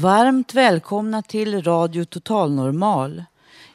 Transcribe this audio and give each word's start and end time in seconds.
Varmt 0.00 0.54
välkomna 0.54 1.22
till 1.22 1.62
Radio 1.62 2.04
Total 2.04 2.52
Normal. 2.54 3.24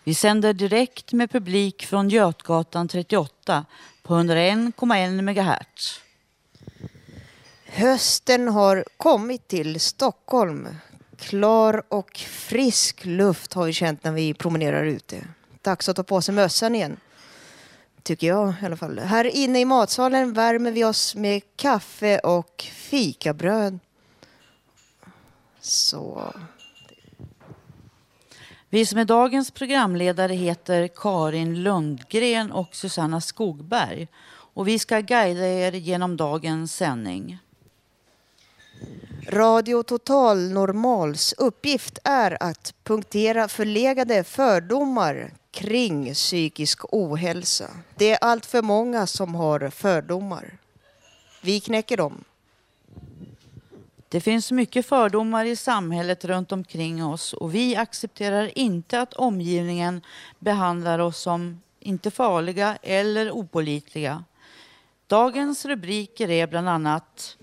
Vi 0.04 0.14
sänder 0.14 0.54
direkt 0.54 1.14
med 1.14 1.32
publik 1.32 1.86
från 1.86 2.10
Götgatan 2.10 2.88
38 2.88 3.66
på 4.04 4.14
101,1 4.14 5.22
MHz. 5.22 6.00
Hösten 7.66 8.48
har 8.48 8.86
kommit 8.98 9.48
till 9.48 9.80
Stockholm. 9.80 10.68
Klar 11.18 11.84
och 11.90 12.18
frisk 12.18 13.06
luft 13.06 13.54
har 13.54 13.66
vi 13.66 13.74
känt 13.74 14.04
när 14.04 14.12
vi 14.12 14.34
promenerar 14.34 14.86
ute. 14.86 15.28
Dags 15.62 15.90
att 15.90 15.96
ta 15.96 16.04
på 16.04 16.22
sig 16.22 16.36
mössan 16.36 16.76
igen. 16.76 16.98
Tycker 18.04 18.28
jag 18.28 18.54
i 18.62 18.66
alla 18.66 18.78
fall. 18.78 19.00
Här 19.00 19.26
inne 19.36 19.60
i 19.60 19.66
matsalen 19.66 20.34
värmer 20.34 20.72
vi 20.72 20.84
oss 20.84 21.16
med 21.16 21.42
kaffe 21.56 22.20
och 22.20 22.66
fikabröd. 22.74 23.80
Så 25.66 26.34
Vi 28.70 28.86
som 28.86 29.00
är 29.00 29.06
dagens 29.06 29.52
programledare 29.52 30.34
heter 30.34 30.88
Karin 30.88 31.64
Lundgren 31.64 32.52
och 32.52 32.76
Susanna 32.76 33.22
Skogberg. 33.22 34.08
Och 34.28 34.68
vi 34.68 34.80
ska 34.80 35.00
guida 35.00 35.48
er 35.48 35.72
genom 35.72 36.18
dagens 36.18 36.76
sändning. 36.76 37.38
Radio 39.28 39.84
Total 39.84 40.52
Normals 40.52 41.34
uppgift 41.34 42.00
är 42.04 42.44
att 42.44 42.74
punktera 42.84 43.48
förlegade 43.48 44.24
fördomar 44.24 45.34
kring 45.52 46.14
psykisk 46.14 46.94
ohälsa. 46.94 47.70
Det 47.96 48.12
är 48.12 48.18
allt 48.22 48.46
för 48.46 48.62
många 48.62 49.08
som 49.08 49.36
har 49.36 49.70
fördomar. 49.70 50.58
Vi 51.42 51.60
knäcker 51.60 51.98
dem. 51.98 52.24
Det 54.14 54.22
finns 54.22 54.52
mycket 54.52 54.86
fördomar 54.86 55.46
i 55.46 55.56
samhället 55.56 56.26
runt 56.26 56.52
omkring 56.52 57.06
oss 57.06 57.34
och 57.34 57.56
vi 57.56 57.76
accepterar 57.76 58.58
inte 58.58 59.02
att 59.02 59.14
omgivningen 59.14 60.02
behandlar 60.40 61.00
oss 61.00 61.20
som 61.20 61.62
inte 61.80 62.12
farliga 62.12 62.78
eller 62.82 63.32
opolitliga. 63.32 64.24
Dagens 65.08 65.66
rubriker 65.66 66.30
är 66.30 66.48
bland 66.48 66.70
annat 66.70 67.38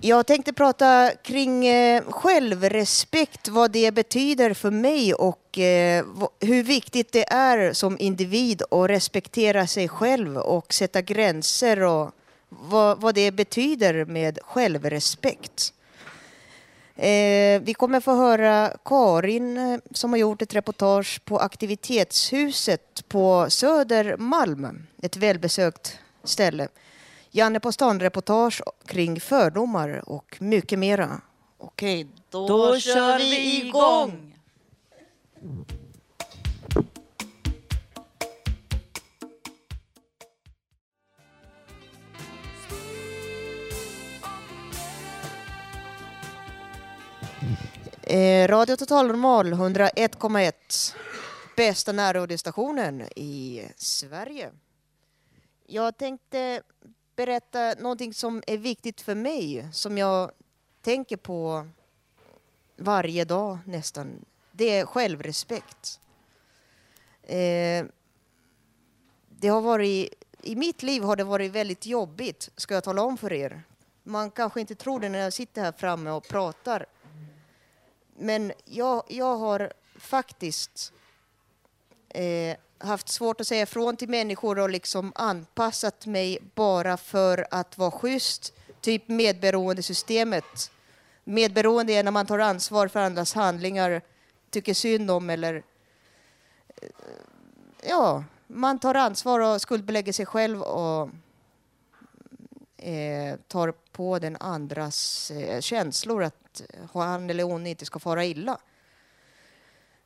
Jag 0.00 0.26
tänkte 0.26 0.52
prata 0.52 1.10
kring 1.22 1.66
eh, 1.66 2.02
självrespekt, 2.02 3.48
vad 3.48 3.70
det 3.70 3.94
betyder 3.94 4.54
för 4.54 4.70
mig 4.70 5.14
och 5.14 5.58
eh, 5.58 6.04
hur 6.40 6.62
viktigt 6.62 7.12
det 7.12 7.32
är 7.32 7.72
som 7.72 7.96
individ 7.98 8.62
att 8.70 8.90
respektera 8.90 9.66
sig 9.66 9.88
själv 9.88 10.36
och 10.36 10.74
sätta 10.74 11.02
gränser 11.02 11.82
och 11.82 12.12
vad, 12.48 13.00
vad 13.00 13.14
det 13.14 13.30
betyder 13.30 14.04
med 14.04 14.38
självrespekt. 14.42 15.72
Eh, 16.96 17.60
vi 17.62 17.74
kommer 17.78 18.00
få 18.00 18.14
höra 18.14 18.76
Karin 18.84 19.56
eh, 19.56 19.78
som 19.90 20.10
har 20.10 20.18
gjort 20.18 20.42
ett 20.42 20.54
reportage 20.54 21.20
på 21.24 21.38
Aktivitetshuset 21.38 23.08
på 23.08 23.46
Södermalm, 23.48 24.86
ett 25.02 25.16
välbesökt 25.16 25.98
ställe. 26.24 26.68
Janne 27.30 27.60
på 27.60 27.72
stan-reportage 27.72 28.62
kring 28.86 29.20
fördomar 29.20 30.08
och 30.08 30.36
mycket 30.40 30.78
mera. 30.78 31.20
Okej, 31.58 32.06
då, 32.30 32.48
Då 32.48 32.78
kör 32.78 33.18
vi 33.18 33.66
igång! 33.66 34.34
Eh, 48.16 48.48
Radio 48.48 48.76
Total 48.76 49.06
Normal 49.06 49.52
101,1. 49.52 50.94
Bästa 51.56 51.92
närradiostationen 51.92 53.02
i 53.16 53.68
Sverige. 53.76 54.50
Jag 55.66 55.96
tänkte 55.96 56.62
berätta 57.16 57.74
någonting 57.78 58.14
som 58.14 58.42
är 58.46 58.56
viktigt 58.56 59.00
för 59.00 59.14
mig, 59.14 59.68
som 59.72 59.98
jag 59.98 60.30
tänker 60.80 61.16
på 61.16 61.68
varje 62.76 63.24
dag 63.24 63.58
nästan. 63.64 64.24
Det 64.52 64.78
är 64.78 64.86
självrespekt. 64.86 66.00
Eh, 67.22 67.86
det 69.28 69.48
har 69.48 69.60
varit, 69.60 70.24
I 70.42 70.56
mitt 70.56 70.82
liv 70.82 71.02
har 71.02 71.16
det 71.16 71.24
varit 71.24 71.52
väldigt 71.52 71.86
jobbigt, 71.86 72.50
ska 72.56 72.74
jag 72.74 72.84
tala 72.84 73.02
om 73.02 73.18
för 73.18 73.32
er. 73.32 73.62
Man 74.02 74.30
kanske 74.30 74.60
inte 74.60 74.74
tror 74.74 75.00
det 75.00 75.08
när 75.08 75.18
jag 75.18 75.32
sitter 75.32 75.62
här 75.62 75.72
framme 75.72 76.10
och 76.10 76.28
pratar. 76.28 76.86
Men 78.18 78.52
jag, 78.64 79.02
jag 79.08 79.36
har 79.36 79.72
faktiskt 79.98 80.92
eh, 82.08 82.56
haft 82.78 83.08
svårt 83.08 83.40
att 83.40 83.46
säga 83.46 83.62
ifrån 83.62 83.96
till 83.96 84.08
människor 84.08 84.58
och 84.58 84.70
liksom 84.70 85.12
anpassat 85.14 86.06
mig 86.06 86.38
bara 86.54 86.96
för 86.96 87.46
att 87.50 87.78
vara 87.78 87.90
schysst. 87.90 88.52
Typ 88.80 89.08
medberoendesystemet. 89.08 90.70
Medberoende 91.24 91.92
är 91.92 92.04
när 92.04 92.10
man 92.10 92.26
tar 92.26 92.38
ansvar 92.38 92.88
för 92.88 93.00
andras 93.00 93.34
handlingar, 93.34 94.02
tycker 94.50 94.74
synd 94.74 95.10
om 95.10 95.30
eller 95.30 95.62
eh, 96.82 96.88
ja, 97.88 98.24
man 98.46 98.78
tar 98.78 98.94
ansvar 98.94 99.40
och 99.40 99.60
skuldbelägger 99.60 100.12
sig 100.12 100.26
själv 100.26 100.62
och 100.62 101.10
eh, 102.76 103.36
tar 103.48 103.72
på 103.92 104.18
den 104.18 104.36
andras 104.40 105.30
eh, 105.30 105.60
känslor 105.60 106.22
att 106.22 106.45
han 106.92 107.30
eller 107.30 107.44
hon 107.44 107.66
inte 107.66 107.84
ska 107.84 107.98
fara 107.98 108.24
illa. 108.24 108.58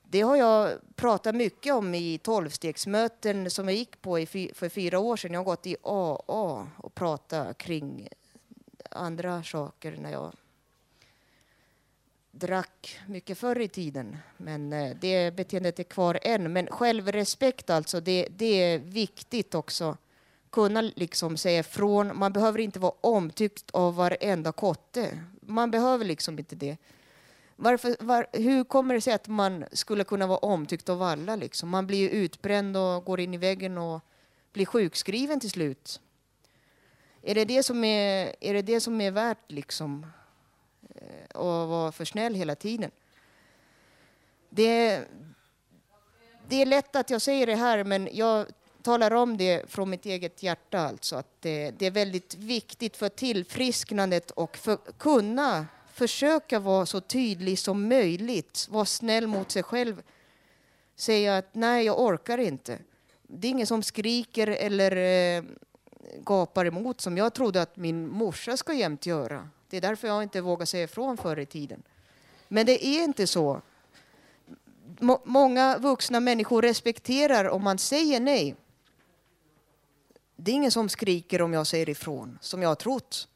Det 0.02 0.20
har 0.20 0.36
jag 0.36 0.78
pratat 0.96 1.34
mycket 1.34 1.74
om 1.74 1.94
i 1.94 2.18
tolvstegsmöten 2.18 3.50
som 3.50 3.68
jag 3.68 3.76
gick 3.76 4.02
på 4.02 4.26
för 4.54 4.68
fyra 4.68 4.98
år 4.98 5.16
sedan. 5.16 5.32
Jag 5.32 5.40
har 5.40 5.44
gått 5.44 5.66
i 5.66 5.76
AA 5.82 6.68
och 6.76 6.94
pratat 6.94 7.58
kring 7.58 8.08
andra 8.90 9.42
saker 9.42 9.96
när 9.96 10.12
jag 10.12 10.32
drack 12.30 13.00
mycket 13.06 13.38
förr 13.38 13.60
i 13.60 13.68
tiden. 13.68 14.16
Men 14.36 14.72
eh, 14.72 14.96
det 15.00 15.36
beteendet 15.36 15.78
är 15.78 15.84
kvar 15.84 16.18
än. 16.22 16.52
Men 16.52 16.66
självrespekt 16.66 17.70
alltså, 17.70 18.00
det, 18.00 18.28
det 18.30 18.62
är 18.62 18.78
viktigt 18.78 19.54
också. 19.54 19.96
Kunna 20.50 20.80
liksom 20.80 21.36
säga 21.36 21.60
ifrån. 21.60 22.18
Man 22.18 22.32
behöver 22.32 22.58
inte 22.58 22.78
vara 22.78 22.92
omtyckt 23.00 23.70
av 23.70 23.94
varenda 23.94 24.52
kotte. 24.52 25.18
Man 25.50 25.70
behöver 25.70 26.04
liksom 26.04 26.38
inte 26.38 26.56
det. 26.56 26.76
Varför, 27.56 27.96
var, 28.00 28.26
hur 28.32 28.64
kommer 28.64 28.94
det 28.94 29.00
sig 29.00 29.12
att 29.12 29.28
man 29.28 29.64
skulle 29.72 30.04
kunna 30.04 30.26
vara 30.26 30.38
omtyckt 30.38 30.88
av 30.88 31.02
alla? 31.02 31.36
Liksom? 31.36 31.68
Man 31.68 31.86
blir 31.86 31.98
ju 31.98 32.08
utbränd 32.08 32.76
och 32.76 33.04
går 33.04 33.20
in 33.20 33.34
i 33.34 33.36
väggen 33.36 33.78
och 33.78 34.00
blir 34.52 34.66
sjukskriven 34.66 35.40
till 35.40 35.50
slut. 35.50 36.00
Är 37.22 37.34
det 37.34 37.44
det 37.44 37.62
som 37.62 37.84
är, 37.84 38.36
är, 38.40 38.54
det 38.54 38.62
det 38.62 38.80
som 38.80 39.00
är 39.00 39.10
värt 39.10 39.50
liksom, 39.50 40.06
eh, 40.94 41.24
att 41.28 41.68
vara 41.68 41.92
för 41.92 42.04
snäll 42.04 42.34
hela 42.34 42.54
tiden? 42.54 42.90
Det, 44.50 45.04
det 46.48 46.62
är 46.62 46.66
lätt 46.66 46.96
att 46.96 47.10
jag 47.10 47.22
säger 47.22 47.46
det 47.46 47.54
här, 47.54 47.84
men 47.84 48.08
jag 48.12 48.46
talar 48.82 49.10
om 49.10 49.36
det 49.36 49.70
från 49.70 49.90
mitt 49.90 50.06
eget 50.06 50.42
hjärta. 50.42 50.78
Alltså, 50.78 51.16
att 51.16 51.28
det, 51.40 51.70
det 51.70 51.86
är 51.86 51.90
väldigt 51.90 52.34
viktigt 52.34 52.96
för 52.96 53.08
tillfrisknandet 53.08 54.30
och 54.30 54.56
för 54.56 54.78
kunna 54.98 55.66
försöka 55.92 56.58
vara 56.58 56.86
så 56.86 57.00
tydlig 57.00 57.58
som 57.58 57.88
möjligt, 57.88 58.66
vara 58.70 58.84
snäll 58.84 59.26
mot 59.26 59.50
sig 59.50 59.62
själv. 59.62 60.02
Säga 60.96 61.36
att 61.36 61.54
nej, 61.54 61.86
jag 61.86 62.00
orkar 62.00 62.38
inte. 62.38 62.78
Det 63.22 63.46
är 63.46 63.50
ingen 63.50 63.66
som 63.66 63.82
skriker 63.82 64.46
eller 64.46 64.96
eh, 64.96 65.44
gapar 66.24 66.64
emot 66.64 67.00
som 67.00 67.16
jag 67.16 67.34
trodde 67.34 67.62
att 67.62 67.76
min 67.76 68.08
morsa 68.08 68.56
ska 68.56 68.72
jämt 68.72 69.06
göra. 69.06 69.48
Det 69.68 69.76
är 69.76 69.80
därför 69.80 70.08
jag 70.08 70.22
inte 70.22 70.40
vågar 70.40 70.66
säga 70.66 70.84
ifrån 70.84 71.16
förr 71.16 71.38
i 71.38 71.46
tiden. 71.46 71.82
Men 72.48 72.66
det 72.66 72.86
är 72.86 73.04
inte 73.04 73.26
så. 73.26 73.62
Må 75.00 75.20
många 75.24 75.78
vuxna 75.78 76.20
människor 76.20 76.62
respekterar 76.62 77.48
om 77.48 77.64
man 77.64 77.78
säger 77.78 78.20
nej. 78.20 78.56
Det 80.42 80.50
är 80.50 80.54
ingen 80.54 80.70
som 80.70 80.88
skriker 80.88 81.42
om 81.42 81.52
jag 81.52 81.66
säger 81.66 81.88
ifrån, 81.88 82.38
som 82.40 82.62
jag 82.62 82.68
har 82.68 82.74
trott. 82.74 83.28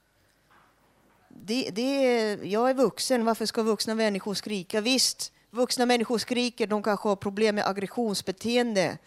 Det, 1.28 1.70
det 1.70 1.82
är, 1.82 2.44
jag 2.44 2.70
är 2.70 2.74
vuxen, 2.74 3.24
varför 3.24 3.46
ska 3.46 3.62
vuxna 3.62 3.94
människor 3.94 4.34
skrika? 4.34 4.80
Visst, 4.80 5.32
vuxna 5.50 5.86
människor 5.86 6.18
skriker, 6.18 6.66
de 6.66 6.82
kanske 6.82 7.08
har 7.08 7.16
problem 7.16 7.54
med 7.54 7.66
aggressionsbeteende 7.66 8.98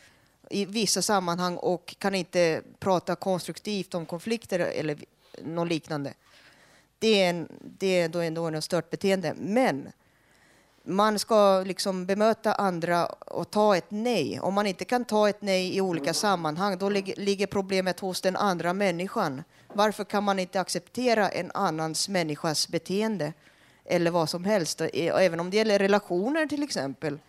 i 0.49 0.65
vissa 0.65 1.01
sammanhang 1.01 1.57
och 1.57 1.95
kan 1.99 2.15
inte 2.15 2.61
prata 2.79 3.15
konstruktivt 3.15 3.94
om 3.94 4.05
konflikter 4.05 4.59
eller 4.59 4.97
något 5.44 5.67
liknande. 5.67 6.13
Det 6.99 7.21
är, 7.21 7.29
en, 7.29 7.47
det 7.79 8.01
är 8.01 8.09
då 8.09 8.19
ändå 8.19 8.45
en 8.45 8.61
stört 8.61 8.89
beteende. 8.89 9.33
Men 9.38 9.91
man 10.87 11.19
ska 11.19 11.63
liksom 11.65 12.05
bemöta 12.05 12.53
andra 12.53 13.05
och 13.05 13.49
ta 13.51 13.77
ett 13.77 13.91
nej. 13.91 14.39
Om 14.39 14.53
man 14.53 14.67
inte 14.67 14.85
kan 14.85 15.05
ta 15.05 15.29
ett 15.29 15.41
nej 15.41 15.77
i 15.77 15.81
olika 15.81 16.13
sammanhang, 16.13 16.77
då 16.77 16.89
ligger 16.89 17.47
problemet 17.47 17.99
hos 17.99 18.21
den 18.21 18.35
andra 18.35 18.73
människan. 18.73 19.43
Varför 19.73 20.03
kan 20.03 20.23
man 20.23 20.39
inte 20.39 20.59
acceptera 20.59 21.29
en 21.29 21.51
annans 21.53 22.09
människas 22.09 22.67
beteende 22.67 23.33
eller 23.85 24.11
vad 24.11 24.29
som 24.29 24.43
helst? 24.43 24.81
E-, 24.81 24.89
även 24.93 25.39
om 25.39 25.49
det 25.49 25.57
gäller 25.57 25.79
relationer 25.79 26.45
till 26.45 26.63
exempel. 26.63 27.19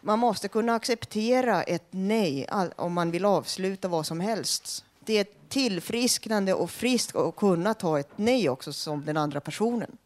Man 0.00 0.18
måste 0.18 0.48
kunna 0.48 0.74
acceptera 0.74 1.62
ett 1.62 1.88
nej 1.90 2.48
om 2.76 2.92
man 2.92 3.10
vill 3.10 3.24
avsluta 3.24 3.88
vad 3.88 4.06
som 4.06 4.20
helst. 4.20 4.84
Det 5.00 5.18
är 5.18 5.26
tillfrisknande 5.48 6.54
och 6.54 6.70
friskt 6.70 7.16
att 7.16 7.36
kunna 7.36 7.74
ta 7.74 7.98
ett 7.98 8.10
nej 8.16 8.48
också 8.48 8.72
som 8.72 9.04
den 9.04 9.16
andra 9.16 9.40
personen. 9.40 9.96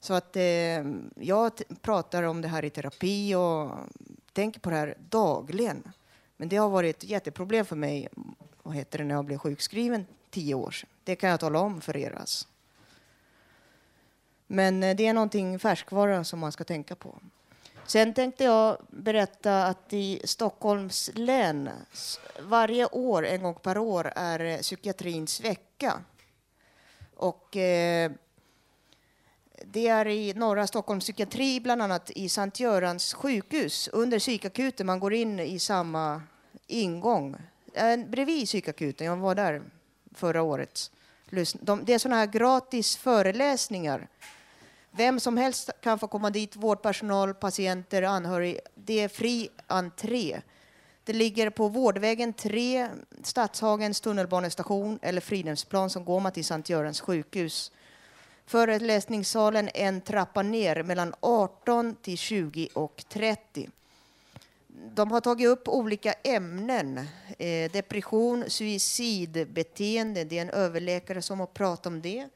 Så 0.00 0.14
att 0.14 0.36
eh, 0.36 0.42
jag 1.14 1.52
pratar 1.82 2.22
om 2.22 2.40
det 2.40 2.48
här 2.48 2.64
i 2.64 2.70
terapi 2.70 3.34
och 3.34 3.70
tänker 4.32 4.60
på 4.60 4.70
det 4.70 4.76
här 4.76 4.94
dagligen. 5.08 5.92
Men 6.36 6.48
det 6.48 6.56
har 6.56 6.68
varit 6.68 6.96
ett 6.96 7.10
jätteproblem 7.10 7.64
för 7.64 7.76
mig 7.76 8.08
vad 8.62 8.74
heter 8.74 8.98
det, 8.98 9.04
när 9.04 9.14
jag 9.14 9.24
blev 9.24 9.38
sjukskriven 9.38 10.06
tio 10.30 10.54
år 10.54 10.70
sedan. 10.70 10.90
Det 11.04 11.16
kan 11.16 11.30
jag 11.30 11.40
tala 11.40 11.58
om 11.58 11.80
för 11.80 11.96
er. 11.96 12.16
Alltså. 12.20 12.46
Men 14.46 14.82
eh, 14.82 14.96
det 14.96 15.06
är 15.06 15.12
någonting 15.14 15.58
färskvara 15.58 16.24
som 16.24 16.38
man 16.38 16.52
ska 16.52 16.64
tänka 16.64 16.96
på. 16.96 17.18
Sen 17.86 18.14
tänkte 18.14 18.44
jag 18.44 18.78
berätta 18.88 19.66
att 19.66 19.92
i 19.92 20.20
Stockholms 20.24 21.10
län 21.14 21.70
varje 22.40 22.86
år, 22.86 23.26
en 23.26 23.42
gång 23.42 23.54
per 23.54 23.78
år, 23.78 24.12
är 24.16 24.40
eh, 24.40 24.58
psykiatrins 24.58 25.40
vecka. 25.40 26.04
Och 27.14 27.56
eh, 27.56 28.12
det 29.64 29.88
är 29.88 30.08
i 30.08 30.34
norra 30.34 30.66
Stockholms 30.66 31.04
psykiatri, 31.04 31.60
bland 31.60 31.82
annat 31.82 32.10
i 32.10 32.28
Sankt 32.28 32.60
Görans 32.60 33.14
sjukhus, 33.14 33.88
under 33.92 34.18
psykakuten. 34.18 34.86
Man 34.86 35.00
går 35.00 35.14
in 35.14 35.40
i 35.40 35.58
samma 35.58 36.22
ingång, 36.66 37.36
eh, 37.74 37.96
bredvid 37.96 38.46
psykakuten. 38.46 39.06
Jag 39.06 39.16
var 39.16 39.34
där 39.34 39.62
förra 40.14 40.42
året. 40.42 40.90
Det 41.30 41.94
är 41.94 41.98
sådana 41.98 42.16
här 42.16 42.26
gratis 42.26 42.96
föreläsningar 42.96 44.08
vem 44.98 45.20
som 45.20 45.36
helst 45.36 45.70
kan 45.80 45.98
få 45.98 46.08
komma 46.08 46.30
dit, 46.30 46.56
vårdpersonal, 46.56 47.34
patienter, 47.34 48.02
anhöriga. 48.02 48.60
Det 48.74 49.00
är 49.00 49.08
fri 49.08 49.48
entré. 49.66 50.40
Det 51.04 51.12
ligger 51.12 51.50
på 51.50 51.68
Vårdvägen 51.68 52.32
3, 52.32 52.88
Stadshagens 53.22 54.00
tunnelbanestation 54.00 54.98
eller 55.02 55.20
Fridhemsplan 55.20 55.90
som 55.90 56.04
går 56.04 56.20
man 56.20 56.32
till 56.32 56.44
Sankt 56.44 56.70
Görans 56.70 57.00
sjukhus. 57.00 57.72
Föreläsningssalen 58.48 59.68
en 59.74 60.00
trappa 60.00 60.42
ner 60.42 60.82
mellan 60.82 61.14
18 61.20 61.94
till 62.02 62.18
20 62.18 62.68
och 62.74 63.04
30. 63.08 63.68
De 64.94 65.10
har 65.10 65.20
tagit 65.20 65.48
upp 65.48 65.68
olika 65.68 66.12
ämnen. 66.12 66.98
Eh, 67.38 67.70
depression, 67.72 68.44
suicidbeteende. 68.48 70.24
Det 70.24 70.38
är 70.38 70.42
en 70.42 70.50
överläkare 70.50 71.22
som 71.22 71.40
har 71.40 71.46
pratat 71.46 71.86
om 71.86 72.02
det. 72.02 72.28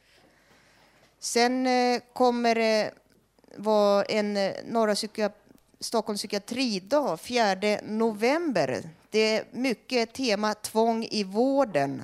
Sen 1.19 1.67
eh, 1.67 2.00
kommer 2.12 2.55
det 2.55 2.94
vara 3.56 4.05
en 4.05 4.37
eh, 4.37 4.53
Norra 4.65 4.94
Psykia 4.94 5.31
Stockholms 5.81 6.20
psykiatridag 6.20 7.20
4 7.20 7.81
november. 7.82 8.88
Det 9.11 9.37
är 9.37 9.44
mycket 9.53 10.12
tema 10.12 10.55
tvång 10.55 11.05
i 11.11 11.25
vården. 11.25 12.03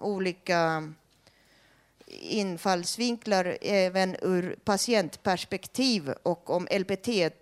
Olika 0.00 0.92
infallsvinklar 2.20 3.58
även 3.60 4.16
ur 4.22 4.56
patientperspektiv 4.64 6.12
och 6.22 6.50
om 6.50 6.68
LPT-lagen 6.70 7.32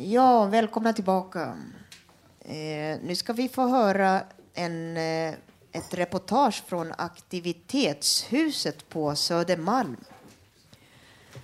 Ja, 0.00 0.44
välkomna 0.44 0.92
tillbaka. 0.92 1.56
Eh, 2.40 2.98
nu 3.02 3.14
ska 3.14 3.32
vi 3.32 3.48
få 3.48 3.66
höra 3.66 4.22
en, 4.54 4.96
eh, 4.96 5.34
ett 5.72 5.94
reportage 5.94 6.64
från 6.66 6.92
aktivitetshuset 6.98 8.88
på 8.88 9.16
Södermalm 9.16 9.96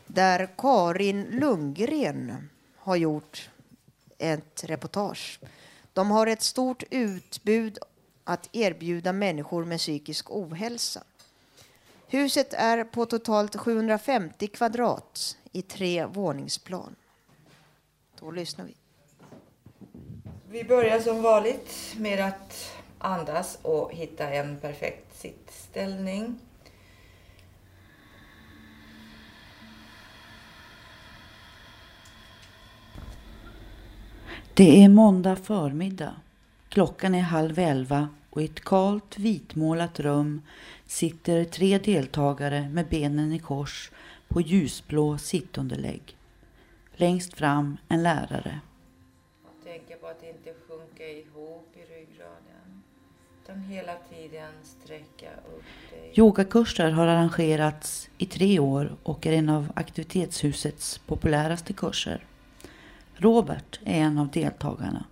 där 0.07 0.49
Karin 0.59 1.23
Lundgren 1.23 2.49
har 2.77 2.97
gjort 2.97 3.51
ett 4.19 4.65
reportage. 4.65 5.41
De 5.93 6.11
har 6.11 6.27
ett 6.27 6.43
stort 6.43 6.83
utbud 6.91 7.79
att 8.25 8.49
erbjuda 8.53 9.13
människor 9.13 9.65
med 9.65 9.79
psykisk 9.79 10.31
ohälsa. 10.31 11.03
Huset 12.09 12.53
är 12.53 12.85
på 12.85 13.07
totalt 13.07 13.57
750 13.57 14.47
kvadrat 14.47 15.37
i 15.53 15.63
tre 15.63 16.07
våningsplan. 16.07 16.97
Då 18.25 18.31
lyssnar 18.31 18.65
vi. 18.65 18.75
Vi 20.51 20.65
börjar 20.65 21.01
som 21.01 21.23
vanligt 21.23 21.97
med 21.99 22.21
att 22.21 22.73
andas 22.99 23.59
och 23.63 23.93
hitta 23.93 24.29
en 24.29 24.57
perfekt 24.57 25.21
sittställning. 25.21 26.39
Det 34.55 34.85
är 34.85 34.89
måndag 34.89 35.37
förmiddag. 35.37 36.15
Klockan 36.69 37.15
är 37.15 37.23
halv 37.23 37.59
elva 37.59 38.09
och 38.31 38.43
i 38.43 38.45
ett 38.45 38.61
kalt 38.61 39.19
vitmålat 39.19 40.01
rum 40.01 40.43
sitter 40.87 41.45
tre 41.45 41.79
deltagare 41.79 42.69
med 42.69 42.89
benen 42.89 43.33
i 43.33 43.39
kors 43.39 43.91
på 44.29 44.41
ljusblå 44.41 45.19
sittunderlägg. 45.19 46.17
Längst 46.97 47.35
fram 47.35 47.77
en 47.89 48.03
lärare. 48.03 48.61
Tänka 49.65 49.97
på 49.97 50.07
att 50.07 50.23
inte 50.23 50.53
sjunka 50.69 51.09
ihop 51.09 51.69
i 51.75 51.81
ryggraden. 51.81 52.83
Utan 53.43 53.61
hela 53.61 53.93
tiden 54.11 54.53
sträcka 54.63 55.27
upp 55.57 55.91
dig. 55.91 56.13
Yogakurser 56.15 56.91
har 56.91 57.07
arrangerats 57.07 58.11
i 58.19 58.27
tre 58.27 58.59
år 58.59 58.97
och 59.03 59.27
är 59.27 59.33
en 59.33 59.49
av 59.49 59.73
aktivitetshusets 59.77 60.99
populäraste 60.99 61.73
kurser. 61.73 62.27
Robert 63.15 63.81
är 63.85 64.01
en 64.01 64.19
av 64.19 64.29
deltagarna. 64.29 65.05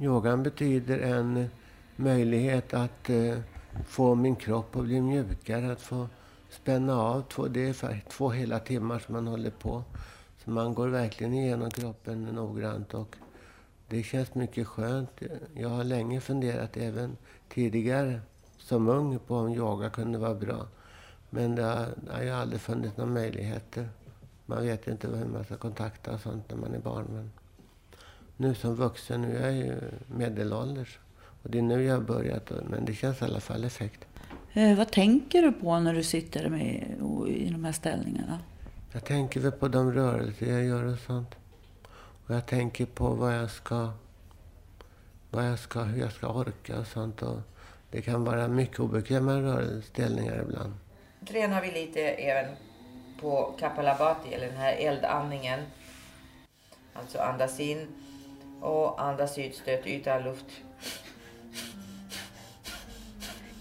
Yogan 0.00 0.42
betyder 0.42 0.98
en 0.98 1.50
möjlighet 1.96 2.74
att 2.74 3.10
eh, 3.10 3.38
få 3.88 4.14
min 4.14 4.36
kropp 4.36 4.76
att 4.76 4.84
bli 4.84 5.00
mjukare, 5.00 5.72
att 5.72 5.82
få 5.82 6.08
spänna 6.50 6.94
av. 6.94 7.22
Två, 7.22 7.46
det 7.48 7.68
är 7.68 8.02
två 8.08 8.30
hela 8.30 8.58
timmar 8.58 8.98
som 8.98 9.14
man 9.14 9.26
håller 9.26 9.50
på. 9.50 9.84
Man 10.48 10.74
går 10.74 10.88
verkligen 10.88 11.34
igenom 11.34 11.70
kroppen 11.70 12.24
noggrant 12.24 12.94
och 12.94 13.16
det 13.88 14.02
känns 14.02 14.34
mycket 14.34 14.66
skönt. 14.66 15.10
Jag 15.54 15.68
har 15.68 15.84
länge 15.84 16.20
funderat, 16.20 16.76
även 16.76 17.16
tidigare 17.48 18.20
som 18.58 18.88
ung, 18.88 19.18
på 19.18 19.36
om 19.36 19.54
yoga 19.54 19.90
kunde 19.90 20.18
vara 20.18 20.34
bra. 20.34 20.66
Men 21.30 21.54
det 21.54 21.62
har, 21.62 21.86
det 21.96 22.12
har 22.12 22.22
ju 22.22 22.30
aldrig 22.30 22.60
funnits 22.60 22.96
några 22.96 23.10
möjligheter. 23.10 23.88
Man 24.46 24.62
vet 24.62 24.88
inte 24.88 25.08
hur 25.08 25.24
man 25.24 25.44
ska 25.44 25.56
kontakta 25.56 26.12
och 26.12 26.20
sånt 26.20 26.50
när 26.50 26.56
man 26.56 26.74
är 26.74 26.78
barn. 26.78 27.06
Men 27.10 27.30
nu 28.36 28.54
som 28.54 28.74
vuxen, 28.74 29.22
nu 29.22 29.36
är 29.36 29.50
jag 29.50 29.56
ju 29.56 29.74
medelålders. 30.06 30.98
Och 31.42 31.50
det 31.50 31.58
är 31.58 31.62
nu 31.62 31.82
jag 31.82 31.94
har 31.94 32.02
börjat, 32.02 32.52
men 32.70 32.84
det 32.84 32.94
känns 32.94 33.22
i 33.22 33.24
alla 33.24 33.40
fall 33.40 33.64
effekt. 33.64 34.06
Eh, 34.52 34.76
vad 34.76 34.90
tänker 34.90 35.42
du 35.42 35.52
på 35.52 35.80
när 35.80 35.94
du 35.94 36.02
sitter 36.02 36.48
med, 36.48 36.96
i 37.28 37.50
de 37.50 37.64
här 37.64 37.72
ställningarna? 37.72 38.38
Jag 38.92 39.04
tänker 39.04 39.40
väl 39.40 39.52
på 39.52 39.68
de 39.68 39.92
rörelser 39.92 40.46
jag 40.46 40.64
gör 40.64 40.84
och 40.84 40.98
sånt. 40.98 41.34
Och 42.26 42.34
jag 42.34 42.46
tänker 42.46 42.86
på 42.86 43.08
vad 43.08 43.34
jag 43.34 43.50
ska, 43.50 43.90
vad 45.30 45.46
jag 45.46 45.58
ska, 45.58 45.82
hur 45.82 46.00
jag 46.00 46.12
ska 46.12 46.28
orka 46.28 46.78
och 46.80 46.86
sånt. 46.86 47.22
Och 47.22 47.40
det 47.90 48.02
kan 48.02 48.24
vara 48.24 48.48
mycket 48.48 48.80
obekväma 48.80 49.32
rörelseställningar 49.32 50.42
ibland. 50.42 50.74
Tränar 51.28 51.62
vi 51.62 51.70
lite 51.70 52.00
även 52.00 52.56
på 53.20 53.54
Kapalabhati, 53.58 54.34
eller 54.34 54.46
den 54.46 54.56
här 54.56 54.72
eldandningen. 54.72 55.60
Alltså 56.94 57.18
andas 57.18 57.60
in 57.60 57.86
och 58.60 59.02
andas 59.02 59.38
ut, 59.38 59.54
stöt 59.54 59.86
ut 59.86 60.06
all 60.06 60.24
luft. 60.24 60.46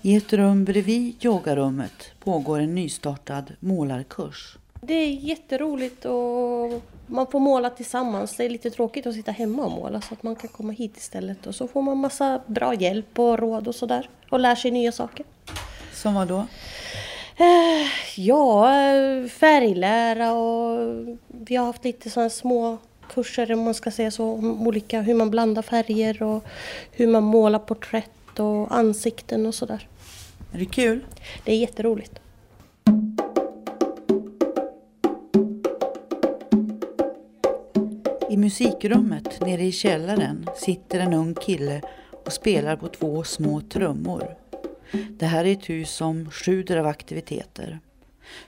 I 0.02 0.16
ett 0.16 0.34
rum 0.34 0.66
bredvid 0.66 1.26
yogarummet 1.26 2.12
pågår 2.20 2.60
en 2.60 2.76
nystartad 2.76 3.56
målarkurs. 3.60 4.58
Det 4.82 4.94
är 4.94 5.10
jätteroligt 5.10 6.06
och 6.06 6.82
man 7.08 7.28
får 7.28 7.40
måla 7.40 7.70
tillsammans. 7.70 8.36
Det 8.38 8.46
är 8.46 8.50
lite 8.50 8.70
tråkigt 8.70 9.08
att 9.08 9.14
sitta 9.14 9.32
hemma 9.32 9.66
och 9.66 9.72
måla 9.72 10.02
så 10.02 10.14
att 10.14 10.24
man 10.24 10.36
kan 10.36 10.50
komma 10.50 10.74
hit 10.74 10.98
istället. 10.98 11.48
Och 11.48 11.56
så 11.56 11.68
får 11.68 11.82
man 11.82 11.98
massa 11.98 12.42
bra 12.48 12.74
hjälp 12.74 13.20
och 13.20 13.40
råd 13.40 13.68
och 13.68 13.76
sådär. 13.76 14.10
Och 14.30 14.40
lär 14.40 14.56
sig 14.56 14.72
nya 14.72 14.92
saker. 14.92 15.26
Som 15.94 16.14
vad 16.14 16.28
då? 16.28 16.38
Eh, 17.38 17.88
Ja, 18.16 18.66
färglära 19.30 20.34
och 20.34 21.06
vi 21.28 21.56
har 21.56 21.66
haft 21.66 21.84
lite 21.84 22.10
sådana 22.10 22.30
små 22.30 22.78
kurser 23.14 23.54
om 23.54 23.60
man 23.60 23.74
ska 23.74 23.92
säga 23.92 24.12
så. 24.12 24.32
Om 24.32 24.68
olika, 24.68 25.02
hur 25.02 25.14
man 25.14 25.32
blandar 25.32 25.62
färger 25.62 26.24
och 26.24 26.44
hur 26.92 27.08
man 27.08 27.24
målar 27.24 27.60
porträtt 27.60 28.40
och 28.40 28.76
ansikten 28.76 29.46
och 29.46 29.56
sådär. 29.56 29.88
Är 30.54 30.60
det 30.60 30.66
kul? 30.66 31.06
Det 31.44 31.52
är 31.52 31.58
jätteroligt. 31.58 32.20
I 38.38 38.40
musikrummet 38.40 39.42
nere 39.42 39.64
i 39.64 39.72
källaren 39.72 40.50
sitter 40.56 41.00
en 41.00 41.14
ung 41.14 41.36
kille 41.36 41.82
och 42.26 42.34
spelar 42.34 42.76
på 42.76 42.88
två 42.88 43.24
små 43.24 43.62
trummor. 43.62 44.36
Det 45.10 45.26
här 45.26 45.46
är 45.46 45.52
ett 45.52 45.70
hus 45.70 45.92
som 45.92 46.32
sjuder 46.32 46.78
av 46.78 46.88
aktiviteter. 46.88 47.80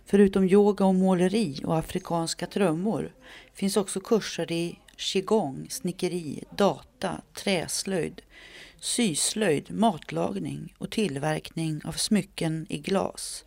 Förutom 0.06 0.44
yoga 0.44 0.86
och 0.86 0.96
måleri 0.96 1.62
och 1.66 1.78
afrikanska 1.78 2.46
trummor 2.46 3.14
finns 3.54 3.78
också 3.78 4.00
kurser 4.00 4.52
i 4.52 4.80
qigong, 4.98 5.68
snickeri, 5.70 6.44
data, 6.58 7.22
träslöjd, 7.34 8.22
syslöjd, 8.80 9.72
matlagning 9.72 10.74
och 10.78 10.92
tillverkning 10.92 11.82
av 11.86 11.92
smycken 11.92 12.66
i 12.70 12.78
glas. 12.78 13.46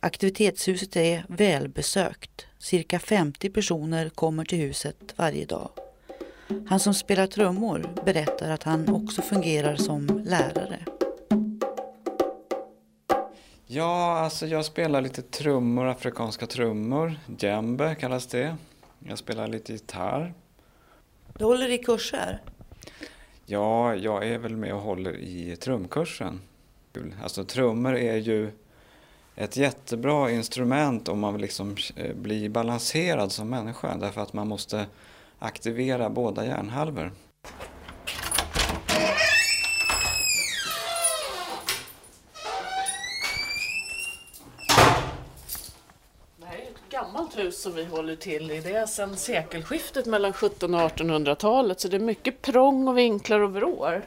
Aktivitetshuset 0.00 0.96
är 0.96 1.24
välbesökt. 1.28 2.46
Cirka 2.62 2.98
50 2.98 3.50
personer 3.50 4.08
kommer 4.08 4.44
till 4.44 4.58
huset 4.58 5.14
varje 5.16 5.44
dag. 5.44 5.70
Han 6.68 6.80
som 6.80 6.94
spelar 6.94 7.26
trummor 7.26 7.94
berättar 8.04 8.50
att 8.50 8.62
han 8.62 8.88
också 8.88 9.22
fungerar 9.22 9.76
som 9.76 10.22
lärare. 10.24 10.78
Ja, 13.66 14.18
alltså 14.18 14.46
jag 14.46 14.64
spelar 14.64 15.00
lite 15.00 15.22
trummor, 15.22 15.86
afrikanska 15.86 16.46
trummor. 16.46 17.20
Djembe 17.38 17.94
kallas 17.94 18.26
det. 18.26 18.56
Jag 18.98 19.18
spelar 19.18 19.48
lite 19.48 19.72
gitarr. 19.72 20.34
Du 21.38 21.44
håller 21.44 21.68
i 21.68 21.78
kurser? 21.78 22.42
Ja, 23.46 23.94
jag 23.94 24.28
är 24.28 24.38
väl 24.38 24.56
med 24.56 24.74
och 24.74 24.80
håller 24.80 25.16
i 25.16 25.56
trumkursen. 25.56 26.40
Alltså 27.22 27.44
trummor 27.44 27.96
är 27.96 28.16
ju 28.16 28.50
ett 29.40 29.56
jättebra 29.56 30.30
instrument 30.30 31.08
om 31.08 31.20
man 31.20 31.32
vill 31.32 31.42
liksom 31.42 31.76
eh, 31.96 32.14
bli 32.14 32.48
balanserad 32.48 33.32
som 33.32 33.48
människa. 33.50 33.96
Därför 33.96 34.20
att 34.20 34.32
man 34.32 34.48
måste 34.48 34.86
aktivera 35.38 36.10
båda 36.10 36.46
hjärnhalvor. 36.46 37.12
Det 46.36 46.46
här 46.46 46.56
är 46.56 46.62
ett 46.62 46.90
gammalt 46.90 47.38
hus 47.38 47.62
som 47.62 47.74
vi 47.74 47.84
håller 47.84 48.16
till 48.16 48.50
i. 48.50 48.60
Det 48.60 48.74
är 48.74 48.86
sedan 48.86 49.16
sekelskiftet 49.16 50.06
mellan 50.06 50.30
1700 50.30 50.84
och 50.84 50.90
1800-talet 50.90 51.80
så 51.80 51.88
det 51.88 51.96
är 51.96 52.00
mycket 52.00 52.42
prång 52.42 52.88
och 52.88 52.98
vinklar 52.98 53.40
och 53.40 53.52
vrår. 53.52 54.04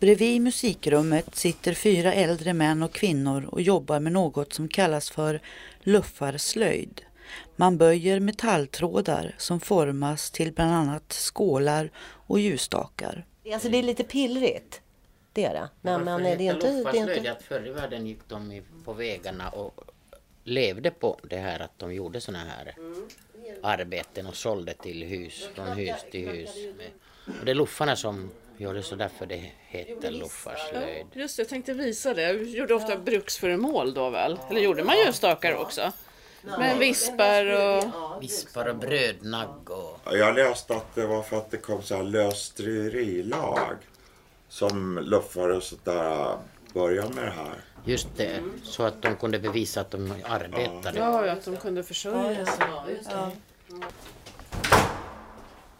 Bredvid 0.00 0.40
musikrummet 0.40 1.34
sitter 1.34 1.74
fyra 1.74 2.12
äldre 2.12 2.52
män 2.54 2.82
och 2.82 2.92
kvinnor 2.92 3.48
och 3.50 3.60
jobbar 3.60 4.00
med 4.00 4.12
något 4.12 4.52
som 4.52 4.68
kallas 4.68 5.10
för 5.10 5.40
luffarslöjd. 5.80 7.02
Man 7.56 7.78
böjer 7.78 8.20
metalltrådar 8.20 9.34
som 9.38 9.60
formas 9.60 10.30
till 10.30 10.52
bland 10.52 10.72
annat 10.72 11.12
skålar 11.12 11.90
och 12.26 12.40
ljusstakar. 12.40 13.26
Alltså 13.52 13.68
det 13.68 13.78
är 13.78 13.82
lite 13.82 14.04
pillrigt. 14.04 14.80
Det 15.32 15.44
är 15.44 15.54
det. 15.54 15.68
Men, 15.80 16.04
men 16.04 16.22
det 16.22 16.30
är 16.30 16.54
inte... 16.54 16.70
Det 16.92 16.98
är 16.98 17.16
inte... 17.16 17.32
att 17.32 17.42
förr 17.42 17.66
i 17.66 17.70
världen 17.70 18.06
gick 18.06 18.20
de 18.28 18.62
på 18.84 18.92
vägarna 18.92 19.48
och 19.48 19.84
levde 20.44 20.90
på 20.90 21.18
det 21.22 21.36
här 21.36 21.60
att 21.60 21.78
de 21.78 21.94
gjorde 21.94 22.20
såna 22.20 22.38
här 22.38 22.74
arbeten 23.62 24.26
och 24.26 24.36
sålde 24.36 24.74
till 24.74 25.02
hus, 25.02 25.48
från 25.54 25.68
hus 25.68 26.04
till 26.10 26.28
hus. 26.28 26.50
Och 27.40 27.44
det 27.44 27.50
är 27.50 27.54
luffarna 27.54 27.96
som 27.96 28.30
gör 28.56 28.74
det 28.74 28.82
så 28.82 28.94
därför 28.94 29.26
det 29.26 29.50
heter 29.68 30.10
luffarslöjd. 30.10 31.06
Just 31.12 31.36
det, 31.36 31.40
jag 31.40 31.48
tänkte 31.48 31.72
visa 31.72 32.14
det. 32.14 32.32
Vi 32.32 32.56
gjorde 32.56 32.74
ofta 32.74 32.96
bruksföremål 32.96 33.94
då 33.94 34.10
väl? 34.10 34.38
Eller 34.50 34.60
gjorde 34.60 34.84
man 34.84 34.96
ljusstakar 35.06 35.54
också? 35.54 35.92
Med 36.58 36.78
vispar 36.78 37.46
och... 37.46 37.84
Vispar 38.22 38.68
och 38.68 38.76
brödnagg 38.76 39.70
och... 39.70 40.00
Jag 40.04 40.34
läste 40.34 40.76
att 40.76 40.94
det 40.94 41.06
var 41.06 41.22
för 41.22 41.36
att 41.36 41.50
det 41.50 41.56
kom 41.56 41.82
så 41.82 41.96
här 41.96 42.02
lösdriverilag 42.02 43.76
som 44.48 44.98
luffare 44.98 45.56
och 45.56 45.62
sådär 45.62 46.36
började 46.72 47.14
med 47.14 47.24
det 47.24 47.30
här. 47.30 47.54
Just 47.84 48.08
det, 48.16 48.42
så 48.62 48.82
att 48.82 49.02
de 49.02 49.16
kunde 49.16 49.38
bevisa 49.38 49.80
att 49.80 49.90
de 49.90 50.14
arbetade. 50.24 50.98
Ja, 50.98 51.26
ja, 51.26 51.32
att 51.32 51.44
de 51.44 51.56
kunde 51.56 51.82
försörja 51.82 52.46
sig. 52.46 52.66
Ja. 53.10 53.30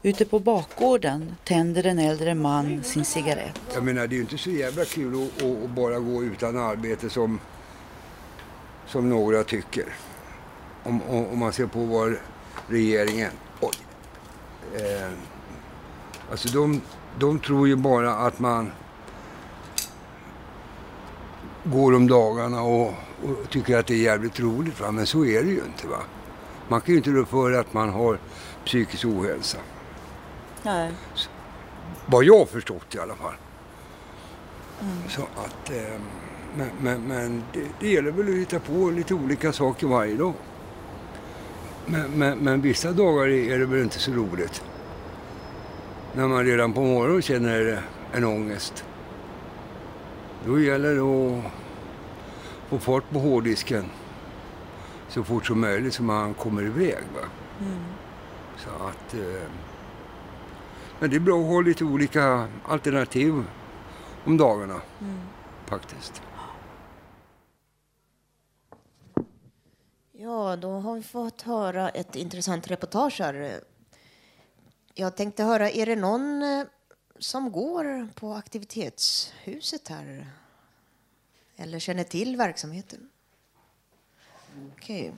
Ute 0.07 0.25
på 0.25 0.39
bakgården 0.39 1.37
tänder 1.45 1.87
en 1.87 1.99
äldre 1.99 2.35
man 2.35 2.83
sin 2.83 3.05
cigarett. 3.05 3.61
Jag 3.75 3.85
menar, 3.85 4.07
det 4.07 4.15
är 4.15 4.17
ju 4.17 4.23
inte 4.23 4.39
så 4.39 4.51
jävla 4.51 4.85
kul 4.85 5.15
att, 5.15 5.43
att, 5.43 5.71
bara 5.71 5.99
gå 5.99 6.25
utan 6.25 6.57
arbete 6.57 7.11
som, 7.11 7.41
som 8.87 9.09
några 9.09 9.45
tycker. 9.45 9.85
Om, 10.83 11.03
om, 11.03 11.27
om 11.27 11.39
man 11.39 11.53
ser 11.53 11.67
på 11.67 11.85
vad 11.85 12.17
regeringen... 12.69 13.31
Oj. 13.61 13.75
Eh, 14.75 15.11
alltså 16.31 16.49
de, 16.49 16.81
de 17.19 17.39
tror 17.39 17.69
ju 17.69 17.77
bara 17.77 18.15
att 18.15 18.39
man 18.39 18.73
går 21.65 21.95
om 21.95 22.09
dagarna 22.09 22.63
och, 22.63 22.89
och 23.23 23.51
tycker 23.51 23.79
att 23.79 23.87
det 23.87 23.95
är 23.95 24.03
jävligt 24.03 24.41
roligt. 24.41 24.81
Va? 24.81 24.91
Men 24.91 25.07
så 25.07 25.25
är 25.25 25.43
det 25.43 25.51
ju 25.51 25.63
inte. 25.67 25.87
va. 25.87 26.01
Man 26.69 26.81
kan 26.81 26.93
ju 26.93 26.97
inte 26.97 27.11
rå 27.11 27.25
för 27.25 27.53
att 27.53 27.73
man 27.73 27.89
har 27.89 28.19
psykisk 28.65 29.05
ohälsa. 29.05 29.59
Nej. 30.65 30.93
Vad 32.07 32.25
jag 32.25 32.49
förstått 32.49 32.95
i 32.95 32.99
alla 32.99 33.15
fall. 33.15 33.35
Mm. 34.81 35.09
Så 35.09 35.23
att, 35.23 35.71
eh, 35.71 36.01
men 36.57 36.71
men, 36.81 37.03
men 37.03 37.45
det, 37.53 37.65
det 37.81 37.89
gäller 37.89 38.11
väl 38.11 38.29
att 38.29 38.35
hitta 38.35 38.61
på 38.61 38.91
lite 38.91 39.15
olika 39.15 39.53
saker 39.53 39.87
varje 39.87 40.17
dag. 40.17 40.35
Men, 41.87 42.11
men, 42.11 42.39
men 42.39 42.61
vissa 42.61 42.93
dagar 42.93 43.29
är 43.29 43.59
det 43.59 43.67
väl 43.67 43.83
inte 43.83 43.99
så 43.99 44.13
roligt. 44.13 44.65
När 46.13 46.29
man 46.29 46.45
redan 46.45 46.73
på 46.73 46.81
morgonen 46.81 47.23
känner 47.23 47.83
en 48.13 48.25
ångest. 48.25 48.85
Då 50.47 50.61
gäller 50.61 50.95
det 50.95 51.01
att 51.01 51.53
få 52.69 52.79
fart 52.79 53.11
på 53.11 53.19
hårddisken 53.19 53.85
så 55.09 55.25
fort 55.25 55.47
som 55.47 55.61
möjligt 55.61 55.95
så 55.95 56.03
man 56.03 56.35
kommer 56.35 56.63
iväg. 56.63 57.03
Va? 57.15 57.29
Mm. 57.61 57.83
Så 58.57 58.71
att, 58.71 59.15
eh, 59.15 59.43
men 61.01 61.11
det 61.11 61.17
är 61.17 61.21
bra 61.21 61.41
att 61.41 61.47
ha 61.47 61.61
lite 61.61 61.85
olika 61.85 62.49
alternativ 62.65 63.45
om 64.25 64.37
dagarna 64.37 64.83
Mm. 65.01 65.21
faktiskt. 65.67 66.23
Ja, 70.13 70.57
då 70.57 70.71
har 70.71 70.95
vi 70.95 71.03
fått 71.03 71.43
höra 71.43 71.89
ett 71.91 72.17
intressant 72.17 72.67
reportage 72.71 73.21
här. 73.21 73.61
Jag 74.95 75.17
tänkte 75.17 75.43
höra, 75.45 75.71
är 75.71 75.87
det 75.87 75.97
någon 75.97 76.43
eh, 76.43 76.65
som 77.19 77.53
går 77.53 78.09
på 78.15 78.33
aktivitetshuset 78.35 79.89
här? 79.89 80.27
Eller 81.57 81.79
känner 81.79 82.05
till 82.05 82.37
verksamheten? 82.37 83.11
Okej, 84.77 85.15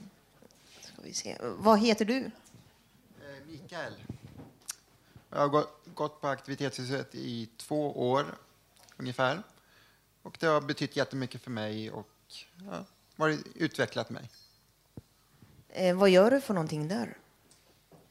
ska 0.81 1.01
vi 1.01 1.13
se. 1.13 1.37
Vad 1.41 1.79
heter 1.79 2.05
du? 2.05 2.17
Eh, 2.17 2.31
Mikael. 3.47 3.93
Jag 5.37 5.41
har 5.41 5.49
gå- 5.49 5.67
gått 5.95 6.21
på 6.21 6.27
aktivitetshuset 6.27 7.15
i 7.15 7.49
två 7.57 8.09
år 8.11 8.37
ungefär. 8.97 9.43
Och 10.21 10.37
det 10.39 10.47
har 10.47 10.61
betytt 10.61 10.95
jättemycket 10.95 11.41
för 11.41 11.51
mig 11.51 11.91
och 11.91 12.09
ja, 12.71 12.85
varit, 13.15 13.45
utvecklat 13.55 14.09
mig. 14.09 14.29
Eh, 15.69 15.97
vad 15.97 16.09
gör 16.09 16.31
du 16.31 16.41
för 16.41 16.53
någonting 16.53 16.87
där? 16.87 17.17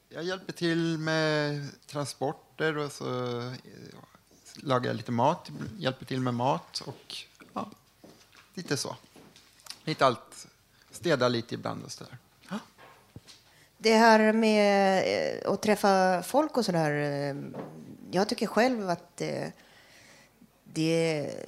Jag 0.09 0.23
hjälper 0.23 0.53
till 0.53 0.97
med 0.97 1.69
transporter 1.85 2.77
och 2.77 2.91
så 2.91 3.39
eh, 3.39 3.53
lagar 4.55 4.87
jag 4.89 4.95
lite 4.95 5.11
mat, 5.11 5.51
hjälper 5.77 6.05
till 6.05 6.21
med 6.21 6.33
mat 6.33 6.81
och 6.85 7.15
ja, 7.53 7.71
lite 8.53 8.77
så. 8.77 8.95
Lite 9.83 10.05
allt. 10.05 10.47
Städar 10.91 11.29
lite 11.29 11.55
ibland 11.55 11.83
och 11.83 11.91
sådär. 11.91 12.17
Det 13.77 13.93
här 13.93 14.33
med 14.33 15.03
eh, 15.43 15.51
att 15.51 15.61
träffa 15.61 16.23
folk 16.23 16.57
och 16.57 16.65
sådär. 16.65 16.91
där. 16.91 17.51
Jag 18.11 18.29
tycker 18.29 18.47
själv 18.47 18.89
att 18.89 19.21
eh, 19.21 19.47
det 20.63 21.13
är 21.13 21.47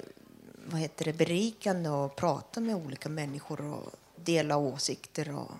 vad 0.66 0.80
heter 0.80 1.04
det, 1.04 1.12
berikande 1.12 1.88
att 1.88 2.16
prata 2.16 2.60
med 2.60 2.76
olika 2.76 3.08
människor 3.08 3.60
och 3.60 3.92
dela 4.16 4.56
åsikter 4.56 5.36
och 5.36 5.50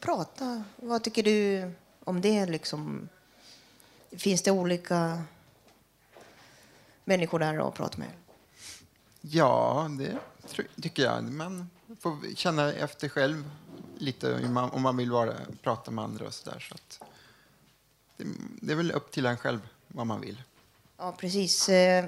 prata. 0.00 0.64
Vad 0.76 1.02
tycker 1.02 1.22
du 1.22 1.70
om 2.04 2.20
det? 2.20 2.46
Liksom? 2.46 3.08
Finns 4.10 4.42
det 4.42 4.50
olika 4.50 5.22
människor 7.04 7.38
där 7.38 7.68
att 7.68 7.74
prata 7.74 7.98
med? 7.98 8.08
Ja, 9.20 9.90
det 9.98 10.18
tycker 10.82 11.02
jag. 11.02 11.24
Man 11.24 11.70
får 12.00 12.34
känna 12.34 12.72
efter 12.72 13.08
själv 13.08 13.50
lite 14.04 14.34
om 14.72 14.82
man 14.82 14.96
vill 14.96 15.10
vara, 15.10 15.34
prata 15.62 15.90
med 15.90 16.04
andra 16.04 16.26
och 16.26 16.34
sådär. 16.34 16.66
Så 16.68 16.74
att 16.74 17.02
det, 18.16 18.24
det 18.60 18.72
är 18.72 18.76
väl 18.76 18.92
upp 18.92 19.10
till 19.10 19.26
en 19.26 19.36
själv 19.36 19.60
vad 19.88 20.06
man 20.06 20.20
vill. 20.20 20.42
Ja, 20.96 21.12
precis. 21.18 21.68
Eh, 21.68 22.04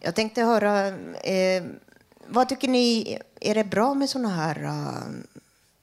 Jag 0.00 0.14
tänkte 0.14 0.42
höra, 0.42 0.88
eh, 1.14 1.64
vad 2.26 2.48
tycker 2.48 2.68
ni, 2.68 3.18
är 3.40 3.54
det 3.54 3.64
bra 3.64 3.94
med 3.94 4.10
sådana 4.10 4.28
här 4.28 4.64
eh, 4.64 5.02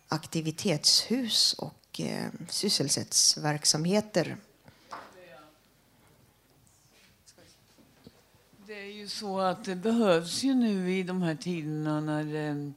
aktivitetshus 0.07 1.53
och 1.53 2.01
sysselsättsverksamheter? 2.49 4.37
Det 8.65 8.79
är 8.79 8.91
ju 8.91 9.07
så 9.07 9.39
att 9.39 9.65
det 9.65 9.75
behövs 9.75 10.43
ju 10.43 10.53
nu 10.53 10.91
i 10.97 11.03
de 11.03 11.21
här 11.21 11.35
tiderna 11.35 12.01
när 12.01 12.73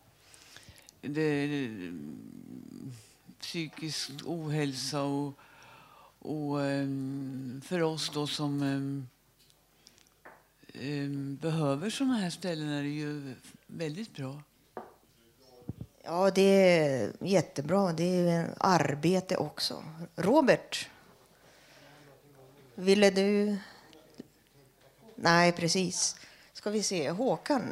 det, 1.09 1.45
eh, 1.45 1.93
psykisk 3.41 4.11
ohälsa 4.25 5.03
och, 5.03 5.39
och 6.19 6.63
eh, 6.63 6.89
för 7.63 7.83
oss 7.83 8.11
då 8.15 8.27
som 8.27 8.63
eh, 10.75 11.09
behöver 11.41 11.91
såna 11.91 12.15
här 12.15 12.31
ställen 12.31 12.69
är 12.69 12.83
det 12.83 12.89
ju 12.89 13.35
väldigt 13.67 14.17
bra. 14.17 14.43
Ja, 16.03 16.31
det 16.31 16.43
är 16.43 17.13
jättebra. 17.21 17.93
Det 17.93 18.29
är 18.29 18.55
arbete 18.59 19.37
också. 19.37 19.85
Robert, 20.17 20.89
ville 22.75 23.11
du? 23.11 23.57
Nej, 25.15 25.53
precis. 25.53 26.17
Ska 26.53 26.71
vi 26.71 26.83
se. 26.83 27.11
Håkan? 27.11 27.63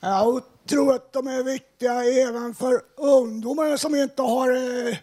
Jag 0.00 0.42
tror 0.66 0.94
att 0.94 1.12
de 1.12 1.26
är 1.26 1.42
viktiga 1.42 2.04
även 2.04 2.54
för 2.54 2.82
ungdomar 2.96 3.76
som 3.76 3.94
inte 3.94 4.22
har 4.22 4.50
eh, 4.50 4.96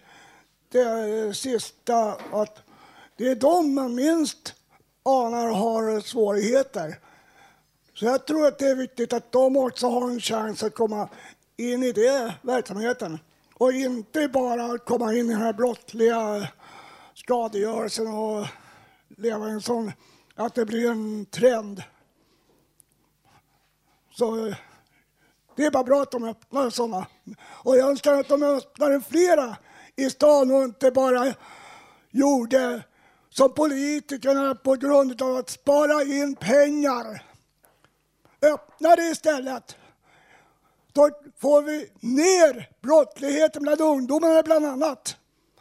det 0.69 1.38
sista. 1.38 2.17
Att 2.32 2.63
det 3.17 3.27
är 3.27 3.36
de 3.36 3.75
man 3.75 3.95
minst 3.95 4.53
anar 5.03 5.47
har 5.47 5.99
svårigheter. 5.99 6.99
Så 7.93 8.06
jag 8.06 8.27
tror 8.27 8.47
att 8.47 8.60
det 8.60 8.65
är 8.65 8.75
viktigt 8.75 9.13
att 9.13 9.32
de 9.32 9.58
också 9.58 9.88
har 9.88 10.10
en 10.10 10.19
chans 10.19 10.63
att 10.63 10.75
komma 10.75 11.10
in 11.58 11.84
i 11.84 11.91
den 11.91 12.32
verksamheten. 12.41 13.19
Och 13.53 13.73
inte 13.73 14.27
bara 14.27 14.77
komma 14.77 15.13
in 15.13 15.25
i 15.25 15.34
den 15.34 15.41
här 15.41 15.53
brottsliga 15.53 16.47
skadegörelsen 17.13 18.08
och 18.08 18.47
leva 19.08 19.49
i 19.49 19.51
en 19.51 19.62
sån, 19.62 19.91
att 20.36 20.56
det 20.56 20.65
blir 20.65 20.91
en 20.91 21.25
trend. 21.25 21.84
Så 24.12 24.47
eh, 24.47 24.56
det 25.55 25.65
är 25.65 25.71
bara 25.71 25.83
bra 25.83 26.01
att 26.01 26.11
de 26.11 26.23
öppnar 26.23 26.69
sådana. 26.69 27.07
Och 27.49 27.77
jag 27.77 27.89
önskar 27.89 28.13
att 28.13 28.27
de 28.27 28.43
öppnade 28.43 29.01
flera 29.01 29.55
i 29.95 30.09
stan 30.09 30.51
och 30.51 30.63
inte 30.63 30.91
bara 30.91 31.33
gjorde 32.11 32.83
som 33.29 33.53
politikerna 33.53 34.55
på 34.55 34.75
grund 34.75 35.21
av 35.21 35.35
att 35.35 35.49
spara 35.49 36.03
in 36.03 36.35
pengar. 36.35 37.23
Öppna 38.41 38.95
det 38.95 39.03
istället. 39.03 39.75
Då 40.93 41.09
får 41.41 41.61
vi 41.61 41.89
ner 41.99 42.69
brottsligheten 42.81 43.63
bland 43.63 43.81
ungdomarna 43.81 44.43
bland 44.43 44.65
annat. 44.65 45.15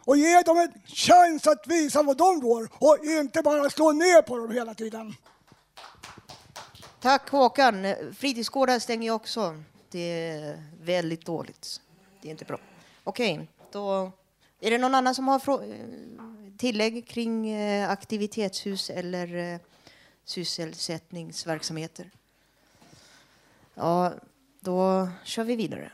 Och 0.05 0.17
ge 0.17 0.41
dem 0.41 0.57
en 0.57 0.71
chans 0.85 1.47
att 1.47 1.67
visa 1.67 2.03
vad 2.03 2.17
de 2.17 2.39
går 2.39 2.69
och 2.79 3.05
inte 3.05 3.41
bara 3.41 3.69
slå 3.69 3.91
ner 3.91 4.21
på 4.21 4.37
dem 4.37 4.51
hela 4.51 4.73
tiden. 4.73 5.15
Tack 7.01 7.29
Håkan. 7.29 7.95
Fritidsgårdar 8.17 8.79
stänger 8.79 9.03
ju 9.03 9.11
också. 9.11 9.63
Det 9.93 9.99
är 9.99 10.63
väldigt 10.81 11.25
dåligt. 11.25 11.81
Det 12.21 12.27
är 12.27 12.31
inte 12.31 12.45
bra. 12.45 12.59
Okej, 13.03 13.47
då 13.71 14.11
är 14.59 14.71
det 14.71 14.77
någon 14.77 14.95
annan 14.95 15.15
som 15.15 15.27
har 15.27 15.63
eh, 15.63 15.75
tillägg 16.57 17.07
kring 17.07 17.49
eh, 17.49 17.89
aktivitetshus 17.89 18.89
eller 18.89 19.53
eh, 19.53 19.59
sysselsättningsverksamheter? 20.25 22.11
Ja, 23.75 24.13
då 24.59 25.09
kör 25.23 25.43
vi 25.43 25.55
vidare. 25.55 25.91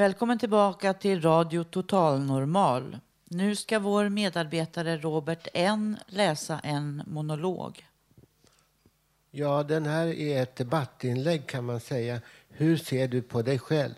Välkommen 0.00 0.38
tillbaka 0.38 0.94
till 0.94 1.22
Radio 1.22 1.64
Total 1.64 2.20
Normal. 2.20 2.98
Nu 3.24 3.56
ska 3.56 3.78
vår 3.78 4.08
medarbetare 4.08 4.96
Robert 4.96 5.48
N 5.54 5.96
läsa 6.06 6.60
en 6.64 7.02
monolog. 7.06 7.86
Ja, 9.30 9.62
den 9.62 9.86
här 9.86 10.06
är 10.06 10.42
ett 10.42 10.56
debattinlägg 10.56 11.46
kan 11.46 11.64
man 11.64 11.80
säga. 11.80 12.20
Hur 12.48 12.76
ser 12.76 13.08
du 13.08 13.22
på 13.22 13.42
dig 13.42 13.58
själv? 13.58 13.94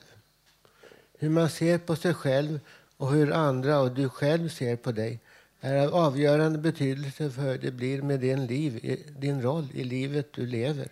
Hur 1.18 1.30
man 1.30 1.50
ser 1.50 1.78
på 1.78 1.96
sig 1.96 2.14
själv 2.14 2.60
och 2.96 3.12
hur 3.12 3.32
andra 3.32 3.80
och 3.80 3.92
du 3.92 4.08
själv 4.08 4.48
ser 4.48 4.76
på 4.76 4.92
dig 4.92 5.20
är 5.60 5.86
av 5.86 5.94
avgörande 5.94 6.58
betydelse 6.58 7.30
för 7.30 7.42
hur 7.42 7.58
det 7.58 7.70
blir 7.70 8.02
med 8.02 8.20
din, 8.20 8.46
liv, 8.46 9.02
din 9.18 9.42
roll 9.42 9.68
i 9.74 9.84
livet 9.84 10.32
du 10.32 10.46
lever. 10.46 10.88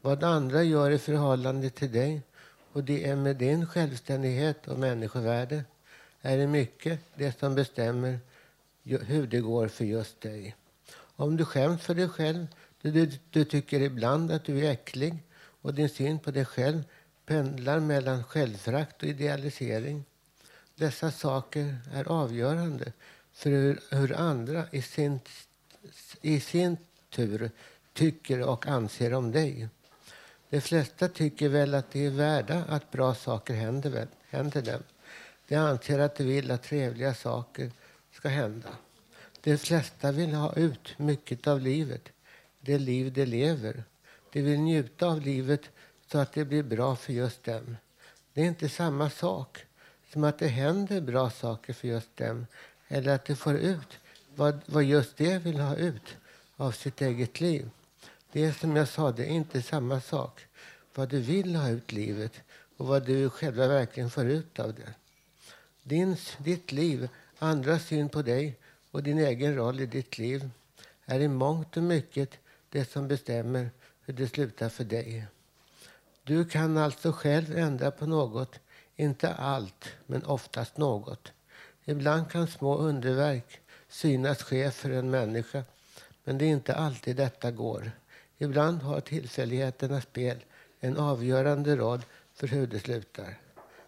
Vad 0.00 0.24
andra 0.24 0.62
gör 0.62 0.90
i 0.90 0.98
förhållande 0.98 1.70
till 1.70 1.92
dig 1.92 2.22
och 2.72 2.84
det 2.84 3.08
är 3.08 3.16
med 3.16 3.36
din 3.36 3.66
självständighet 3.66 4.68
och 4.68 4.78
människovärde 4.78 5.64
är 6.20 6.38
det 6.38 6.46
mycket 6.46 7.00
det 7.14 7.38
som 7.38 7.54
bestämmer 7.54 8.18
hur 8.82 9.26
det 9.26 9.40
går 9.40 9.68
för 9.68 9.84
just 9.84 10.20
dig. 10.20 10.56
Om 10.94 11.36
du 11.36 11.44
skäms 11.44 11.82
för 11.82 11.94
dig 11.94 12.08
själv, 12.08 12.46
du, 12.82 13.10
du 13.30 13.44
tycker 13.44 13.80
ibland 13.80 14.30
att 14.30 14.44
du 14.44 14.66
är 14.66 14.70
äcklig 14.70 15.14
och 15.34 15.74
din 15.74 15.88
syn 15.88 16.18
på 16.18 16.30
dig 16.30 16.44
själv 16.44 16.82
pendlar 17.26 17.80
mellan 17.80 18.24
självförakt 18.24 19.02
och 19.02 19.08
idealisering. 19.08 20.04
Dessa 20.74 21.10
saker 21.10 21.76
är 21.92 22.08
avgörande 22.08 22.92
för 23.32 23.50
hur, 23.50 23.80
hur 23.90 24.12
andra 24.12 24.66
i 24.70 24.82
sin, 24.82 25.20
i 26.20 26.40
sin 26.40 26.76
tur 27.10 27.50
tycker 27.92 28.40
och 28.40 28.66
anser 28.66 29.14
om 29.14 29.32
dig. 29.32 29.68
De 30.52 30.60
flesta 30.60 31.08
tycker 31.08 31.48
väl 31.48 31.74
att 31.74 31.90
de 31.90 32.06
är 32.06 32.10
värda 32.10 32.64
att 32.68 32.90
bra 32.90 33.14
saker 33.14 33.54
händer, 33.54 34.08
händer 34.30 34.62
dem. 34.62 34.82
De 35.48 35.56
anser 35.56 35.98
att 35.98 36.16
de 36.16 36.24
vill 36.24 36.50
att 36.50 36.62
trevliga 36.62 37.14
saker 37.14 37.70
ska 38.12 38.28
hända. 38.28 38.68
De 39.40 39.58
flesta 39.58 40.12
vill 40.12 40.34
ha 40.34 40.54
ut 40.54 40.98
mycket 40.98 41.46
av 41.46 41.60
livet, 41.60 42.08
det 42.60 42.78
liv 42.78 43.12
de 43.12 43.24
lever. 43.24 43.84
De 44.32 44.42
vill 44.42 44.60
njuta 44.60 45.06
av 45.06 45.20
livet 45.20 45.70
så 46.06 46.18
att 46.18 46.32
det 46.32 46.44
blir 46.44 46.62
bra 46.62 46.96
för 46.96 47.12
just 47.12 47.44
dem. 47.44 47.76
Det 48.32 48.40
är 48.40 48.46
inte 48.46 48.68
samma 48.68 49.10
sak 49.10 49.64
som 50.12 50.24
att 50.24 50.38
det 50.38 50.48
händer 50.48 51.00
bra 51.00 51.30
saker 51.30 51.72
för 51.72 51.88
just 51.88 52.16
dem 52.16 52.46
eller 52.88 53.14
att 53.14 53.24
de 53.24 53.36
får 53.36 53.56
ut 53.56 53.98
vad, 54.34 54.60
vad 54.66 54.84
just 54.84 55.16
de 55.16 55.38
vill 55.38 55.60
ha 55.60 55.76
ut 55.76 56.16
av 56.56 56.72
sitt 56.72 57.00
eget 57.00 57.40
liv. 57.40 57.70
Det 58.32 58.44
är 58.44 58.52
som 58.52 58.76
jag 58.76 58.88
sa, 58.88 59.12
det 59.12 59.24
är 59.24 59.30
inte 59.30 59.62
samma 59.62 60.00
sak. 60.00 60.46
Vad 60.94 61.08
du 61.08 61.20
vill 61.20 61.56
ha 61.56 61.68
ut 61.68 61.92
livet 61.92 62.32
och 62.76 62.86
vad 62.86 63.06
du 63.06 63.30
själva 63.30 63.66
verkligen 63.66 64.10
får 64.10 64.26
ut 64.26 64.58
av 64.58 64.74
det. 64.74 64.94
Din, 65.82 66.16
ditt 66.38 66.72
liv, 66.72 67.08
andras 67.38 67.86
syn 67.86 68.08
på 68.08 68.22
dig 68.22 68.58
och 68.90 69.02
din 69.02 69.18
egen 69.18 69.54
roll 69.54 69.80
i 69.80 69.86
ditt 69.86 70.18
liv 70.18 70.50
är 71.04 71.20
i 71.20 71.28
mångt 71.28 71.76
och 71.76 71.82
mycket 71.82 72.30
det 72.68 72.90
som 72.90 73.08
bestämmer 73.08 73.70
hur 74.04 74.14
det 74.14 74.28
slutar 74.28 74.68
för 74.68 74.84
dig. 74.84 75.26
Du 76.22 76.44
kan 76.44 76.76
alltså 76.76 77.12
själv 77.12 77.58
ändra 77.58 77.90
på 77.90 78.06
något, 78.06 78.58
inte 78.96 79.34
allt, 79.34 79.88
men 80.06 80.24
oftast 80.24 80.76
något. 80.76 81.32
Ibland 81.84 82.30
kan 82.30 82.46
små 82.46 82.76
underverk 82.76 83.60
synas 83.88 84.42
ske 84.42 84.70
för 84.70 84.90
en 84.90 85.10
människa, 85.10 85.62
men 86.24 86.38
det 86.38 86.44
är 86.44 86.48
inte 86.50 86.74
alltid 86.74 87.16
detta 87.16 87.50
går. 87.50 87.92
Ibland 88.42 88.82
har 88.82 89.00
tillfälligheternas 89.00 90.04
spel 90.04 90.44
en 90.80 90.96
avgörande 90.96 91.76
roll 91.76 92.00
för 92.34 92.46
hur 92.46 92.66
det 92.66 92.80
slutar. 92.80 93.38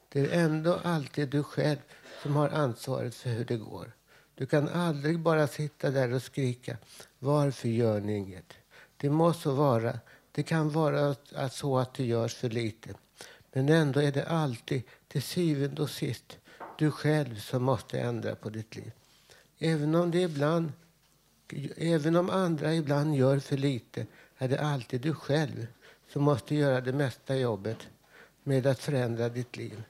Det 0.09 0.21
är 0.21 0.45
ändå 0.45 0.81
alltid 0.83 1.29
du 1.29 1.43
själv 1.43 1.79
som 2.23 2.37
har 2.37 2.49
ansvaret 2.49 3.15
för 3.15 3.31
hur 3.31 3.45
det 3.45 3.57
går. 3.57 3.93
Du 4.35 4.47
kan 4.47 4.69
aldrig 4.69 5.19
bara 5.19 5.47
sitta 5.47 5.91
där 5.91 6.13
och 6.13 6.23
skrika 6.23 6.77
varför 7.19 7.69
gör 7.69 8.01
ni 8.01 8.17
inget? 8.17 8.53
Det 8.97 9.11
måste 9.11 9.49
vara, 9.49 9.99
det 10.33 10.43
kan 10.43 10.71
vara 10.71 11.15
så 11.51 11.79
att 11.79 11.95
det 11.95 12.05
görs 12.05 12.35
för 12.35 12.51
lite. 12.51 12.95
Men 13.53 13.69
ändå 13.69 14.01
är 14.01 14.13
det 14.13 14.27
alltid 14.27 14.83
till 15.09 15.23
syvende 15.23 15.83
och 15.83 15.91
sist 15.91 16.39
du 16.79 16.91
själv 16.91 17.39
som 17.39 17.63
måste 17.63 18.01
ändra 18.01 18.35
på 18.35 18.51
ditt 18.51 18.77
liv. 18.77 18.93
Även 19.59 19.95
om, 19.95 20.11
det 20.11 20.21
ibland, 20.21 20.73
även 21.77 22.17
om 22.17 22.31
andra 22.31 22.75
ibland 22.75 23.17
gör 23.17 23.39
för 23.39 23.57
lite 23.57 24.07
är 24.39 24.49
det 24.49 24.61
alltid 24.61 25.01
du 25.01 25.15
själv 25.15 25.67
som 26.09 26.23
måste 26.23 26.55
göra 26.55 26.81
det 26.81 26.93
mesta 26.93 27.37
jobbet 27.37 27.79
med 28.43 28.67
att 28.67 28.79
förändra 28.79 29.29
ditt 29.29 29.57
liv. 29.57 29.83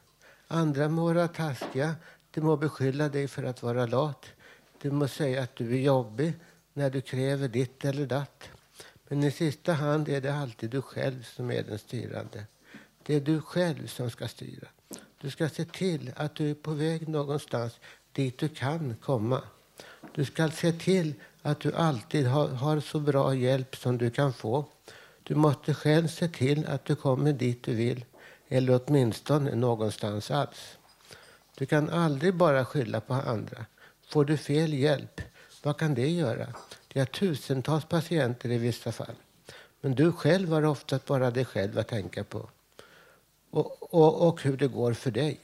Andra 0.49 0.89
må 0.89 1.05
vara 1.05 1.29
taskiga, 1.29 1.95
de 2.31 2.41
må 2.41 2.57
beskylla 2.57 3.09
dig 3.09 3.29
för 3.29 3.45
att 3.45 3.63
vara 3.63 3.87
lat. 3.87 4.27
Du 4.83 4.91
må 4.91 5.09
säga 5.09 5.43
att 5.43 5.57
du 5.57 5.75
är 5.75 5.81
jobbig 5.81 6.33
när 6.73 6.91
du 6.91 7.01
kräver 7.01 7.49
ditt 7.49 7.85
eller 7.85 8.07
datt. 8.07 8.49
Men 9.09 9.25
i 9.25 9.31
sista 9.31 9.73
hand 9.73 10.09
är 10.09 10.21
det 10.21 10.35
alltid 10.35 10.71
du 10.71 10.83
själv 10.83 11.23
som 11.23 11.51
är 11.51 11.63
den 11.63 11.79
styrande. 11.79 12.45
Det 13.03 13.15
är 13.15 13.21
du 13.21 13.41
själv 13.41 13.87
som 13.87 14.11
ska 14.11 14.29
styra. 14.29 14.69
Du 15.21 15.31
ska 15.31 15.49
se 15.49 15.65
till 15.65 16.13
att 16.17 16.35
du 16.35 16.51
är 16.51 16.55
på 16.55 16.71
väg 16.71 17.09
någonstans 17.09 17.81
dit 18.13 18.39
du 18.39 18.49
kan 18.49 18.97
komma. 19.01 19.43
Du 20.15 20.25
ska 20.25 20.51
se 20.51 20.73
till 20.73 21.15
att 21.47 21.61
du 21.61 21.75
alltid 21.75 22.27
har, 22.27 22.49
har 22.49 22.81
så 22.81 23.01
bra 23.01 23.35
hjälp 23.35 23.77
som 23.77 23.99
du 23.99 24.11
kan 24.11 24.33
få. 24.33 24.65
Du 25.23 25.35
måste 25.35 25.75
själv 25.75 26.09
se 26.09 26.29
till 26.29 26.67
att 26.67 26.85
du 26.85 26.97
kommer 26.97 27.33
dit 27.33 27.63
du 27.63 27.75
vill, 27.75 28.05
eller 28.49 28.81
åtminstone 28.85 29.55
någonstans 29.55 30.31
alls. 30.31 30.79
Du 31.59 31.67
kan 31.67 31.91
aldrig 31.91 32.35
bara 32.35 32.65
skylla 32.65 33.01
på 33.01 33.15
andra. 33.15 33.67
Får 34.09 34.25
du 34.25 34.37
fel 34.37 34.75
hjälp, 34.75 35.21
vad 35.63 35.77
kan 35.77 35.95
det 35.95 36.09
göra? 36.09 36.47
Det 36.89 37.01
är 37.01 37.05
tusentals 37.05 37.85
patienter 37.85 38.51
i 38.51 38.59
vissa 38.59 38.93
fall. 38.93 39.17
Men 39.81 39.95
du 39.95 40.13
själv 40.13 40.53
har 40.53 40.65
oftast 40.65 41.07
bara 41.07 41.31
dig 41.31 41.45
själv 41.45 41.79
att 41.79 41.89
tänka 41.89 42.25
på. 42.25 42.49
Och, 43.51 43.95
och, 43.95 44.29
och 44.29 44.43
hur 44.43 44.57
det 44.57 44.69
går 44.69 44.93
för 44.93 45.11
dig. 45.11 45.41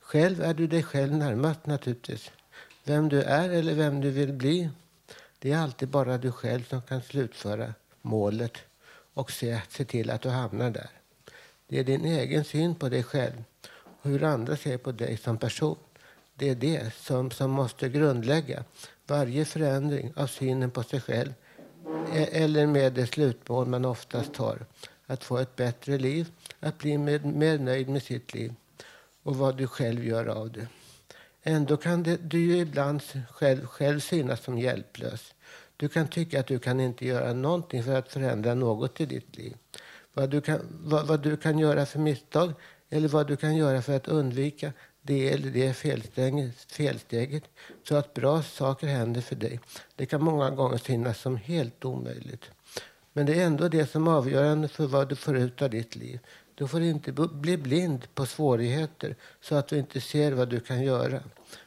Själv 0.00 0.42
är 0.42 0.54
du 0.54 0.66
dig 0.66 0.82
själv 0.82 1.12
närmast 1.12 1.66
naturligtvis. 1.66 2.30
Vem 2.84 3.08
du 3.08 3.22
är 3.22 3.50
eller 3.50 3.74
vem 3.74 4.00
du 4.00 4.10
vill 4.10 4.32
bli, 4.32 4.70
det 5.44 5.52
är 5.52 5.58
alltid 5.58 5.88
bara 5.88 6.18
du 6.18 6.32
själv 6.32 6.64
som 6.68 6.82
kan 6.82 7.02
slutföra 7.02 7.74
målet 8.02 8.58
och 9.14 9.30
se, 9.30 9.60
se 9.68 9.84
till 9.84 10.10
att 10.10 10.22
du 10.22 10.28
hamnar 10.28 10.70
där. 10.70 10.90
Det 11.68 11.78
är 11.78 11.84
din 11.84 12.04
egen 12.04 12.44
syn 12.44 12.74
på 12.74 12.88
dig 12.88 13.02
själv 13.02 13.44
och 14.02 14.10
hur 14.10 14.24
andra 14.24 14.56
ser 14.56 14.78
på 14.78 14.92
dig 14.92 15.16
som 15.16 15.38
person. 15.38 15.76
Det 16.34 16.48
är 16.48 16.54
det 16.54 16.94
som, 16.94 17.30
som 17.30 17.50
måste 17.50 17.88
grundlägga 17.88 18.64
varje 19.06 19.44
förändring 19.44 20.12
av 20.16 20.26
synen 20.26 20.70
på 20.70 20.82
sig 20.82 21.00
själv 21.00 21.32
e, 22.14 22.28
eller 22.32 22.66
med 22.66 22.92
det 22.92 23.06
slutmål 23.06 23.66
man 23.66 23.84
oftast 23.84 24.36
har. 24.36 24.66
Att 25.06 25.24
få 25.24 25.38
ett 25.38 25.56
bättre 25.56 25.98
liv, 25.98 26.32
att 26.60 26.78
bli 26.78 26.98
mer, 26.98 27.18
mer 27.18 27.58
nöjd 27.58 27.88
med 27.88 28.02
sitt 28.02 28.34
liv 28.34 28.54
och 29.22 29.36
vad 29.36 29.56
du 29.56 29.66
själv 29.66 30.04
gör 30.04 30.26
av 30.26 30.52
det. 30.52 30.66
Ändå 31.42 31.76
kan 31.76 32.02
det, 32.02 32.16
du 32.16 32.40
ju 32.40 32.56
ibland 32.56 33.02
själv, 33.30 33.66
själv 33.66 34.00
synas 34.00 34.44
som 34.44 34.58
hjälplös. 34.58 35.33
Du 35.84 35.88
kan 35.88 36.08
tycka 36.08 36.40
att 36.40 36.46
du 36.46 36.58
kan 36.58 36.80
inte 36.80 37.06
göra 37.06 37.32
någonting 37.32 37.82
för 37.82 37.94
att 37.94 38.12
förändra 38.12 38.54
något 38.54 39.00
i 39.00 39.06
ditt 39.06 39.36
liv. 39.36 39.56
Vad 40.14 40.30
du 40.30 40.40
kan, 40.40 40.60
vad, 40.70 41.06
vad 41.06 41.22
du 41.22 41.36
kan 41.36 41.58
göra 41.58 41.86
för 41.86 41.98
misstag 41.98 42.52
eller 42.90 43.08
vad 43.08 43.26
du 43.26 43.36
kan 43.36 43.56
göra 43.56 43.82
för 43.82 43.96
att 43.96 44.08
undvika 44.08 44.72
det 45.02 45.32
eller 45.32 45.50
det 45.50 45.74
felsteget, 45.74 46.72
felsteget 46.72 47.44
så 47.88 47.96
att 47.96 48.14
bra 48.14 48.42
saker 48.42 48.86
händer 48.86 49.20
för 49.20 49.36
dig. 49.36 49.60
Det 49.96 50.06
kan 50.06 50.22
många 50.22 50.50
gånger 50.50 50.78
synas 50.78 51.20
som 51.20 51.36
helt 51.36 51.84
omöjligt. 51.84 52.50
Men 53.12 53.26
det 53.26 53.40
är 53.40 53.46
ändå 53.46 53.68
det 53.68 53.86
som 53.86 54.08
är 54.08 54.12
avgörande 54.12 54.68
för 54.68 54.86
vad 54.86 55.08
du 55.08 55.16
får 55.16 55.36
ut 55.36 55.62
av 55.62 55.70
ditt 55.70 55.96
liv. 55.96 56.20
Du 56.54 56.68
får 56.68 56.82
inte 56.82 57.12
bli 57.12 57.56
blind 57.56 58.14
på 58.14 58.26
svårigheter 58.26 59.16
så 59.40 59.54
att 59.54 59.68
du 59.68 59.78
inte 59.78 60.00
ser 60.00 60.32
vad 60.32 60.48
du 60.48 60.60
kan 60.60 60.82
göra. 60.82 61.20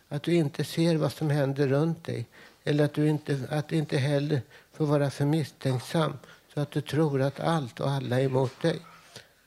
Att 0.08 0.23
du 0.23 0.34
inte 0.34 0.63
ser 0.63 0.95
vad 0.95 1.12
som 1.12 1.30
händer 1.30 1.67
runt 1.67 2.06
dig. 2.06 2.27
Eller 2.67 2.86
att 2.86 2.93
du 2.93 3.10
inte, 3.10 3.39
att 3.49 3.67
du 3.67 3.75
inte 3.75 3.97
heller 3.97 4.41
får 4.73 4.86
vara 4.86 5.10
för 5.10 5.25
misstänksam 5.25 6.13
så 6.53 6.60
att 6.60 6.71
du 6.71 6.82
tror 6.82 7.21
att 7.21 7.39
allt 7.39 7.80
och 7.80 7.89
alla 7.89 8.19
är 8.19 8.25
emot 8.25 8.62
dig. 8.62 8.80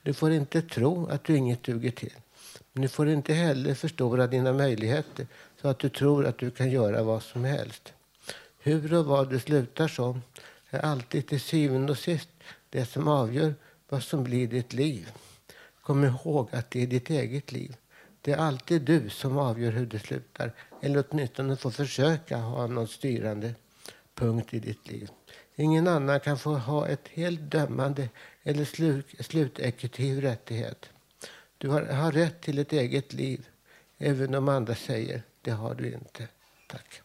Du 0.03 0.13
får 0.13 0.31
inte 0.31 0.61
tro 0.61 1.07
att 1.07 1.23
du 1.23 1.37
inget 1.37 1.63
duger 1.63 1.91
till. 1.91 2.13
Men 2.73 2.81
du 2.81 2.87
får 2.87 3.09
inte 3.09 3.33
heller 3.33 3.73
förstora 3.73 4.27
dina 4.27 4.53
möjligheter 4.53 5.27
så 5.61 5.67
att 5.67 5.79
du 5.79 5.89
tror 5.89 6.25
att 6.25 6.37
du 6.37 6.51
kan 6.51 6.71
göra 6.71 7.03
vad 7.03 7.23
som 7.23 7.43
helst. 7.43 7.93
Hur 8.59 8.93
och 8.93 9.05
vad 9.05 9.29
du 9.29 9.39
slutar 9.39 9.87
som 9.87 10.21
är 10.69 10.79
alltid 10.79 11.27
till 11.27 11.41
syvende 11.41 11.91
och 11.91 11.97
sist 11.97 12.29
det 12.69 12.85
som 12.85 13.07
avgör 13.07 13.55
vad 13.89 14.03
som 14.03 14.23
blir 14.23 14.47
ditt 14.47 14.73
liv. 14.73 15.11
Kom 15.81 16.03
ihåg 16.03 16.49
att 16.51 16.71
det 16.71 16.83
är 16.83 16.87
ditt 16.87 17.09
eget 17.09 17.51
liv. 17.51 17.75
Det 18.21 18.31
är 18.31 18.37
alltid 18.37 18.81
du 18.81 19.09
som 19.09 19.37
avgör 19.37 19.71
hur 19.71 19.85
det 19.85 19.99
slutar. 19.99 20.53
Eller 20.81 21.03
åtminstone 21.09 21.55
får 21.55 21.71
försöka 21.71 22.37
ha 22.37 22.67
någon 22.67 22.87
styrande 22.87 23.55
punkt 24.15 24.53
i 24.53 24.59
ditt 24.59 24.87
liv. 24.87 25.09
Ingen 25.55 25.87
annan 25.87 26.19
kan 26.19 26.39
få 26.39 26.55
ha 26.55 26.87
ett 26.87 27.07
helt 27.07 27.51
dömande 27.51 28.09
eller 28.43 28.65
slutekutiv 29.23 30.21
rättighet. 30.21 30.89
Du 31.57 31.69
har, 31.69 31.81
har 31.81 32.11
rätt 32.11 32.41
till 32.41 32.59
ett 32.59 32.73
eget 32.73 33.13
liv, 33.13 33.47
även 33.97 34.35
om 34.35 34.49
andra 34.49 34.75
säger 34.75 35.23
det 35.41 35.51
har 35.51 35.75
du 35.75 35.93
inte. 35.93 36.27
Tack. 36.67 37.01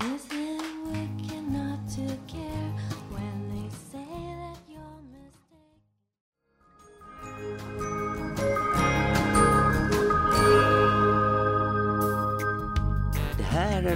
Is 0.00 0.24
it 0.32 0.62
wicked 0.92 1.42
not 1.52 1.80
to 1.96 2.27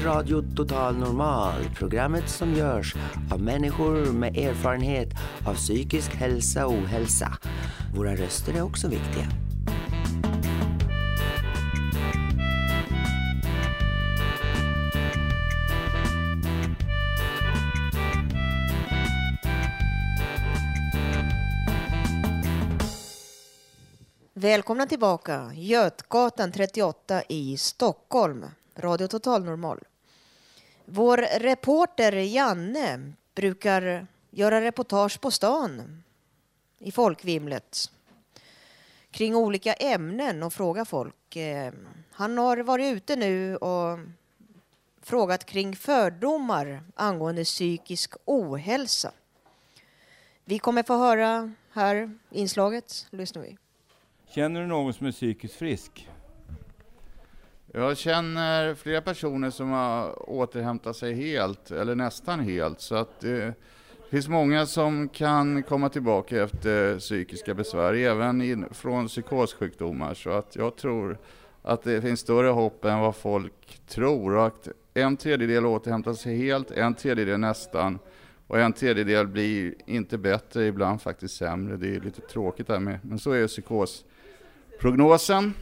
Radio 0.04 0.42
Total 0.56 0.96
Normal, 0.96 1.54
programmet 1.74 2.28
som 2.28 2.54
görs 2.54 2.94
av 3.32 3.42
människor 3.42 4.12
med 4.12 4.36
erfarenhet 4.36 5.08
av 5.46 5.54
psykisk 5.54 6.14
hälsa 6.14 6.66
och 6.66 6.72
ohälsa. 6.72 7.38
Våra 7.96 8.16
röster 8.16 8.54
är 8.54 8.62
också 8.62 8.88
viktiga. 8.88 9.26
Välkomna 24.34 24.86
tillbaka, 24.86 25.50
Götgatan 25.54 26.52
38 26.52 27.22
i 27.28 27.56
Stockholm, 27.56 28.44
Radio 28.76 29.06
Total 29.06 29.44
Normal. 29.44 29.78
Vår 30.94 31.16
reporter 31.40 32.12
Janne 32.12 33.12
brukar 33.34 34.06
göra 34.30 34.60
reportage 34.60 35.20
på 35.20 35.30
stan 35.30 36.02
i 36.78 36.92
folkvimlet 36.92 37.90
kring 39.10 39.36
olika 39.36 39.72
ämnen 39.72 40.42
och 40.42 40.52
fråga 40.52 40.84
folk. 40.84 41.36
Eh, 41.36 41.72
han 42.10 42.38
har 42.38 42.56
varit 42.56 42.96
ute 42.96 43.16
nu 43.16 43.56
och 43.56 43.98
frågat 45.02 45.44
kring 45.46 45.76
fördomar 45.76 46.82
angående 46.94 47.44
psykisk 47.44 48.14
ohälsa. 48.24 49.12
Vi 50.44 50.58
kommer 50.58 50.82
få 50.82 50.96
höra 50.96 51.52
här 51.70 52.18
inslaget. 52.30 53.06
Lyssnar 53.10 53.42
vi. 53.42 53.56
Känner 54.28 54.60
du 54.60 54.66
någon 54.66 54.94
som 54.94 55.06
är 55.06 55.12
psykiskt 55.12 55.54
frisk? 55.54 56.08
Jag 57.74 57.96
känner 57.96 58.74
flera 58.74 59.00
personer 59.00 59.50
som 59.50 59.70
har 59.70 60.30
återhämtat 60.30 60.96
sig 60.96 61.14
helt, 61.14 61.70
eller 61.70 61.94
nästan 61.94 62.40
helt. 62.40 62.80
Så 62.80 62.94
att 62.94 63.24
eh, 63.24 63.30
det 63.30 63.54
finns 64.10 64.28
många 64.28 64.66
som 64.66 65.08
kan 65.08 65.62
komma 65.62 65.88
tillbaka 65.88 66.42
efter 66.42 66.98
psykiska 66.98 67.54
besvär, 67.54 67.94
även 67.94 68.42
in, 68.42 68.66
från 68.70 69.08
psykossjukdomar. 69.08 70.14
Så 70.14 70.30
att 70.30 70.56
jag 70.56 70.76
tror 70.76 71.18
att 71.62 71.82
det 71.82 72.02
finns 72.02 72.20
större 72.20 72.48
hopp 72.48 72.84
än 72.84 73.00
vad 73.00 73.16
folk 73.16 73.80
tror. 73.88 74.34
Och 74.34 74.46
att 74.46 74.68
en 74.94 75.16
tredjedel 75.16 75.66
återhämtar 75.66 76.14
sig 76.14 76.36
helt, 76.36 76.70
en 76.70 76.94
tredjedel 76.94 77.40
nästan. 77.40 77.98
Och 78.46 78.60
en 78.60 78.72
tredjedel 78.72 79.26
blir 79.26 79.74
inte 79.86 80.18
bättre, 80.18 80.66
ibland 80.66 81.02
faktiskt 81.02 81.36
sämre. 81.36 81.76
Det 81.76 81.96
är 81.96 82.00
lite 82.00 82.20
tråkigt 82.20 82.66
där 82.66 82.80
med, 82.80 82.98
men 83.02 83.18
så 83.18 83.32
är 83.32 83.46
psykosprognosen. 83.46 85.54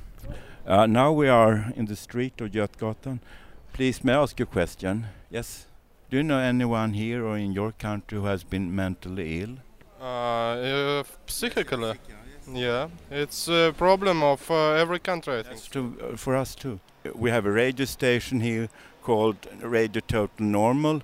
Uh, 0.71 0.87
now 0.87 1.11
we 1.11 1.29
are 1.29 1.73
in 1.75 1.87
the 1.87 1.97
street 1.97 2.41
of 2.41 2.53
Götgatan. 2.53 3.19
Please, 3.73 4.05
may 4.05 4.13
I 4.13 4.23
ask 4.23 4.39
you 4.39 4.45
a 4.45 4.47
question? 4.47 5.07
Yes. 5.29 5.67
Do 6.11 6.17
you 6.17 6.23
know 6.23 6.39
anyone 6.39 6.93
here 6.93 7.27
or 7.27 7.37
in 7.37 7.51
your 7.53 7.73
country 7.73 8.19
who 8.19 8.27
has 8.27 8.45
been 8.45 8.73
mentally 8.73 9.41
ill? 9.41 9.57
Uh, 10.01 10.05
uh, 10.05 11.03
psychically, 11.27 11.95
yeah, 12.53 12.87
it's 13.11 13.49
a 13.49 13.73
problem 13.77 14.23
of 14.23 14.49
uh, 14.49 14.75
every 14.75 15.01
country. 15.01 15.41
I 15.41 15.43
think. 15.43 15.61
To, 15.73 15.97
uh, 16.13 16.17
for 16.17 16.37
us 16.37 16.55
too. 16.55 16.79
We 17.17 17.31
have 17.31 17.47
a 17.47 17.51
radio 17.51 17.85
station 17.85 18.41
here 18.41 18.69
called 19.03 19.49
Radio 19.61 20.01
Total 20.07 20.47
Normal. 20.47 21.03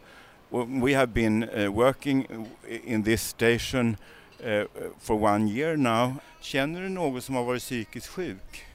We 0.52 0.92
have 0.92 1.12
been 1.12 1.42
uh, 1.42 1.72
working 1.72 2.46
in 2.68 3.02
this 3.02 3.20
station 3.20 3.98
uh, 4.46 4.66
for 5.00 5.16
one 5.16 5.48
year 5.48 5.76
now. 5.76 6.20
Känner 6.40 6.82
du 6.82 6.88
någon 6.88 7.22
som 7.22 7.34
har 7.34 7.44
varit 7.44 7.62
psykiskt 7.62 8.06
sjuk? 8.06 8.66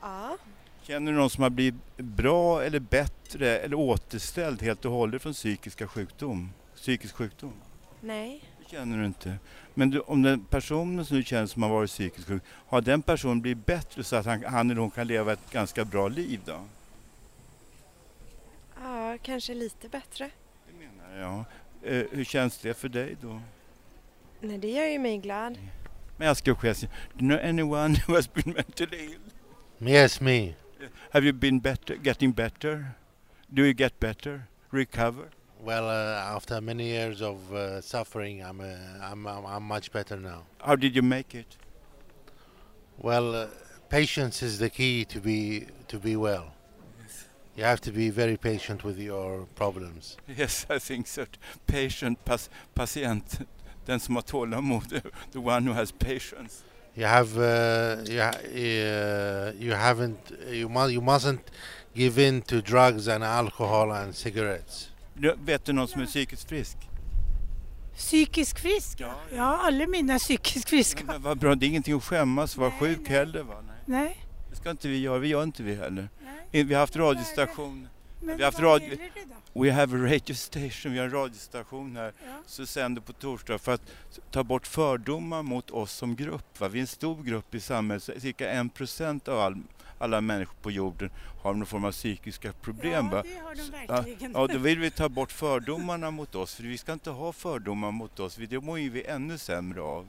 Ja. 0.00 0.36
Känner 0.82 1.12
du 1.12 1.18
någon 1.18 1.30
som 1.30 1.42
har 1.42 1.50
blivit 1.50 1.96
bra 1.96 2.62
eller 2.62 2.80
bättre 2.80 3.58
eller 3.58 3.76
återställd 3.76 4.62
helt 4.62 4.84
och 4.84 4.92
hållet 4.92 5.22
från 5.22 5.32
psykiska 5.32 5.86
sjukdom? 5.86 6.52
Psykisk 6.76 7.14
sjukdom? 7.14 7.52
Nej. 8.00 8.44
Det 8.58 8.70
känner 8.70 8.98
du 8.98 9.06
inte. 9.06 9.38
Men 9.74 9.90
du, 9.90 10.00
om 10.00 10.22
den 10.22 10.44
personen 10.44 11.04
som 11.04 11.16
du 11.16 11.22
känner 11.22 11.46
som 11.46 11.62
har 11.62 11.70
varit 11.70 11.90
psykiskt 11.90 12.28
sjuk, 12.28 12.42
har 12.46 12.80
den 12.80 13.02
personen 13.02 13.40
blivit 13.40 13.66
bättre 13.66 14.04
så 14.04 14.16
att 14.16 14.26
han, 14.26 14.44
han 14.44 14.70
eller 14.70 14.80
hon 14.80 14.90
kan 14.90 15.06
leva 15.06 15.32
ett 15.32 15.50
ganska 15.52 15.84
bra 15.84 16.08
liv 16.08 16.40
då? 16.44 16.60
Ja, 18.82 19.18
kanske 19.22 19.54
lite 19.54 19.88
bättre. 19.88 20.30
Ja. 21.18 21.44
Eh, 21.82 22.04
hur 22.10 22.24
känns 22.24 22.58
det 22.58 22.74
för 22.74 22.88
dig 22.88 23.16
då? 23.20 23.40
Nej, 24.40 24.58
det 24.58 24.70
gör 24.70 24.86
ju 24.86 24.98
mig 24.98 25.18
glad. 25.18 25.58
Men 26.16 26.26
jag 26.26 26.36
ska 26.36 26.54
question, 26.54 26.90
do 27.14 27.24
you 27.24 27.28
know 27.28 27.48
anyone 27.48 27.96
who 28.06 28.14
has 28.14 28.32
been 28.32 28.52
mentally 28.52 29.04
ill? 29.04 29.20
Yes, 29.80 30.20
me. 30.20 30.56
Have 31.12 31.24
you 31.24 31.32
been 31.32 31.58
better, 31.58 31.96
getting 31.96 32.32
better? 32.32 32.96
Do 33.52 33.64
you 33.64 33.72
get 33.72 33.98
better? 33.98 34.48
Recover? 34.70 35.30
Well, 35.58 35.88
uh, 35.88 36.34
after 36.36 36.60
many 36.60 36.88
years 36.88 37.22
of 37.22 37.52
uh, 37.52 37.80
suffering, 37.80 38.42
I'm, 38.42 38.60
uh, 38.60 38.64
I'm, 39.02 39.26
I'm 39.26 39.46
I'm 39.46 39.62
much 39.62 39.90
better 39.90 40.16
now. 40.16 40.44
How 40.60 40.76
did 40.76 40.94
you 40.94 41.02
make 41.02 41.34
it? 41.34 41.56
Well, 42.98 43.34
uh, 43.34 43.46
patience 43.88 44.42
is 44.42 44.58
the 44.58 44.70
key 44.70 45.04
to 45.06 45.20
be 45.20 45.66
to 45.88 45.98
be 45.98 46.16
well. 46.16 46.52
Yes. 47.02 47.24
You 47.56 47.64
have 47.64 47.80
to 47.82 47.90
be 47.92 48.10
very 48.10 48.36
patient 48.36 48.84
with 48.84 48.98
your 48.98 49.46
problems. 49.54 50.16
Yes, 50.36 50.66
I 50.70 50.78
think 50.78 51.06
so. 51.06 51.26
Patient, 51.66 52.24
pas, 52.24 52.48
patient, 52.74 53.46
den 53.86 54.00
som 54.00 54.14
har 54.14 54.22
tålamod, 54.22 55.02
the 55.32 55.40
one 55.40 55.66
who 55.66 55.72
has 55.72 55.90
patience. 55.92 56.64
You 56.94 57.06
have 57.06 57.36
uh, 57.38 58.10
you, 58.10 58.20
ha- 58.22 58.40
uh, 58.54 59.62
you 59.62 59.74
haven't 59.74 60.32
you 60.50 60.68
mu- 60.68 60.88
you 60.90 61.02
mustn't 61.02 61.40
give 61.94 62.28
in 62.28 62.42
to 62.42 62.60
drugs 62.60 63.08
and 63.08 63.24
alcohol 63.24 63.90
and 63.92 64.14
cigarettes. 64.14 64.90
Du, 65.14 65.34
Vet 65.44 65.64
du 65.64 65.72
någon 65.72 65.88
som 65.88 66.02
är 66.02 66.06
psykiskt 66.06 66.48
frisk? 66.48 66.76
Psykisk 67.96 68.58
frisk? 68.58 69.00
Ja, 69.36 69.58
alla 69.62 69.86
mina 69.86 70.14
är 70.14 70.18
psykiskt 70.18 70.68
friska. 70.68 71.04
Men 71.04 71.22
vad 71.22 71.38
bra, 71.38 71.54
det 71.54 71.66
är 71.66 71.68
ingenting 71.68 71.94
att 71.96 72.04
skämmas 72.04 72.54
för 72.54 72.66
att 72.66 72.72
vara 72.80 72.80
sjuk 72.80 73.08
heller 73.08 73.42
va? 73.42 73.54
Nej. 73.66 73.76
Nej. 73.84 74.26
Det 74.50 74.56
ska 74.56 74.70
inte 74.70 74.88
vi 74.88 74.98
göra, 75.00 75.18
vi 75.18 75.28
gör 75.28 75.42
inte 75.42 75.62
vi 75.62 75.74
heller. 75.74 76.08
Vi 76.50 76.74
har 76.74 76.80
haft 76.80 76.96
radiostation. 76.96 77.88
Men 78.20 78.36
vi 78.36 78.42
har 78.42 78.52
haft 78.52 78.60
radio... 78.60 78.98
We 79.52 79.72
have 79.72 79.96
a 79.96 80.00
radio 80.12 80.34
station, 80.34 80.92
vi 80.92 80.98
har 80.98 81.04
en 81.04 81.12
radiostation 81.12 81.96
här 81.96 82.12
som 82.46 82.66
sänder 82.66 83.02
på 83.02 83.12
torsdag 83.12 83.58
för 83.58 83.72
att 83.72 83.82
ta 84.30 84.44
bort 84.44 84.66
fördomar 84.66 85.42
mot 85.42 85.70
oss 85.70 85.92
som 85.92 86.16
grupp. 86.16 86.60
Va? 86.60 86.68
Vi 86.68 86.78
är 86.78 86.80
en 86.80 86.86
stor 86.86 87.22
grupp 87.22 87.54
i 87.54 87.60
samhället, 87.60 88.02
cirka 88.02 88.50
en 88.50 88.68
procent 88.68 89.28
av 89.28 89.40
all, 89.40 89.56
alla 89.98 90.20
människor 90.20 90.54
på 90.62 90.70
jorden 90.70 91.10
har 91.42 91.54
någon 91.54 91.66
form 91.66 91.84
av 91.84 91.92
psykiska 91.92 92.52
problem. 92.52 93.06
Ja, 93.06 93.12
va? 93.12 93.22
det 93.22 93.40
har 93.44 93.54
de 93.54 93.70
verkligen. 93.70 94.32
Ja, 94.32 94.46
då 94.46 94.58
vill 94.68 94.78
vi 94.78 94.90
ta 94.90 95.08
bort 95.08 95.32
fördomarna 95.32 96.10
mot 96.10 96.34
oss, 96.34 96.54
för 96.54 96.62
vi 96.62 96.78
ska 96.78 96.92
inte 96.92 97.10
ha 97.10 97.32
fördomar 97.32 97.90
mot 97.90 98.20
oss, 98.20 98.36
det 98.36 98.60
mår 98.60 98.78
ju 98.78 98.90
vi 98.90 99.04
ännu 99.04 99.38
sämre 99.38 99.80
av. 99.80 100.06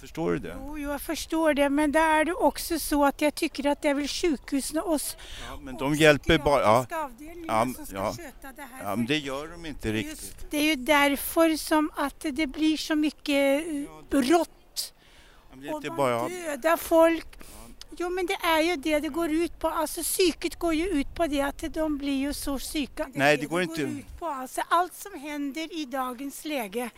Förstår 0.00 0.32
du 0.32 0.38
det? 0.38 0.56
Jo, 0.60 0.78
jag 0.78 1.00
förstår 1.02 1.54
det, 1.54 1.68
men 1.70 1.92
det 1.92 1.98
är 1.98 2.24
det 2.24 2.32
också 2.32 2.78
så 2.78 3.04
att 3.04 3.20
jag 3.20 3.34
tycker 3.34 3.66
att 3.66 3.82
det 3.82 3.88
är 3.88 3.94
väl 3.94 4.08
sjukhusen 4.08 4.78
och 4.78 4.92
oss 4.92 5.16
Men 5.60 5.76
de 5.76 5.94
hjälper 5.94 6.38
bara... 6.38 6.62
Ja, 6.62 6.86
ja, 7.46 7.66
som 7.76 7.86
ska 7.86 7.96
ja, 7.96 8.12
sköta 8.16 8.52
det 8.56 8.62
här. 8.62 8.82
ja, 8.90 8.96
men 8.96 9.06
det 9.06 9.18
gör 9.18 9.48
de 9.48 9.66
inte 9.66 9.92
riktigt. 9.92 10.46
Det 10.50 10.56
är 10.58 10.62
ju 10.62 10.74
därför 10.76 11.56
som 11.56 11.90
att 11.96 12.20
det 12.32 12.46
blir 12.46 12.76
så 12.76 12.94
mycket 12.94 13.66
eh, 13.68 13.74
brott. 14.10 14.94
Det 15.54 15.68
är 15.68 15.74
Och 15.74 15.84
man 15.84 15.96
bara... 15.96 16.28
dödar 16.28 16.76
folk. 16.76 17.26
Jo 18.00 18.10
men 18.10 18.26
det 18.26 18.34
är 18.42 18.60
ju 18.62 18.76
det 18.76 18.98
det 19.00 19.08
går 19.08 19.30
ut 19.30 19.58
på. 19.58 19.68
Alltså 19.68 20.02
psyket 20.02 20.56
går 20.58 20.74
ju 20.74 20.88
ut 20.88 21.14
på 21.14 21.26
det 21.26 21.40
att 21.40 21.64
de 21.74 21.98
blir 21.98 22.16
ju 22.18 22.34
så 22.34 22.58
psyka. 22.58 23.06
Nej, 23.14 23.34
är 23.34 23.38
det 23.38 23.46
går 23.46 23.62
inte- 23.62 23.82
ut 23.82 24.18
på. 24.18 24.26
Alltså, 24.26 24.60
allt 24.68 24.94
som 24.94 25.20
händer 25.20 25.80
i 25.80 25.84
dagens 25.84 26.44
läge, 26.44 26.90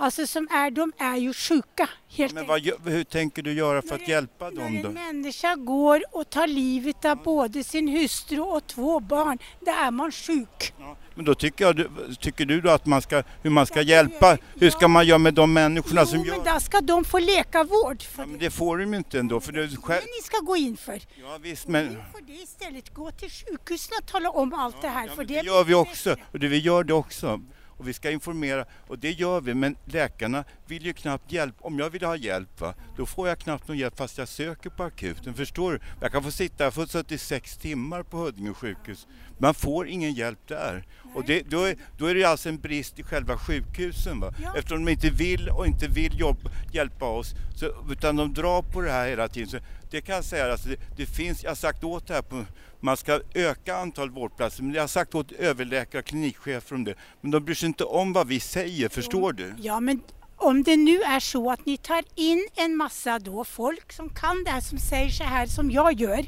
alltså 0.00 0.26
som 0.26 0.48
är, 0.50 0.70
de 0.70 0.92
är 0.98 1.16
ju 1.16 1.32
sjuka 1.34 1.88
helt 2.08 2.34
Men 2.34 2.46
vad, 2.46 2.60
gör- 2.60 2.78
hur 2.84 3.04
tänker 3.04 3.42
du 3.42 3.52
göra 3.52 3.82
för 3.82 3.94
att 3.94 4.08
hjälpa 4.08 4.50
dem 4.50 4.74
När 4.74 4.82
då? 4.82 4.88
en 4.88 4.94
människa 4.94 5.54
går 5.54 6.02
och 6.12 6.30
tar 6.30 6.46
livet 6.46 7.04
av 7.04 7.16
både 7.22 7.64
sin 7.64 7.88
hustru 7.88 8.40
och 8.40 8.66
två 8.66 9.00
barn, 9.00 9.38
då 9.60 9.70
är 9.72 9.90
man 9.90 10.12
sjuk. 10.12 10.74
Men 11.14 11.24
då 11.24 11.34
tycker, 11.34 11.64
jag, 11.64 11.86
tycker 12.20 12.44
du 12.44 12.60
då 12.60 12.70
att 12.70 12.86
man 12.86 13.02
ska, 13.02 13.22
hur 13.42 13.50
man 13.50 13.66
ska 13.66 13.82
hjälpa? 13.82 14.38
Hur 14.54 14.70
ska 14.70 14.88
man 14.88 15.06
göra 15.06 15.18
med 15.18 15.34
de 15.34 15.52
människorna 15.52 16.06
som 16.06 16.18
Jo, 16.18 16.24
gör... 16.26 16.36
men 16.44 16.54
då 16.54 16.60
ska 16.60 16.80
de 16.80 17.04
få 17.04 17.18
läkarvård. 17.18 18.02
För 18.02 18.22
Ja, 18.22 18.26
men 18.26 18.38
det 18.38 18.50
får 18.50 18.78
de 18.78 18.92
ju 18.92 18.96
inte 18.98 19.18
ändå, 19.18 19.40
för 19.40 19.52
det 19.52 19.76
själv... 19.76 20.02
ni 20.02 20.22
ska 20.24 20.38
gå 20.38 20.56
in 20.56 20.76
för. 20.76 21.00
Ja, 21.22 21.38
visst, 21.42 21.68
men 21.68 21.96
får 22.12 22.20
det 22.26 22.32
istället 22.32 22.94
gå 22.94 23.10
till 23.10 23.30
sjukhusen 23.30 23.96
och 24.02 24.06
tala 24.06 24.30
om 24.30 24.54
allt 24.54 24.82
det 24.82 24.88
här. 24.88 25.08
för 25.08 25.24
det 25.24 25.34
det 25.34 25.46
gör 25.46 25.64
vi 25.64 25.74
också, 25.74 26.16
och 26.32 26.38
det, 26.38 26.48
vi 26.48 26.58
gör 26.58 26.84
det 26.84 26.94
också. 26.94 27.40
Och 27.80 27.88
vi 27.88 27.92
ska 27.92 28.10
informera 28.10 28.64
och 28.86 28.98
det 28.98 29.10
gör 29.10 29.40
vi 29.40 29.54
men 29.54 29.76
läkarna 29.84 30.44
vill 30.66 30.86
ju 30.86 30.92
knappt 30.92 31.32
hjälpa. 31.32 31.64
Om 31.64 31.78
jag 31.78 31.90
vill 31.90 32.04
ha 32.04 32.16
hjälp 32.16 32.60
va, 32.60 32.74
då 32.96 33.06
får 33.06 33.28
jag 33.28 33.38
knappt 33.38 33.68
någon 33.68 33.78
hjälp 33.78 33.96
fast 33.96 34.18
jag 34.18 34.28
söker 34.28 34.70
på 34.70 34.82
akuten. 34.82 35.34
Förstår 35.34 35.72
du? 35.72 35.80
Jag 36.00 36.12
kan 36.12 36.22
få 36.22 36.30
sitta, 36.30 36.64
jag 36.64 36.74
fått 36.74 36.90
suttit 36.90 37.12
i 37.12 37.18
sex 37.18 37.56
timmar 37.56 38.02
på 38.02 38.16
Huddinge 38.16 38.54
sjukhus. 38.54 39.06
Man 39.38 39.54
får 39.54 39.88
ingen 39.88 40.12
hjälp 40.12 40.38
där. 40.48 40.86
Och 41.14 41.24
det, 41.24 41.50
då, 41.50 41.64
är, 41.64 41.76
då 41.98 42.06
är 42.06 42.14
det 42.14 42.24
alltså 42.24 42.48
en 42.48 42.58
brist 42.58 42.98
i 42.98 43.02
själva 43.02 43.38
sjukhusen 43.38 44.20
va? 44.20 44.34
eftersom 44.56 44.84
de 44.84 44.90
inte 44.92 45.10
vill 45.10 45.48
och 45.48 45.66
inte 45.66 45.88
vill 45.88 46.20
jobb, 46.20 46.50
hjälpa 46.72 47.04
oss 47.04 47.34
så, 47.56 47.66
utan 47.90 48.16
de 48.16 48.34
drar 48.34 48.62
på 48.62 48.80
det 48.80 48.90
här 48.90 49.08
hela 49.08 49.28
tiden. 49.28 49.48
Så 49.48 49.58
det 49.90 50.00
kan 50.00 50.14
jag 50.14 50.24
säga, 50.24 50.52
alltså 50.52 50.68
det, 50.68 50.76
det 50.96 51.06
finns, 51.06 51.42
jag 51.42 51.50
har 51.50 51.56
sagt 51.56 51.84
åt 51.84 52.06
det 52.06 52.14
här 52.14 52.22
på 52.22 52.44
man 52.80 52.96
ska 52.96 53.20
öka 53.34 53.76
antal 53.76 54.10
vårdplatser, 54.10 54.62
men 54.62 54.74
jag 54.74 54.82
har 54.82 54.88
sagt 54.88 55.14
åt 55.14 55.32
överläkare 55.32 55.98
och 55.98 56.06
klinikchefer 56.06 56.76
om 56.76 56.84
det. 56.84 56.94
Men 57.20 57.30
de 57.30 57.44
bryr 57.44 57.54
sig 57.54 57.66
inte 57.66 57.84
om 57.84 58.12
vad 58.12 58.28
vi 58.28 58.40
säger, 58.40 58.88
förstår 58.88 59.32
du? 59.32 59.54
Ja, 59.58 59.80
men 59.80 60.00
om 60.40 60.62
det 60.62 60.76
nu 60.76 61.02
är 61.02 61.20
så 61.20 61.50
att 61.50 61.66
ni 61.66 61.76
tar 61.76 62.04
in 62.14 62.48
en 62.54 62.76
massa 62.76 63.18
då 63.18 63.44
folk 63.44 63.92
som 63.92 64.08
kan 64.08 64.44
det 64.44 64.50
här, 64.50 64.60
som 64.60 64.78
säger 64.78 65.10
så 65.10 65.24
här 65.24 65.46
som 65.46 65.70
jag 65.70 66.00
gör, 66.00 66.24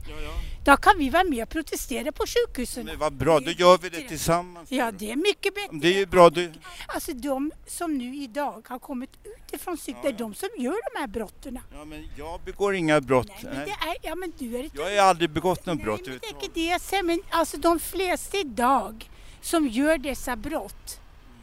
då 0.65 0.77
kan 0.77 0.99
vi 0.99 1.11
vara 1.11 1.25
med 1.25 1.43
och 1.43 1.49
protestera 1.49 2.13
på 2.13 2.25
sjukhusen. 2.27 2.87
Men 2.87 2.99
vad 2.99 3.13
bra, 3.13 3.41
då 3.41 3.51
gör 3.51 3.79
vi 3.79 3.89
det 3.89 4.09
tillsammans. 4.09 4.71
Ja, 4.73 4.91
det 4.93 5.11
är 5.11 5.17
mycket 5.17 5.55
bättre. 5.55 5.79
Det 5.79 5.89
är 5.89 5.99
ju 5.99 6.07
bra. 6.07 6.31
Det, 6.31 6.53
Alltså 6.87 7.13
de 7.13 7.53
som 7.67 7.99
nu 7.99 8.17
idag 8.17 8.67
har 8.69 8.79
kommit 8.79 9.11
utifrån 9.25 9.77
psyk, 9.77 9.97
det 10.03 10.09
är 10.09 10.13
de 10.13 10.35
som 10.35 10.49
gör 10.59 10.95
de 10.95 11.01
här 11.01 11.07
brotten. 11.07 11.59
ja, 11.75 11.85
men 11.85 12.09
jag 12.17 12.41
begår 12.41 12.75
inga 12.75 13.01
brott. 13.01 13.31
Men 13.43 13.55
det 13.55 13.71
är, 13.71 13.97
ja, 14.03 14.15
men 14.15 14.33
du 14.39 14.57
är 14.57 14.65
ett 14.65 14.73
Jag 14.75 14.85
har 15.03 15.09
aldrig 15.09 15.31
begått 15.31 15.67
något 15.67 15.83
brott. 15.83 16.05
det 16.05 16.11
är 16.11 16.35
inte 16.35 16.49
det 16.55 16.67
jag 16.67 16.81
säger, 16.81 17.03
men 17.03 17.23
alltså 17.31 17.57
de 17.57 17.79
flesta 17.81 18.39
idag 18.39 19.11
som 19.41 19.69
gör 19.69 19.99
dessa 19.99 20.37
brott, 20.37 21.01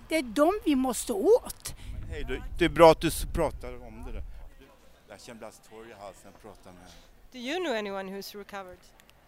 det 0.10 0.16
är 0.18 0.22
de 0.24 0.60
vi 0.66 0.76
måste 0.76 1.14
åt. 1.14 1.74
Hej 2.10 2.26
då. 2.28 2.36
Det 2.58 2.66
är 2.66 2.70
bra 2.70 2.92
att 2.92 3.02
du 3.02 3.10
pratar 3.34 3.88
om 3.88 4.04
det 4.06 4.12
där. 4.12 4.24
Jag 5.10 5.22
känner 5.22 5.42
bara 5.42 5.52
torr 5.52 5.90
i 5.90 5.94
halsen 6.02 6.32
att 6.36 6.42
prata 6.42 6.72
med. 6.72 6.88
Do 7.32 7.38
you 7.38 7.60
know 7.64 7.76
anyone 7.78 8.12
who's 8.12 8.38
recovered? 8.38 8.78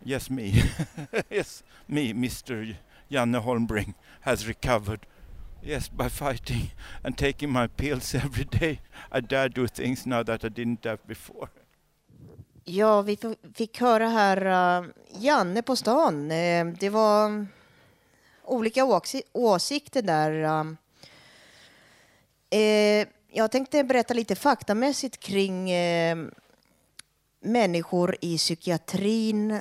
Yes, 0.05 0.29
me. 0.29 0.51
yes, 1.29 1.63
me, 1.85 2.09
Mr. 2.09 2.75
Janne 3.07 3.37
Holmbring, 3.37 3.93
has 4.21 4.45
recovered. 4.47 4.99
Yes, 5.63 5.91
by 5.91 6.09
fighting 6.09 6.73
and 7.03 7.17
taking 7.17 7.51
my 7.51 7.67
pills 7.67 8.15
every 8.15 8.43
day. 8.59 8.79
I 9.11 9.21
dare 9.21 9.49
do 9.49 9.67
things 9.67 10.05
now 10.05 10.23
that 10.23 10.43
I 10.43 10.47
didn't 10.49 10.81
dare 10.81 10.97
before. 11.05 11.47
Ja, 12.63 13.01
vi 13.01 13.17
fick 13.55 13.81
höra 13.81 14.07
här 14.07 14.45
uh, 14.81 14.89
Janne 15.19 15.61
på 15.61 15.75
stan. 15.75 16.31
Eh, 16.31 16.65
det 16.65 16.89
var 16.89 17.45
olika 18.43 18.83
åsi- 18.85 19.23
åsikter 19.33 20.01
där. 20.01 20.31
um. 20.43 20.77
Eh, 22.53 23.07
jag 23.27 23.51
tänkte 23.51 23.83
berätta 23.83 24.13
lite 24.13 24.35
faktamässigt 24.35 25.19
kring 25.19 25.71
eh, 25.71 26.17
människor 27.41 28.15
i 28.21 28.37
psykiatrin 28.37 29.59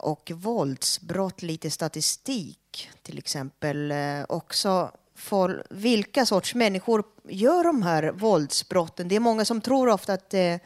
och 0.00 0.30
våldsbrott, 0.34 1.42
lite 1.42 1.70
statistik 1.70 2.90
till 3.02 3.18
exempel. 3.18 3.90
Eh, 3.90 4.24
också 4.28 4.90
för 5.14 5.66
vilka 5.70 6.26
sorts 6.26 6.54
människor 6.54 7.04
gör 7.28 7.64
de 7.64 7.82
här 7.82 8.12
våldsbrotten? 8.12 9.08
Det 9.08 9.16
är 9.16 9.20
många 9.20 9.44
som 9.44 9.60
tror 9.60 9.88
ofta 9.88 10.12
att 10.12 10.34
eh, 10.34 10.58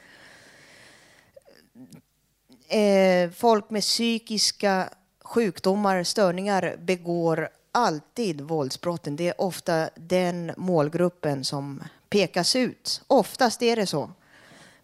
eh 2.79 3.31
folk 3.31 3.71
med 3.71 3.83
psykiska 3.83 4.88
sjukdomar, 5.25 6.05
störningar 6.05 6.77
begår 6.79 7.49
alltid 7.75 8.41
våldsbrotten. 8.41 9.17
Det 9.17 9.29
är 9.29 9.41
ofta 9.41 9.91
den 9.95 10.53
målgruppen 10.57 11.45
som 11.45 11.83
pekas 12.11 12.57
ut. 12.57 13.03
Oftast 13.07 13.63
är 13.63 13.77
det 13.77 13.87
så. 13.87 14.11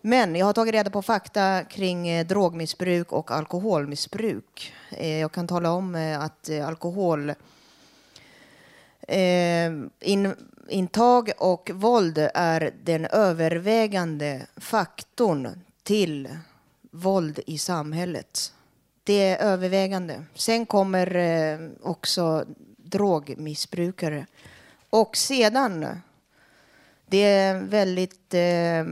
Men 0.00 0.36
jag 0.36 0.46
har 0.46 0.52
tagit 0.52 0.74
reda 0.74 0.90
på 0.90 1.02
fakta 1.02 1.64
kring 1.64 2.08
eh, 2.08 2.26
drogmissbruk 2.26 3.12
och 3.12 3.30
alkoholmissbruk. 3.30 4.72
Eh, 4.90 5.18
jag 5.18 5.32
kan 5.32 5.46
tala 5.46 5.72
om 5.72 5.94
eh, 5.94 6.20
att 6.20 6.50
alkohol 6.64 7.32
in, 10.00 10.34
intag 10.68 11.30
och 11.38 11.70
våld 11.74 12.18
är 12.34 12.74
den 12.84 13.04
övervägande 13.04 14.46
faktorn 14.56 15.60
till 15.82 16.28
våld 16.90 17.40
i 17.46 17.58
samhället. 17.58 18.52
Det 19.04 19.28
är 19.28 19.46
övervägande. 19.46 20.24
Sen 20.34 20.66
kommer 20.66 21.70
också 21.82 22.44
drogmissbrukare. 22.90 24.26
Och 24.90 25.16
sedan, 25.16 25.86
det 27.06 27.22
är 27.22 27.60
väldigt 27.60 28.34
eh, 28.34 28.84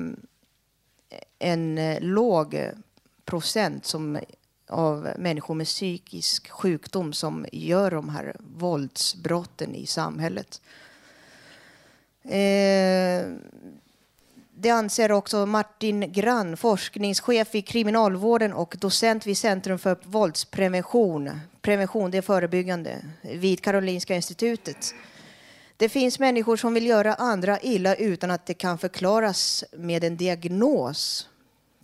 en 1.38 1.78
eh, 1.78 2.00
låg 2.00 2.60
procent 3.24 3.86
som, 3.86 4.18
av 4.68 5.08
människor 5.18 5.54
med 5.54 5.66
psykisk 5.66 6.50
sjukdom 6.50 7.12
som 7.12 7.46
gör 7.52 7.90
de 7.90 8.08
här 8.08 8.36
våldsbrotten 8.38 9.74
i 9.74 9.86
samhället. 9.86 10.60
Eh, 12.22 13.32
det 14.60 14.70
anser 14.70 15.12
också 15.12 15.46
Martin 15.46 16.12
Grann, 16.12 16.56
forskningschef 16.56 17.54
i 17.54 17.62
kriminalvården 17.62 18.52
och 18.52 18.76
docent 18.78 19.26
vid 19.26 19.38
Centrum 19.38 19.78
för 19.78 19.98
våldsprevention. 20.02 21.40
Prevention, 21.62 22.10
det 22.10 22.18
är 22.18 22.22
förebyggande, 22.22 23.04
vid 23.22 23.60
Karolinska 23.60 24.14
institutet. 24.14 24.94
Det 25.76 25.88
finns 25.88 26.18
människor 26.18 26.56
som 26.56 26.74
vill 26.74 26.86
göra 26.86 27.14
andra 27.14 27.60
illa 27.60 27.94
utan 27.94 28.30
att 28.30 28.46
det 28.46 28.54
kan 28.54 28.78
förklaras 28.78 29.64
med 29.72 30.04
en 30.04 30.16
diagnos. 30.16 31.28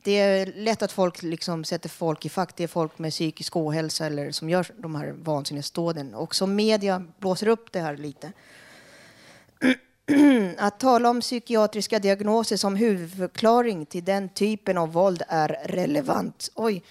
Det 0.02 0.20
är 0.20 0.46
lätt 0.46 0.82
att 0.82 0.92
folk 0.92 1.22
liksom 1.22 1.64
sätter 1.64 1.88
folk 1.88 2.24
i 2.24 2.28
fack. 2.28 2.56
Det 2.56 2.64
är 2.64 2.68
folk 2.68 2.98
med 2.98 3.10
psykisk 3.10 3.56
ohälsa 3.56 4.06
eller 4.06 4.30
som 4.30 4.50
gör 4.50 4.66
de 4.78 4.94
här 4.94 5.14
vansinnesdåden. 5.18 6.14
Och 6.14 6.34
som 6.34 6.54
media 6.54 7.04
blåser 7.18 7.48
upp 7.48 7.72
det 7.72 7.80
här 7.80 7.96
lite. 7.96 8.32
Att 10.58 10.80
tala 10.80 11.10
om 11.10 11.20
psykiatriska 11.20 11.98
diagnoser 11.98 12.56
som 12.56 12.76
huvudförklaring 12.76 13.86
till 13.86 14.04
den 14.04 14.28
typen 14.28 14.78
av 14.78 14.92
våld 14.92 15.22
är 15.28 15.48
relevant. 15.64 16.50
Oj, 16.54 16.82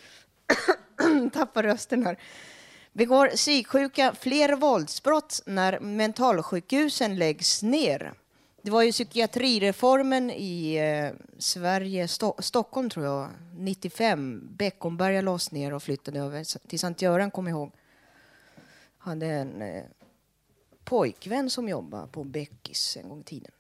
tappar 1.34 1.64
rösten 1.64 2.06
här. 2.06 2.18
Begår 2.94 3.28
psyksjuka 3.28 4.14
fler 4.20 4.56
våldsbrott 4.56 5.42
när 5.46 5.80
mentalsjukhusen 5.80 7.18
läggs 7.18 7.64
ner? 7.64 8.14
Det 8.62 8.72
var 8.72 8.84
ju 8.84 8.92
psykiatrireformen 8.92 10.32
i 10.32 10.76
eh, 10.76 11.26
Sverige, 11.38 12.06
Sto- 12.06 12.42
Stockholm 12.42 12.90
tror 12.90 13.06
jag, 13.06 13.30
95. 13.58 14.42
Beckomberga 14.58 15.22
lades 15.22 15.52
ner 15.52 15.74
och 15.74 15.84
flyttade 15.84 16.20
över 16.20 16.68
till 16.68 16.80
Sankt 16.80 17.02
Göran, 17.02 17.32
kom 17.32 17.48
jag 17.48 17.58
ihåg. 17.58 17.72
Hade 18.98 19.26
en 19.26 19.62
eh, 19.62 19.84
pojkvän 20.86 21.50
som 21.50 21.70
jobbade 21.70 22.08
på 22.08 22.24
Beckis 22.24 22.98
en 22.98 23.10
gång 23.10 23.20
i 23.20 23.24
tiden. 23.24 23.52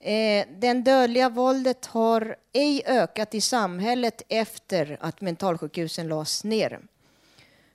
Eh, 0.00 0.46
den 0.58 0.84
dödliga 0.84 1.28
våldet 1.28 1.86
har 1.86 2.36
ej 2.52 2.82
ökat 2.86 3.34
i 3.34 3.40
samhället 3.40 4.22
efter 4.28 4.98
att 5.00 5.20
mentalsjukhusen 5.20 6.08
lades 6.08 6.44
ner. 6.44 6.80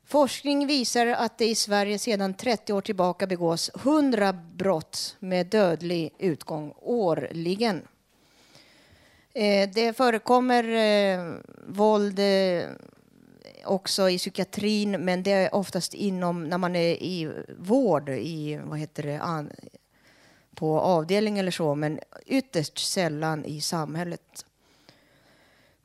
Forskning 0.05 0.67
visar 0.67 1.07
att 1.07 1.37
det 1.37 1.45
i 1.45 1.55
Sverige 1.55 1.99
sedan 1.99 2.33
30 2.33 2.73
år 2.73 2.81
tillbaka 2.81 3.27
begås 3.27 3.71
100 3.75 4.33
brott 4.33 5.15
med 5.19 5.47
dödlig 5.47 6.13
utgång 6.19 6.73
årligen. 6.81 7.81
Eh, 9.33 9.69
det 9.69 9.97
förekommer 9.97 10.63
eh, 10.63 11.33
våld 11.67 12.19
eh, 12.19 12.63
också 13.63 14.09
i 14.09 14.17
psykiatrin, 14.17 14.91
men 14.91 15.23
det 15.23 15.31
är 15.31 15.55
oftast 15.55 15.93
inom 15.93 16.43
när 16.43 16.57
man 16.57 16.75
är 16.75 17.03
i 17.03 17.43
vård, 17.57 18.09
i 18.09 18.59
vad 18.63 18.79
heter 18.79 19.03
det, 19.03 19.21
an, 19.21 19.51
på 20.55 20.79
avdelning 20.79 21.39
eller 21.39 21.51
så, 21.51 21.75
men 21.75 21.99
ytterst 22.25 22.77
sällan 22.77 23.45
i 23.45 23.61
samhället. 23.61 24.45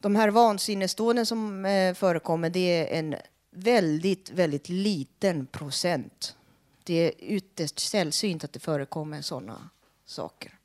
De 0.00 0.16
här 0.16 0.28
vansinnesdåden 0.28 1.26
som 1.26 1.64
eh, 1.64 1.94
förekommer, 1.94 2.50
det 2.50 2.60
är 2.60 2.98
en 2.98 3.16
väldigt, 3.50 4.30
väldigt 4.30 4.68
liten 4.68 5.46
procent. 5.46 6.36
Det 6.84 6.94
är 6.94 7.12
ytterst 7.18 7.78
sällsynt 7.78 8.44
att 8.44 8.52
det 8.52 8.60
förekommer 8.60 9.22
sådana 9.22 9.70
saker. 10.06 10.58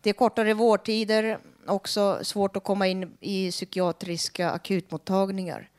Det 0.00 0.10
är 0.10 0.14
kortare 0.14 0.54
vårdtider, 0.54 1.38
också 1.66 2.18
svårt 2.22 2.56
att 2.56 2.64
komma 2.64 2.86
in 2.86 3.16
i 3.20 3.50
psykiatriska 3.50 4.50
akutmottagningar. 4.50 5.69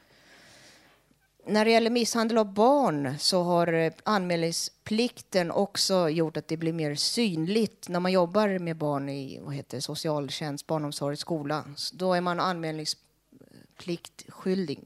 När 1.52 1.66
det 1.66 1.72
gäller 1.72 1.90
misshandel 1.90 2.38
av 2.38 2.54
barn 2.54 3.16
så 3.20 3.44
har 3.44 3.74
eh, 3.74 3.92
anmälningsplikten 4.04 5.52
också 5.52 6.10
gjort 6.10 6.38
att 6.38 6.48
det 6.48 6.58
blir 6.58 6.74
mer 6.74 6.96
synligt 6.96 7.90
när 7.90 8.00
man 8.00 8.12
jobbar 8.12 8.60
med 8.60 8.78
barn 8.78 9.10
i 9.10 9.40
vad 9.42 9.56
heter 9.56 9.80
socialtjänst, 9.80 10.68
barnomsorg, 10.68 11.18
skola. 11.18 11.64
Så 11.76 11.96
Då 11.96 12.14
är 12.14 12.22
man 12.22 12.40
anmälningspliktskyldig. 12.40 14.84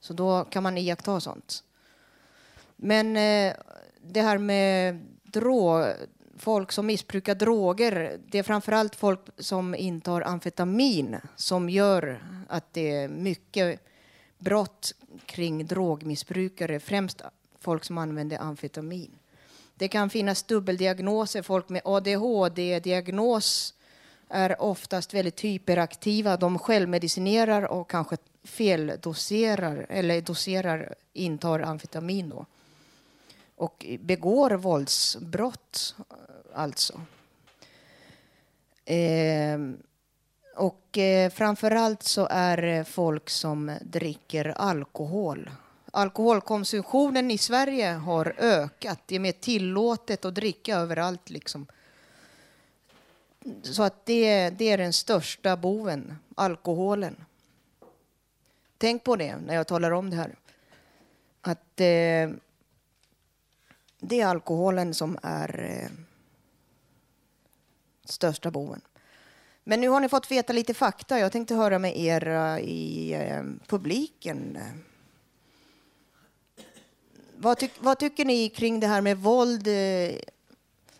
Så 0.00 0.12
då 0.12 0.44
kan 0.44 0.62
man 0.62 0.78
iaktta 0.78 1.20
sånt. 1.20 1.64
Men 2.76 3.16
eh, 3.16 3.52
det 4.00 4.22
här 4.22 4.38
med 4.38 5.00
drog, 5.22 5.84
folk 6.38 6.72
som 6.72 6.86
missbrukar 6.86 7.34
droger, 7.34 8.18
det 8.26 8.38
är 8.38 8.42
framförallt 8.42 8.96
folk 8.96 9.20
som 9.38 9.74
intar 9.74 10.20
amfetamin 10.20 11.16
som 11.36 11.70
gör 11.70 12.22
att 12.48 12.72
det 12.72 12.90
är 12.90 13.08
mycket 13.08 13.80
brott 14.44 14.92
kring 15.26 15.66
drogmissbrukare, 15.66 16.80
främst 16.80 17.22
folk 17.60 17.84
som 17.84 17.98
använder 17.98 18.38
amfetamin. 18.38 19.10
Det 19.74 19.88
kan 19.88 20.10
finnas 20.10 20.42
dubbeldiagnoser, 20.42 21.42
folk 21.42 21.68
med 21.68 21.82
ADHD-diagnos 21.84 23.74
är 24.28 24.62
oftast 24.62 25.14
väldigt 25.14 25.40
hyperaktiva. 25.40 26.36
De 26.36 26.58
självmedicinerar 26.58 27.62
och 27.62 27.90
kanske 27.90 28.16
feldoserar 28.44 29.86
eller 29.88 30.20
doserar, 30.20 30.94
intar 31.12 31.60
amfetamin 31.60 32.28
då. 32.28 32.46
Och 33.56 33.86
begår 34.00 34.50
våldsbrott 34.50 35.94
alltså. 36.54 37.00
Eh, 38.84 39.58
och 40.56 40.98
eh, 40.98 41.30
framförallt 41.30 42.02
så 42.02 42.28
är 42.30 42.56
det 42.56 42.84
folk 42.84 43.30
som 43.30 43.76
dricker 43.82 44.54
alkohol. 44.56 45.50
Alkoholkonsumtionen 45.90 47.30
i 47.30 47.38
Sverige 47.38 47.90
har 47.90 48.34
ökat. 48.38 49.00
Det 49.06 49.14
är 49.14 49.20
mer 49.20 49.32
tillåtet 49.32 50.24
att 50.24 50.34
dricka 50.34 50.76
överallt. 50.76 51.30
Liksom. 51.30 51.66
Så 53.62 53.82
att 53.82 54.06
det, 54.06 54.50
det 54.50 54.64
är 54.64 54.78
den 54.78 54.92
största 54.92 55.56
boven, 55.56 56.18
alkoholen. 56.34 57.24
Tänk 58.78 59.04
på 59.04 59.16
det 59.16 59.36
när 59.36 59.54
jag 59.54 59.66
talar 59.66 59.90
om 59.90 60.10
det 60.10 60.16
här. 60.16 60.36
Att 61.40 61.80
eh, 61.80 62.30
det 64.00 64.20
är 64.20 64.26
alkoholen 64.26 64.94
som 64.94 65.18
är 65.22 65.80
eh, 65.82 65.90
största 68.04 68.50
boven. 68.50 68.80
Men 69.64 69.80
nu 69.80 69.88
har 69.88 70.00
ni 70.00 70.08
fått 70.08 70.30
veta 70.30 70.52
lite 70.52 70.74
fakta. 70.74 71.18
Jag 71.18 71.32
tänkte 71.32 71.54
höra 71.54 71.78
med 71.78 71.98
er 71.98 72.28
eh, 72.28 72.58
i 72.58 73.12
eh, 73.12 73.42
publiken. 73.66 74.58
Vad, 77.36 77.58
ty 77.58 77.68
vad, 77.78 77.98
tycker 77.98 78.24
ni 78.24 78.48
kring 78.48 78.80
det 78.80 78.86
här 78.86 79.00
med 79.00 79.18
våld? 79.18 79.66
Eh, 79.66 80.18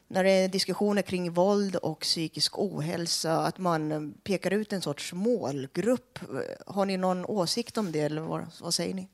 när 0.09 0.25
det 0.25 0.31
är 0.31 0.49
diskussioner 0.49 1.03
kring 1.03 1.33
våld 1.33 1.77
och 1.77 2.01
psykisk 2.01 2.59
ohälsa, 2.59 3.39
att 3.39 3.59
man 3.59 4.15
pekar 4.23 4.51
ut 4.51 4.73
en 4.73 4.83
sorts 4.83 5.13
målgrupp. 5.13 6.19
Har 6.67 6.87
ni 6.87 6.97
någon 6.97 7.25
åsikt 7.25 7.79
om 7.79 7.93
det, 7.93 8.01
eller 8.01 8.23
vad, 8.23 8.47
vad 8.61 8.75
säger 8.75 8.95
ni? 8.95 9.09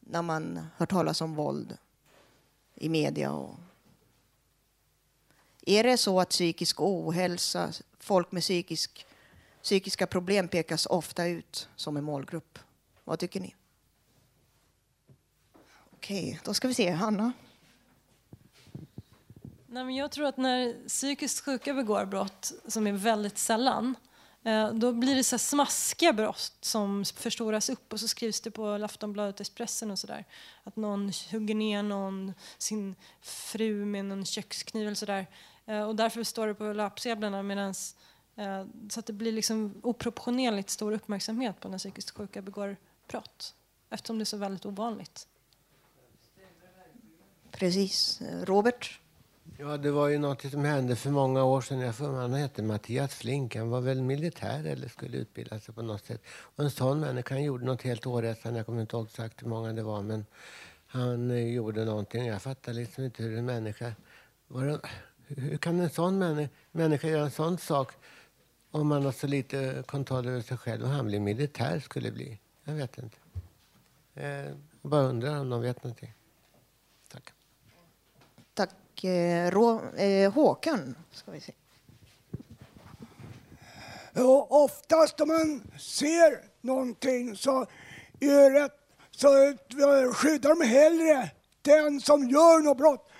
När 0.00 0.22
man 0.22 0.66
hör 0.76 0.86
talas 0.86 1.20
om 1.20 1.34
våld 1.34 1.76
i 2.74 2.88
media 2.88 3.32
och 3.32 3.54
är 5.66 5.82
det 5.82 5.96
så 5.96 6.20
att 6.20 6.28
psykisk 6.28 6.80
ohälsa, 6.80 7.72
folk 8.00 8.32
med 8.32 8.42
psykisk, 8.42 9.06
psykiska 9.62 10.06
problem 10.06 10.48
pekas 10.48 10.86
ofta 10.86 11.26
ut 11.26 11.68
som 11.76 11.96
en 11.96 12.04
målgrupp? 12.04 12.58
Vad 13.04 13.18
tycker 13.18 13.40
ni? 13.40 13.54
Okej, 15.90 16.40
då 16.44 16.54
ska 16.54 16.68
vi 16.68 16.74
se. 16.74 16.90
Hanna? 16.90 17.32
Nej, 19.66 19.84
men 19.84 19.94
jag 19.94 20.10
tror 20.10 20.26
att 20.26 20.36
när 20.36 20.88
psykiskt 20.88 21.44
sjuka 21.44 21.74
begår 21.74 22.04
brott, 22.04 22.52
som 22.68 22.86
är 22.86 22.92
väldigt 22.92 23.38
sällan, 23.38 23.94
eh, 24.44 24.72
då 24.72 24.92
blir 24.92 25.14
det 25.14 25.24
så 25.24 25.36
här 25.36 25.38
smaskiga 25.38 26.12
brott 26.12 26.52
som 26.60 27.04
förstoras 27.04 27.70
upp 27.70 27.92
och 27.92 28.00
så 28.00 28.08
skrivs 28.08 28.40
det 28.40 28.50
på 28.50 28.68
Aftonbladet, 28.68 29.40
Expressen 29.40 29.90
och 29.90 29.98
sådär. 29.98 30.24
Att 30.64 30.76
någon 30.76 31.12
hugger 31.30 31.54
ner 31.54 31.82
någon, 31.82 32.32
sin 32.58 32.94
fru 33.20 33.84
med 33.84 34.04
någon 34.04 34.24
kökskniv 34.24 34.86
eller 34.86 34.94
sådär. 34.94 35.26
Eh, 35.70 35.82
Och 35.82 35.96
därför 35.96 36.24
står 36.24 36.46
det 36.46 36.54
på 36.54 36.72
löpsedlarna 36.72 37.42
medans, 37.42 37.96
eh, 38.36 38.64
så 38.90 39.00
att 39.00 39.06
det 39.06 39.12
blir 39.12 39.32
liksom 39.32 39.74
oproportionerligt 39.82 40.70
stor 40.70 40.92
uppmärksamhet 40.92 41.60
på 41.60 41.68
när 41.68 41.78
psykiskt 41.78 42.10
sjuka 42.10 42.42
begår 42.42 42.76
brott. 43.08 43.54
Eftersom 43.90 44.18
det 44.18 44.22
är 44.22 44.24
så 44.24 44.36
väldigt 44.36 44.66
ovanligt. 44.66 45.26
Precis. 47.50 48.22
Robert? 48.42 49.00
Ja, 49.58 49.76
det 49.76 49.90
var 49.90 50.08
ju 50.08 50.18
något 50.18 50.50
som 50.50 50.64
hände 50.64 50.96
för 50.96 51.10
många 51.10 51.44
år 51.44 51.60
sedan. 51.60 51.78
Jag 51.80 51.94
får 51.94 52.08
han 52.08 52.34
hette 52.34 52.62
Mattias 52.62 53.14
Flink. 53.14 53.56
Han 53.56 53.70
var 53.70 53.80
väl 53.80 54.02
militär 54.02 54.64
eller 54.64 54.88
skulle 54.88 55.16
utbilda 55.16 55.60
sig 55.60 55.74
på 55.74 55.82
något 55.82 56.04
sätt. 56.04 56.22
Och 56.28 56.64
en 56.64 56.70
sån 56.70 57.00
människa 57.00 57.34
han 57.34 57.42
gjorde 57.44 57.64
något 57.64 57.82
helt 57.82 58.06
orättande. 58.06 58.58
Jag 58.58 58.66
kommer 58.66 58.80
inte 58.80 58.96
ihåg 58.96 59.06
exakt 59.06 59.42
hur 59.42 59.48
många 59.48 59.72
det 59.72 59.82
var, 59.82 60.02
men 60.02 60.26
han 60.86 61.30
eh, 61.30 61.54
gjorde 61.54 61.84
någonting. 61.84 62.26
Jag 62.26 62.42
fattar 62.42 62.72
liksom 62.72 63.04
inte 63.04 63.22
hur 63.22 63.38
en 63.38 63.46
människa... 63.46 63.92
Var 64.48 64.64
det, 64.64 64.80
hur 65.36 65.56
kan 65.56 65.80
en 65.80 65.90
sån 65.90 66.18
människa, 66.18 66.52
människa 66.72 67.08
göra 67.08 67.22
en 67.24 67.30
sån 67.30 67.58
sak 67.58 67.92
om 68.70 68.88
man 68.88 69.04
har 69.04 69.12
så 69.12 69.26
lite 69.26 69.84
kontroll 69.86 70.28
över 70.28 70.40
sig 70.40 70.56
själv? 70.56 70.82
Och 70.82 70.88
han 70.88 71.06
blir 71.06 71.20
militär 71.20 71.80
skulle 71.80 72.12
bli. 72.12 72.38
Jag 72.64 72.74
vet 72.74 72.98
inte. 72.98 73.16
Eh, 74.14 74.26
Jag 74.82 74.90
bara 74.90 75.02
undrar 75.02 75.40
om 75.40 75.48
någon 75.48 75.62
vet 75.62 75.84
någonting. 75.84 76.14
Tack. 78.54 79.04
Eh, 79.04 79.50
Rå, 79.50 79.80
eh, 79.96 80.32
Håkan, 80.32 80.94
ska 81.12 81.30
vi 81.30 81.40
se. 81.40 81.52
Ja, 84.12 84.46
oftast 84.50 85.20
om 85.20 85.28
man 85.28 85.70
ser 85.78 86.44
någonting 86.60 87.36
så, 87.36 87.66
är 88.20 88.50
det, 88.50 88.70
så 89.10 89.46
eh, 89.46 90.12
skyddar 90.12 90.50
de 90.50 90.66
hellre 90.66 91.30
den 91.62 92.00
som 92.00 92.28
gör 92.28 92.60
något 92.60 92.78
brott. 92.78 93.10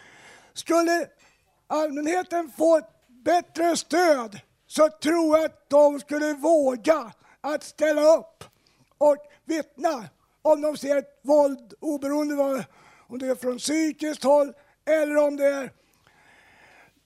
Skulle 0.52 1.08
allmänheten 1.70 2.50
får 2.56 2.82
bättre 3.08 3.76
stöd 3.76 4.40
så 4.66 4.88
tror 4.88 5.38
jag 5.38 5.44
att 5.44 5.70
de 5.70 6.00
skulle 6.00 6.34
våga 6.34 7.12
att 7.40 7.64
ställa 7.64 8.16
upp 8.16 8.44
och 8.98 9.16
vittna 9.44 10.08
om 10.42 10.60
de 10.60 10.76
ser 10.76 10.96
ett 10.96 11.20
våld 11.22 11.74
oberoende 11.80 12.42
av 12.44 12.62
om 13.08 13.18
det 13.18 13.26
är 13.26 13.34
från 13.34 13.58
psykiskt 13.58 14.24
håll 14.24 14.52
eller 14.84 15.16
om 15.16 15.36
det 15.36 15.46
är 15.46 15.72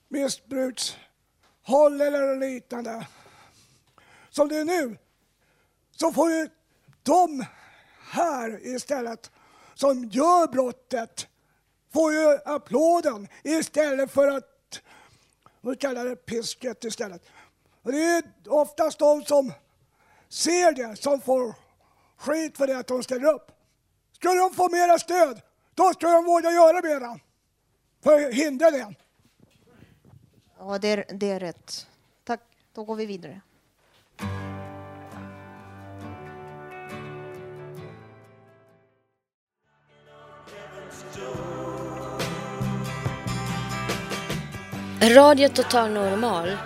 missbrukshåll 0.07 2.01
eller 2.01 2.39
liknande. 2.39 3.07
Som 4.29 4.47
det 4.47 4.57
är 4.57 4.65
nu 4.65 4.97
så 5.91 6.13
får 6.13 6.31
ju 6.31 6.49
de 7.03 7.45
här 8.11 8.67
istället 8.67 9.31
som 9.73 10.05
gör 10.05 10.47
brottet 10.47 11.27
får 11.93 12.13
ju 12.13 12.37
applåden 12.45 13.27
istället 13.43 14.11
för 14.11 14.27
att 14.27 14.54
vi 15.71 15.77
kallar 15.77 16.05
det 16.05 16.15
pisket 16.15 16.83
istället. 16.83 17.25
Och 17.81 17.91
det 17.91 18.03
är 18.03 18.23
oftast 18.47 18.99
de 18.99 19.23
som 19.23 19.53
ser 20.29 20.71
det 20.71 20.95
som 20.95 21.21
får 21.21 21.53
skit 22.17 22.57
för 22.57 22.67
det 22.67 22.77
att 22.77 22.87
de 22.87 23.03
ställer 23.03 23.33
upp. 23.33 23.51
Skulle 24.11 24.39
de 24.39 24.53
få 24.53 24.69
mera 24.69 24.99
stöd, 24.99 25.41
då 25.73 25.93
skulle 25.93 26.11
de 26.11 26.25
våga 26.25 26.51
göra 26.51 26.81
mera 26.81 27.19
för 28.03 28.27
att 28.27 28.33
hindra 28.33 28.71
det. 28.71 28.93
Ja, 30.57 30.77
det 30.77 30.87
är, 30.87 31.05
det 31.13 31.29
är 31.29 31.39
rätt. 31.39 31.87
Tack. 32.23 32.41
Då 32.73 32.83
går 32.83 32.95
vi 32.95 33.05
vidare. 33.05 33.41
Radio 45.09 45.49
Total 45.49 45.91
Normal 45.91 46.57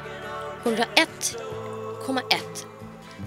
101,1 0.64 2.66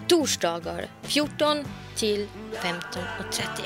Torsdagar 0.09 0.87
14 1.03 1.65
till 1.97 2.29
15.30 2.53 3.63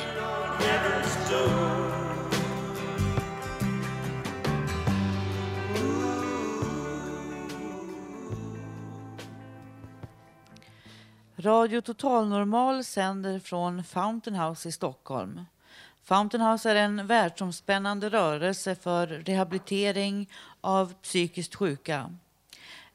Radio 11.36 11.80
Total 11.80 12.28
Normal 12.28 12.84
sänder 12.84 13.38
från 13.38 13.84
Fountain 13.84 14.36
House 14.36 14.68
i 14.68 14.72
Stockholm. 14.72 15.40
Fountain 16.08 16.40
House 16.40 16.70
är 16.70 16.74
en 16.74 17.06
världsomspännande 17.06 18.08
rörelse 18.08 18.74
för 18.74 19.06
rehabilitering 19.06 20.30
av 20.60 20.94
psykiskt 21.02 21.54
sjuka. 21.54 22.10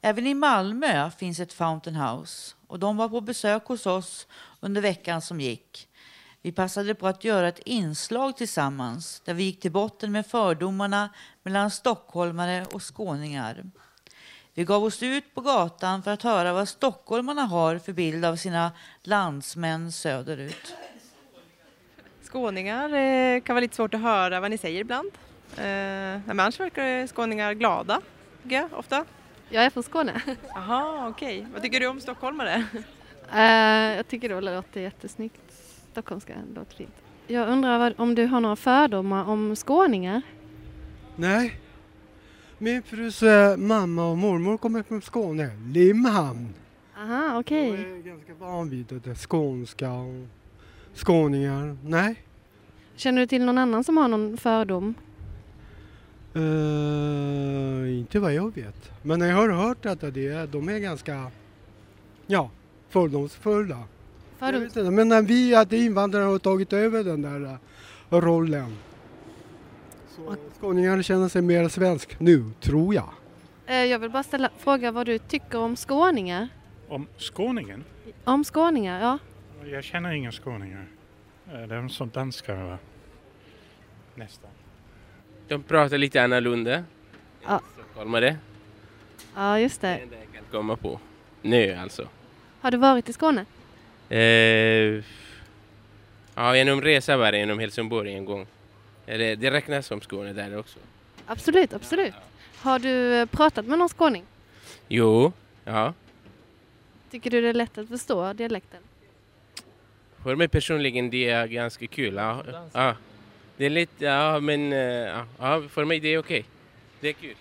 Även 0.02 0.28
i 0.28 0.34
Malmö 0.34 1.12
finns 1.12 1.40
ett 1.40 1.54
Fountain 1.54 1.96
House 1.96 2.56
och 2.68 2.80
de 2.80 2.98
var 2.98 3.10
på 3.10 3.22
besök 3.22 3.66
hos 3.66 3.86
oss 3.86 4.28
under 4.60 4.82
veckan 4.82 5.22
som 5.22 5.42
gick. 5.42 5.88
Vi 6.42 6.52
passade 6.52 6.96
på 6.96 7.08
att 7.08 7.24
göra 7.24 7.48
ett 7.48 7.60
inslag 7.60 8.38
tillsammans 8.38 9.22
där 9.26 9.34
vi 9.34 9.44
gick 9.44 9.62
till 9.62 9.72
botten 9.72 10.12
med 10.12 10.26
fördomarna 10.26 11.10
mellan 11.44 11.72
stockholmare 11.72 12.66
och 12.66 12.96
skåningar. 12.96 13.64
Vi 14.54 14.64
gav 14.64 14.84
oss 14.84 15.04
ut 15.04 15.36
på 15.36 15.42
gatan 15.42 16.04
för 16.04 16.12
att 16.12 16.24
höra 16.24 16.54
vad 16.54 16.70
stockholmarna 16.70 17.42
har 17.42 17.78
för 17.78 17.94
bild 17.94 18.26
av 18.26 18.36
sina 18.36 18.72
landsmän 19.04 19.92
söderut. 19.92 20.76
Skåningar 22.32 22.94
eh, 22.94 23.42
kan 23.42 23.54
vara 23.54 23.62
lite 23.62 23.76
svårt 23.76 23.94
att 23.94 24.02
höra 24.02 24.40
vad 24.40 24.52
ni 24.52 24.58
säger 24.58 24.82
ibland. 24.82 25.12
Eh, 25.58 25.64
men 26.26 26.40
annars 26.40 26.60
verkar 26.60 27.08
skåningar 27.08 27.54
glada 27.54 28.02
G 28.44 28.68
ofta? 28.72 29.06
Jag 29.50 29.66
är 29.66 29.70
från 29.70 29.84
Skåne. 29.84 30.22
Jaha, 30.48 31.08
okej. 31.10 31.48
Vad 31.54 31.62
tycker 31.62 31.80
du 31.80 31.88
om 31.88 32.00
stockholmare? 32.02 32.66
Eh, 33.34 33.96
jag 33.98 34.08
tycker 34.08 34.30
det 34.30 34.42
låter 34.42 34.82
jättesnyggt. 34.82 35.42
Stockholmska 35.92 36.34
låter 36.56 36.76
fint. 36.76 36.96
Jag 37.28 37.50
undrar 37.50 37.78
vad, 37.78 37.94
om 37.98 38.16
du 38.16 38.26
har 38.26 38.40
några 38.40 38.56
fördomar 38.56 39.30
om 39.30 39.56
skåningar? 39.56 40.22
Nej. 41.16 41.60
Min 42.58 42.84
frus 42.84 43.24
eh, 43.24 43.58
mamma 43.58 44.10
och 44.10 44.18
mormor 44.18 44.58
kommer 44.58 44.84
från 44.84 45.02
Skåne, 45.02 45.50
Limhamn. 45.68 46.54
Aha, 46.98 47.40
okej. 47.40 47.70
Jag 47.70 47.80
är 47.80 48.02
ganska 48.02 48.34
van 48.34 48.70
vid 48.70 48.86
det 48.86 49.00
där 49.00 49.16
skånska 49.16 49.92
och 49.92 50.28
skåningar. 50.94 51.78
Nej. 51.84 52.16
Känner 52.96 53.22
du 53.22 53.28
till 53.28 53.46
någon 53.46 53.58
annan 53.58 53.84
som 53.84 53.98
har 53.98 54.08
någon 54.08 54.38
fördom? 54.38 54.94
Eh, 56.34 58.00
inte 58.00 58.20
vad 58.20 58.34
jag 58.34 58.56
vet. 58.56 58.92
Men 59.02 59.22
jag 59.22 59.36
har 59.36 59.50
hört 59.50 59.86
att 59.86 60.02
det 60.02 60.28
är, 60.28 60.48
de 60.48 60.70
är 60.70 60.80
ganska 60.80 61.32
ja, 62.28 62.50
fördomsfulla. 62.90 63.84
Jag 64.40 64.52
vet 64.52 64.64
inte, 64.64 64.92
men 64.92 65.08
när 65.08 65.22
vi 65.22 65.56
att 65.56 65.74
invandrare 65.74 66.24
har 66.24 66.40
tagit 66.40 66.74
över 66.74 67.04
den 67.04 67.22
där 67.22 67.58
eh, 68.10 68.20
rollen. 68.20 68.76
Så 70.16 70.36
skåningar 70.60 71.02
känner 71.02 71.30
sig 71.30 71.42
mer 71.42 71.70
svensk 71.70 72.20
nu, 72.20 72.52
tror 72.62 72.96
jag. 72.96 73.10
Eh, 73.66 73.76
jag 73.76 74.00
vill 74.00 74.10
bara 74.10 74.24
ställa 74.24 74.50
fråga 74.58 74.92
vad 74.92 75.06
du 75.06 75.18
tycker 75.18 75.58
om 75.58 75.76
skåningar? 75.76 76.50
Om 76.88 77.08
skåningen? 77.18 77.84
Om 78.24 78.44
skåningar, 78.44 79.02
ja. 79.02 79.18
Jag 79.66 79.84
känner 79.84 80.12
inga 80.12 80.32
skåningar. 80.32 80.86
Det 81.46 81.76
är 81.76 81.88
som 81.88 82.10
danskar 82.10 82.56
va? 82.56 82.78
Nästan. 84.16 84.50
De 85.48 85.64
pratar 85.64 85.98
lite 85.98 86.24
annorlunda. 86.24 86.84
Ja. 87.44 87.62
Stockholmare. 87.74 88.38
Ja, 89.36 89.60
just 89.60 89.82
det. 89.82 89.88
Det 89.88 90.02
enda 90.02 90.16
jag 90.16 90.34
kan 90.34 90.44
komma 90.52 90.76
på. 90.76 91.00
Nu 91.42 91.74
alltså. 91.74 92.08
Har 92.62 92.72
du 92.72 92.78
varit 92.78 93.10
i 93.10 93.14
Skåne? 93.14 93.46
Eh, 94.10 95.04
ja, 96.36 96.56
genom 96.56 96.82
resa 96.82 97.18
var 97.18 97.32
det 97.32 97.38
genom 97.38 97.60
Helsingborg 97.60 98.14
en 98.14 98.26
gång. 98.26 98.48
Eller, 99.06 99.36
det 99.36 99.52
räknas 99.52 99.88
som 99.88 100.02
Skåne 100.02 100.34
där 100.34 100.58
också. 100.58 100.80
Absolut, 101.26 101.74
absolut. 101.74 102.14
Har 102.58 102.80
du 102.80 103.14
eh, 103.14 103.26
pratat 103.26 103.66
med 103.66 103.80
någon 103.80 103.90
skåning? 103.90 104.24
Jo, 104.88 105.34
ja. 105.64 105.94
Tycker 107.12 107.30
du 107.32 107.42
det 107.42 107.50
är 107.50 107.54
lätt 107.54 107.78
att 107.78 107.88
förstå 107.88 108.34
dialekten? 108.34 108.82
För 110.24 110.36
mig 110.36 110.48
personligen 110.48 111.10
det 111.10 111.30
är 111.30 111.48
ganska 111.48 111.88
kul. 111.88 112.14
Ja, 112.16 112.44
ja. 112.74 112.96
Det 113.58 113.66
är 113.66 113.70
lite, 113.70 114.06
ja 114.06 114.40
men 114.40 114.74
eh, 114.74 115.24
ja, 115.40 115.64
för 115.70 115.86
mig 115.86 116.00
det 116.00 116.08
är 116.14 116.18
okej. 116.18 116.46
Det 117.00 117.10
är 117.10 117.14
kul. 117.14 117.36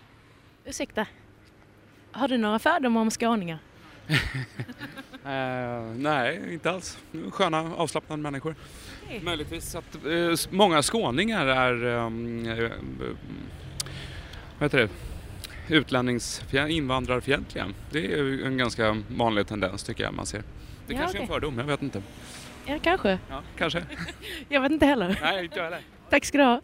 Ursäkta. 0.65 1.07
Har 2.13 2.29
du 2.29 2.37
några 2.39 2.59
fördomar 2.59 3.01
om 3.01 3.11
skåningar? 3.11 3.59
Eh, 5.25 5.83
nej, 5.97 6.41
inte 6.53 6.71
alls. 6.71 6.99
Sköna, 7.31 7.75
avslappnade 7.77 8.23
människor. 8.23 8.55
Möjligtvis 9.23 9.75
att 9.75 9.97
s- 10.33 10.49
många 10.51 10.83
skåningar 10.83 11.47
är 11.47 11.85
um, 11.85 12.47
eh, 12.49 12.71
vad 14.59 14.63
heter 14.73 14.79
det? 14.79 14.89
Utlänningsfjä- 15.75 16.69
invandrarfientliga. 16.69 17.67
Det 17.91 17.99
är 18.13 18.17
ju 18.25 18.45
en 18.45 18.57
ganska 18.59 19.03
vanlig 19.17 19.47
tendens 19.47 19.83
tycker 19.83 20.05
jag 20.05 20.15
man 20.15 20.27
ser. 20.27 20.43
Det 20.87 20.93
Ja, 20.95 20.99
kanske 20.99 21.19
är 21.19 21.23
en 21.23 21.29
fördom, 21.29 21.59
jag 21.59 21.65
vet 21.65 21.83
inte. 21.83 22.03
Ja, 22.67 22.79
kanske. 22.83 23.19
Ja, 23.29 23.43
kanske. 23.57 23.85
Jag 24.49 24.61
vet 24.61 24.73
inte 24.73 24.87
heller. 24.87 25.19
Nej, 25.23 25.45
inte 25.45 25.57
jag 25.57 25.65
heller. 25.65 25.83
Tack 26.11 26.25
ska 26.25 26.39
du 26.39 26.45
ha. 26.45 26.61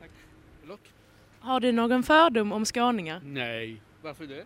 Har 1.40 1.60
du 1.60 1.72
någon 1.72 2.02
fördom 2.02 2.52
om 2.52 2.64
skåningar? 2.64 3.20
Nej. 3.24 3.82
Varför 4.02 4.26
det? 4.26 4.44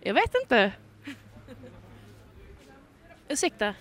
Jag 0.00 0.14
vet 0.14 0.34
inte. 0.42 0.72
Ursäkta. 3.28 3.74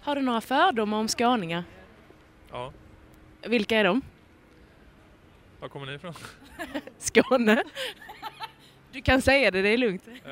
Har 0.00 0.16
du 0.16 0.22
några 0.22 0.40
fördomar 0.40 0.98
om 0.98 1.08
skåningar? 1.08 1.64
Ja. 2.50 2.72
Vilka 3.42 3.76
är 3.76 3.84
de? 3.84 4.02
Var 5.60 5.68
kommer 5.68 5.86
ni 5.86 5.94
ifrån? 5.94 6.14
Skåne. 6.98 7.64
Du 8.92 9.02
kan 9.02 9.22
säga 9.22 9.50
det, 9.50 9.62
det 9.62 9.68
är 9.68 9.78
lugnt. 9.78 10.06
Um, 10.08 10.14
ja, 10.24 10.26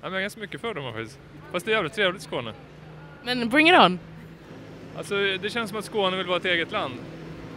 men 0.00 0.02
jag 0.02 0.10
har 0.10 0.20
ganska 0.20 0.40
mycket 0.40 0.60
fördomar 0.60 0.92
faktiskt. 0.92 1.20
Fast 1.52 1.66
det 1.66 1.72
är 1.72 1.74
jävligt 1.74 1.92
trevligt 1.94 2.22
i 2.22 2.24
Skåne. 2.24 2.54
Men 3.24 3.48
bring 3.48 3.68
it 3.68 3.74
on. 3.78 3.98
Alltså 4.96 5.14
det 5.14 5.50
känns 5.52 5.70
som 5.70 5.78
att 5.78 5.84
Skåne 5.84 6.16
vill 6.16 6.26
vara 6.26 6.36
ett 6.36 6.44
eget 6.44 6.72
land. 6.72 6.94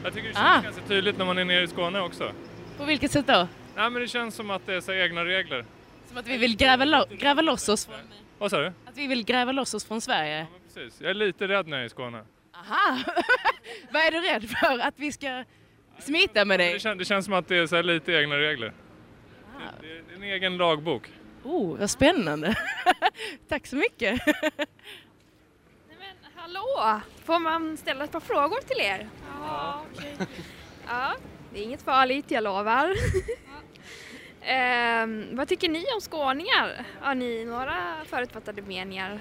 Jag 0.04 0.14
tycker 0.14 0.28
det 0.28 0.34
känns 0.34 0.46
Ah. 0.48 0.62
ganska 0.64 0.82
tydligt 0.82 1.18
när 1.18 1.26
man 1.26 1.38
är 1.38 1.46
nere 1.46 1.64
i 1.64 1.68
Skåne 1.68 2.00
också. 2.02 2.32
På 2.78 2.86
vilket 2.86 3.12
sätt 3.12 3.28
då? 3.28 3.48
Nej 3.76 3.90
men 3.90 4.02
det 4.02 4.08
känns 4.08 4.36
som 4.36 4.50
att 4.50 4.66
det 4.66 4.74
är 4.74 4.82
så 4.82 4.94
egna 4.94 5.26
regler. 5.26 5.66
Som 6.08 6.18
att 6.18 6.28
vi 6.28 6.38
vill 6.38 6.58
gräva, 6.58 6.86
lo- 6.86 7.06
gräva 7.12 7.42
loss 7.42 7.70
oss 7.70 7.86
från, 7.86 7.96
Vad 8.38 8.52
sa 8.52 8.60
du? 8.60 8.66
att 8.68 8.98
vi 8.98 9.08
vill 9.08 9.26
gräva 9.26 9.52
loss 9.52 9.74
oss 9.74 9.86
från 9.86 10.02
Sverige. 10.02 10.48
Precis. 10.74 11.02
Jag 11.02 11.10
är 11.10 11.14
lite 11.14 11.48
rädd 11.48 11.68
när 11.68 11.78
jag 11.78 11.82
är 11.82 11.86
i 11.86 11.90
Skåne. 11.90 12.22
Aha! 12.54 12.98
Vad 13.92 14.02
är 14.02 14.12
du 14.12 14.22
rädd 14.22 14.50
för? 14.50 14.80
Att 14.80 14.94
vi 14.98 15.12
ska 15.12 15.44
smita 16.00 16.46
med 16.46 16.60
dig? 16.60 16.74
Det, 16.74 16.80
kän, 16.80 16.98
det 16.98 17.06
känns 17.06 17.26
som 17.26 17.34
att 17.34 17.48
det 17.48 17.56
är 17.58 17.84
lite 17.84 18.14
egna 18.14 18.36
regler. 18.38 18.74
Det, 19.82 19.88
det, 19.88 19.94
det 20.08 20.12
är 20.14 20.16
en 20.16 20.24
egen 20.24 20.58
lagbok. 20.58 21.12
Oh, 21.44 21.78
vad 21.78 21.90
spännande. 21.90 22.56
Tack 23.50 23.68
så 23.68 23.76
mycket. 23.76 24.22
Hallå! 26.56 27.02
Får 27.26 27.40
man 27.40 27.78
ställa 27.78 28.04
ett 28.04 28.12
par 28.12 28.20
frågor 28.20 28.62
till 28.68 28.80
er? 28.80 29.10
Ja, 29.42 29.82
Ja, 30.88 31.14
det 31.54 31.60
är 31.60 31.64
inget 31.64 31.82
farligt, 31.82 32.32
jag 32.32 32.44
lovar. 32.44 32.94
Ehm, 34.48 35.36
vad 35.36 35.48
tycker 35.48 35.70
ni 35.70 35.86
om 35.96 36.02
skåningar? 36.02 36.86
Har 37.02 37.16
ni 37.16 37.46
några 37.46 37.76
förutfattade 38.06 38.62
meningar? 38.62 39.20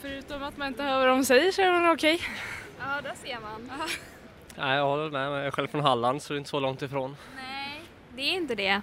Förutom 0.00 0.42
att 0.42 0.56
man 0.56 0.68
inte 0.68 0.82
hör 0.82 0.98
vad 0.98 1.08
de 1.08 1.24
säger 1.24 1.52
så 1.52 1.62
är 1.62 1.80
det 1.80 1.90
okej. 1.90 2.20
Ja, 2.78 3.00
där 3.02 3.14
ser 3.22 3.40
man. 3.40 3.70
Nej, 4.56 4.76
jag 4.76 4.84
håller 4.84 5.10
med. 5.10 5.26
Jag 5.26 5.46
är 5.46 5.50
själv 5.50 5.68
från 5.68 5.80
Halland 5.80 6.22
så 6.22 6.32
det 6.32 6.36
är 6.36 6.38
inte 6.38 6.50
så 6.50 6.60
långt 6.60 6.82
ifrån. 6.82 7.16
Nej, 7.36 7.82
det 8.16 8.22
är 8.22 8.32
inte 8.32 8.54
det. 8.54 8.80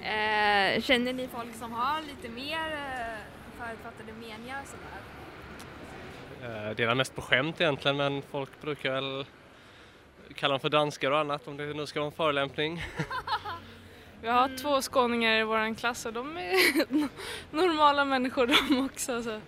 Eh, 0.00 0.82
känner 0.82 1.12
ni 1.12 1.28
folk 1.28 1.54
som 1.58 1.72
har 1.72 2.02
lite 2.02 2.28
mer 2.28 2.72
eh, 2.72 3.18
förutfattade 3.58 4.12
meningar 4.12 4.62
sådär? 4.64 5.09
Eh, 6.42 6.70
Det 6.76 6.82
är 6.82 6.86
väl 6.86 6.96
mest 6.96 7.14
på 7.14 7.22
skämt 7.22 7.60
egentligen 7.60 7.96
men 7.96 8.22
folk 8.22 8.60
brukar 8.60 8.92
väl 8.92 9.24
kalla 10.34 10.52
dem 10.52 10.60
för 10.60 10.68
danskar 10.68 11.10
och 11.10 11.18
annat 11.18 11.48
om 11.48 11.56
det 11.56 11.66
nu 11.74 11.86
ska 11.86 12.00
vara 12.00 12.06
en 12.10 12.16
förolämpning. 12.16 12.82
Vi 14.22 14.28
har 14.28 14.56
två 14.62 14.82
skåningar 14.82 15.34
i 15.40 15.42
vår 15.44 15.74
klass 15.74 16.06
och 16.06 16.12
de 16.12 16.36
är 16.36 16.52
normala 17.56 18.04
människor 18.04 18.46
de 18.46 18.84
också. 18.86 19.22
Så. 19.22 19.40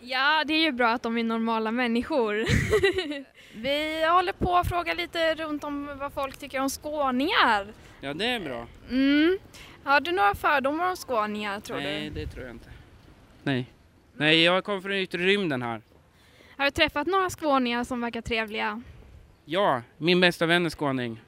Ja, 0.00 0.44
det 0.46 0.54
är 0.54 0.60
ju 0.60 0.72
bra 0.72 0.88
att 0.88 1.02
de 1.02 1.18
är 1.18 1.24
normala 1.24 1.70
människor. 1.70 2.34
Vi 3.54 4.06
håller 4.06 4.32
på 4.32 4.56
att 4.56 4.68
fråga 4.68 4.94
lite 4.94 5.34
runt 5.34 5.64
om 5.64 5.98
vad 5.98 6.12
folk 6.12 6.36
tycker 6.38 6.60
om 6.60 6.70
skåningar. 6.70 7.72
Ja, 8.00 8.14
det 8.14 8.24
är 8.26 8.40
bra. 8.40 8.66
Mm. 8.90 9.38
Har 9.84 10.00
du 10.00 10.12
några 10.12 10.34
fördomar 10.34 10.90
om 10.90 10.96
skåningar 10.96 11.60
tror 11.60 11.76
Nej, 11.76 12.10
du? 12.10 12.20
det 12.20 12.26
tror 12.32 12.44
jag 12.44 12.54
inte. 12.54 12.70
Nej. 13.42 13.66
Nej, 14.22 14.42
jag 14.42 14.64
kommer 14.64 14.80
från 14.80 14.92
yttre 14.92 15.18
rymden 15.18 15.62
här. 15.62 15.82
Har 16.56 16.64
du 16.64 16.70
träffat 16.70 17.06
några 17.06 17.30
skåningar 17.30 17.84
som 17.84 18.00
verkar 18.00 18.20
trevliga? 18.20 18.82
Ja, 19.44 19.82
min 19.98 20.20
bästa 20.20 20.46
vän 20.46 20.66
är 20.66 20.70
skåning. 20.70 21.20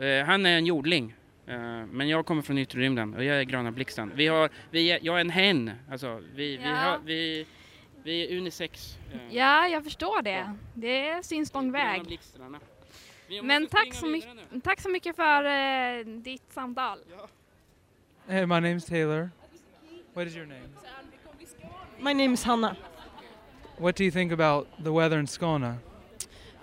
Eh, 0.00 0.24
han 0.26 0.46
är 0.46 0.56
en 0.58 0.66
jordling. 0.66 1.14
Eh, 1.46 1.56
men 1.86 2.08
jag 2.08 2.26
kommer 2.26 2.42
från 2.42 2.58
yttre 2.58 2.80
rymden 2.80 3.14
och 3.14 3.24
jag 3.24 3.36
är 3.40 3.42
gröna 3.42 3.72
blixten. 3.72 4.12
Vi 4.14 4.26
har, 4.26 4.50
vi 4.70 4.90
är, 4.90 4.98
jag 5.02 5.16
är 5.16 5.20
en 5.20 5.30
hen. 5.30 5.70
Alltså, 5.90 6.22
vi, 6.34 6.56
vi, 6.56 6.62
Ja. 6.64 6.74
har, 6.74 6.98
vi, 7.04 7.46
vi 8.02 8.32
är 8.34 8.36
unisex. 8.38 8.98
Eh, 9.12 9.36
Ja, 9.36 9.68
jag 9.68 9.84
förstår 9.84 10.22
det. 10.22 10.52
Det 10.74 11.26
syns 11.26 11.54
lång 11.54 11.72
väg. 11.72 12.20
Vi 13.28 13.42
Men 13.42 13.66
tack 13.66 13.94
så, 13.94 14.06
mycket, 14.06 14.30
tack 14.64 14.80
så 14.80 14.88
mycket 14.88 15.16
för 15.16 16.04
ditt 16.04 16.52
samtal. 16.52 16.98
Hey, 18.28 18.46
my 18.46 18.54
name's 18.54 18.88
Taylor. 18.88 19.30
What 20.14 20.26
is 20.26 20.36
your 20.36 20.46
name? 20.46 20.60
My 22.06 22.12
name 22.12 22.34
is 22.34 22.44
Hanna. 22.44 22.76
What 23.78 23.96
do 23.96 24.04
you 24.04 24.12
think 24.12 24.30
about 24.30 24.68
the 24.78 24.92
weather 24.92 25.18
in 25.18 25.26
Skåne? 25.26 25.78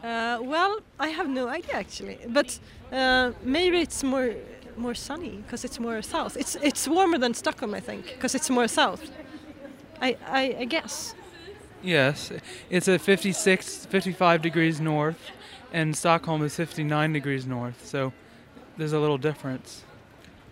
Uh, 0.02 0.40
well, 0.42 0.80
I 0.98 1.10
have 1.10 1.28
no 1.28 1.50
idea 1.50 1.76
actually, 1.76 2.18
but 2.30 2.58
uh, 2.94 3.34
maybe 3.44 3.82
it's 3.82 4.04
more 4.06 4.36
more 4.78 4.96
sunny 4.96 5.44
because 5.44 5.66
it's 5.66 5.82
more 5.82 6.02
south. 6.02 6.38
It's 6.38 6.56
it's 6.62 6.88
warmer 6.88 7.18
than 7.18 7.34
Stockholm, 7.34 7.74
I 7.74 7.82
think, 7.82 8.06
because 8.06 8.36
it's 8.36 8.50
more 8.50 8.70
south. 8.70 9.12
I, 10.02 10.16
I 10.42 10.44
I 10.60 10.66
guess. 10.66 11.14
Yes, 11.82 12.32
it's 12.70 12.88
at 12.88 13.02
56, 13.02 13.86
55 13.88 14.42
degrees 14.42 14.80
north, 14.80 15.20
and 15.74 15.94
Stockholm 15.94 16.42
is 16.44 16.56
59 16.56 17.12
degrees 17.12 17.46
north, 17.46 17.86
so 17.86 18.14
there's 18.78 18.94
a 18.94 19.00
little 19.00 19.18
difference. 19.18 19.84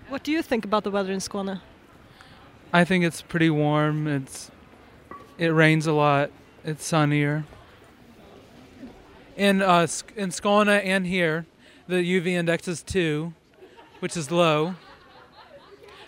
What 0.09 0.23
do 0.23 0.31
you 0.33 0.41
think 0.41 0.65
about 0.65 0.83
the 0.83 0.91
weather 0.91 1.13
in 1.13 1.19
Skåne? 1.19 1.61
I 2.73 2.83
think 2.83 3.05
it's 3.05 3.21
pretty 3.21 3.49
warm. 3.49 4.07
It's 4.07 4.50
it 5.37 5.49
rains 5.49 5.87
a 5.87 5.93
lot. 5.93 6.31
It's 6.63 6.85
sunnier. 6.85 7.45
In 9.35 9.61
uh, 9.61 9.87
in 10.15 10.29
Skåne 10.29 10.83
and 10.83 11.07
here, 11.07 11.45
the 11.87 11.95
UV 11.95 12.27
index 12.27 12.67
is 12.67 12.83
two, 12.83 13.33
which 13.99 14.15
is 14.15 14.29
low. 14.29 14.75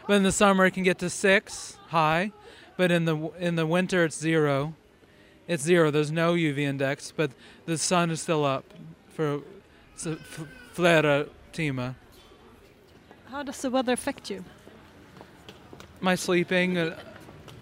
But 0.08 0.16
in 0.16 0.24
the 0.24 0.32
summer, 0.32 0.66
it 0.66 0.72
can 0.72 0.84
get 0.84 1.00
to 1.00 1.10
six, 1.10 1.78
high. 1.88 2.32
But 2.78 2.92
in 2.92 3.06
the 3.06 3.32
in 3.40 3.56
the 3.56 3.66
winter, 3.66 4.04
it's 4.04 4.20
zero. 4.20 4.76
It's 5.48 5.64
zero. 5.64 5.92
There's 5.92 6.12
no 6.12 6.34
UV 6.34 6.60
index, 6.60 7.12
but 7.16 7.32
the 7.66 7.78
sun 7.78 8.12
is 8.12 8.22
still 8.22 8.46
up 8.46 8.66
for 9.10 9.42
flera 10.74 11.28
timmar. 11.52 11.96
How 13.30 13.44
does 13.44 13.62
the 13.62 13.70
weather 13.70 13.94
affect 13.94 14.30
you? 14.30 14.44
My 16.02 16.16
sleeping, 16.16 16.78
uh, 16.78 17.00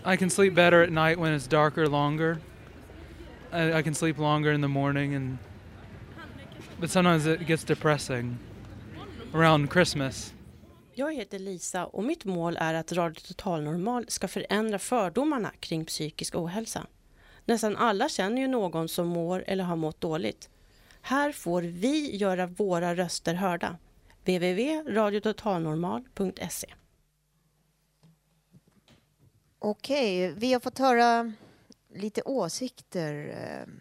I 0.05 0.17
can 0.17 0.29
sleep 0.29 0.55
better 0.55 0.83
at 0.83 0.89
night 0.89 1.19
when 1.19 1.33
it's 1.33 1.47
darker 1.47 1.87
longer. 1.87 2.37
I, 3.51 3.79
I 3.79 3.83
can 3.83 3.93
sleep 3.93 4.17
longer 4.17 4.51
in 4.51 4.61
the 4.61 4.67
morning, 4.67 5.15
and 5.15 5.37
but 6.79 6.89
sometimes 6.89 7.27
it 7.27 7.47
gets 7.47 7.63
depressing 7.63 8.37
around 9.33 9.71
Christmas. 9.71 10.33
Jag 10.93 11.13
heter 11.13 11.39
Lisa 11.39 11.85
och 11.85 12.03
mitt 12.03 12.25
mål 12.25 12.57
är 12.59 12.73
att 12.73 12.91
Radio 12.91 13.21
Total 13.27 13.63
Normal 13.63 14.05
ska 14.07 14.27
förändra 14.27 14.79
fördomarna 14.79 15.51
kring 15.59 15.85
psykisk 15.85 16.35
ohälsa. 16.35 16.87
Nästan 17.45 17.77
alla 17.77 18.09
känner 18.09 18.41
ju 18.41 18.47
någon 18.47 18.87
som 18.87 19.07
mår 19.07 19.43
eller 19.47 19.63
har 19.63 19.75
mått 19.75 20.01
dåligt. 20.01 20.49
Här 21.01 21.31
får 21.31 21.61
vi 21.61 22.15
göra 22.15 22.47
våra 22.47 22.95
röster 22.95 23.33
hörda. 23.33 23.77
www.radiototalnormal.se 24.25 26.67
Okej, 29.63 30.31
vi 30.31 30.53
har 30.53 30.59
fått 30.59 30.77
höra 30.77 31.33
lite 31.93 32.21
åsikter 32.21 33.13
eh, 33.29 33.73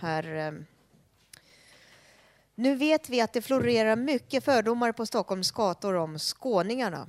här. 0.00 0.34
Eh. 0.34 0.52
Nu 2.54 2.76
vet 2.76 3.08
vi 3.08 3.20
att 3.20 3.32
det 3.32 3.42
florerar 3.42 3.96
mycket 3.96 4.44
fördomar 4.44 4.92
på 4.92 5.06
Stockholms 5.06 5.50
gator 5.50 5.94
om 5.94 6.18
skåningarna. 6.18 7.08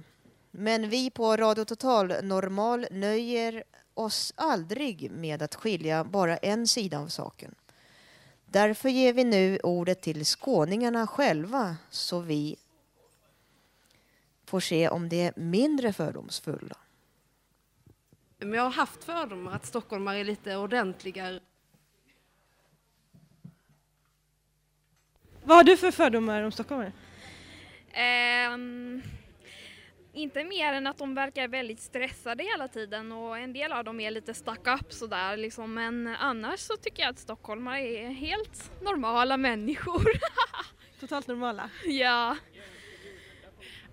Men 0.52 0.90
vi 0.90 1.10
på 1.10 1.38
Radio 1.38 1.66
Total 1.66 2.14
Normal 2.24 2.88
nöjer 2.92 3.64
oss 3.94 4.34
aldrig 4.36 5.12
med 5.12 5.42
att 5.42 5.56
skilja 5.56 6.04
bara 6.04 6.38
en 6.38 6.68
sida 6.68 7.00
av 7.00 7.08
saken. 7.08 7.56
Därför 8.46 8.90
ger 8.90 9.14
vi 9.14 9.24
nu 9.24 9.60
ordet 9.64 10.02
till 10.02 10.26
skåningarna 10.26 11.08
själva 11.08 11.78
så 11.90 12.20
vi 12.20 12.56
får 14.46 14.60
se 14.60 14.90
om 14.90 15.10
det 15.10 15.22
är 15.22 15.34
mindre 15.36 15.94
fördomsfulla. 15.94 16.78
Men 18.38 18.54
jag 18.54 18.64
har 18.64 18.72
haft 18.72 19.04
fördomar 19.04 19.56
att 19.56 19.66
stockholmare 19.66 20.18
är 20.18 20.24
lite 20.24 20.56
ordentligare. 20.56 21.40
Vad 25.44 25.58
har 25.58 25.64
du 25.64 25.78
för 25.78 25.92
fördomar 25.92 26.44
om 26.44 26.52
stockholmare? 26.52 26.92
Ehm, 27.94 29.02
inte 30.14 30.44
mer 30.44 30.74
än 30.74 30.88
att 30.88 30.98
de 30.98 31.16
verkar 31.16 31.48
väldigt 31.48 31.80
stressade 31.80 32.44
hela 32.44 32.68
tiden 32.68 33.12
och 33.12 33.38
en 33.38 33.54
del 33.54 33.72
av 33.72 33.84
dem 33.84 34.00
är 34.00 34.12
lite 34.12 34.34
stuck 34.34 34.68
up 34.68 34.94
sådär 34.94 35.38
liksom. 35.38 35.74
Men 35.74 36.08
annars 36.08 36.60
så 36.60 36.78
tycker 36.78 37.04
jag 37.04 37.10
att 37.10 37.20
stockholmare 37.20 37.80
är 37.80 38.10
helt 38.10 38.72
normala 38.82 39.38
människor. 39.38 40.06
Totalt 41.00 41.28
normala? 41.28 41.70
ja. 41.86 42.38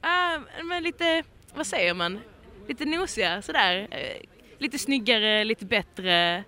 Uh, 0.05 0.65
men 0.65 0.83
lite, 0.83 1.25
vad 1.55 1.67
säger 1.67 1.95
man? 1.95 2.21
Lite 2.69 2.85
nosiga 2.85 3.43
sådär. 3.43 3.89
Eh, 3.91 4.23
lite 4.59 4.79
snyggare, 4.79 5.45
lite 5.45 5.65
bättre. 5.65 6.45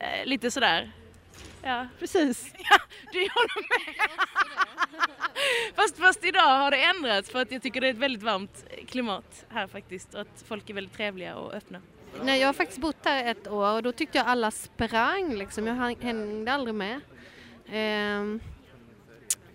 eh, 0.00 0.24
lite 0.26 0.50
sådär. 0.50 0.92
Ja, 1.62 1.86
precis. 1.98 2.52
Ja, 2.58 2.78
du 3.12 3.18
håller 3.18 3.86
med. 3.86 4.10
fast, 5.74 5.96
fast 5.98 6.24
idag 6.24 6.58
har 6.58 6.70
det 6.70 6.84
ändrats 6.84 7.30
för 7.30 7.42
att 7.42 7.52
jag 7.52 7.62
tycker 7.62 7.80
det 7.80 7.86
är 7.86 7.90
ett 7.90 7.96
väldigt 7.98 8.22
varmt 8.22 8.64
klimat 8.88 9.44
här 9.48 9.66
faktiskt 9.66 10.14
och 10.14 10.20
att 10.20 10.44
folk 10.46 10.70
är 10.70 10.74
väldigt 10.74 10.96
trevliga 10.96 11.36
och 11.36 11.54
öppna. 11.54 11.80
Nej, 12.22 12.40
jag 12.40 12.48
har 12.48 12.52
faktiskt 12.52 12.80
bott 12.80 12.96
här 13.04 13.30
ett 13.30 13.48
år 13.48 13.72
och 13.74 13.82
då 13.82 13.92
tyckte 13.92 14.18
jag 14.18 14.26
alla 14.26 14.50
sprang 14.50 15.34
liksom. 15.34 15.66
Jag 15.66 15.74
häng- 15.74 16.02
hängde 16.02 16.52
aldrig 16.52 16.74
med. 16.74 17.00
Ehm, 17.72 18.40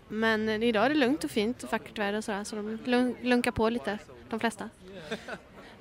men 0.08 0.50
idag 0.64 0.86
är 0.86 0.90
det 0.90 0.96
lugnt 0.96 1.24
och 1.24 1.32
fint 1.32 1.64
och 1.64 1.72
vackert 1.72 1.98
väder 1.98 2.18
och 2.18 2.24
sådär 2.24 2.44
så 2.44 2.56
de 2.56 2.78
lun- 2.86 3.16
lunkar 3.22 3.52
på 3.52 3.70
lite, 3.70 4.00
de 4.30 4.40
flesta. 4.40 4.70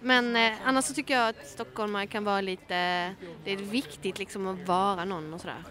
Men 0.06 0.36
eh, 0.36 0.52
annars 0.64 0.84
så 0.84 0.94
tycker 0.94 1.14
jag 1.14 1.28
att 1.28 1.46
stockholmare 1.46 2.06
kan 2.06 2.24
vara 2.24 2.40
lite, 2.40 2.74
det 3.44 3.52
är 3.52 3.56
viktigt 3.56 4.18
liksom 4.18 4.46
att 4.46 4.68
vara 4.68 5.04
någon 5.04 5.34
och 5.34 5.40
sådär. 5.40 5.62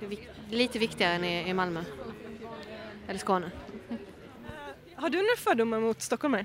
Det 0.00 0.06
är 0.06 0.10
vik- 0.10 0.28
lite 0.50 0.78
viktigare 0.78 1.12
än 1.12 1.24
i, 1.24 1.48
i 1.48 1.54
Malmö. 1.54 1.84
Eller 3.08 3.18
Skåne. 3.18 3.50
Har 4.94 5.10
du 5.10 5.16
några 5.18 5.36
fördomar 5.36 5.80
mot 5.80 6.02
stockholmare? 6.02 6.40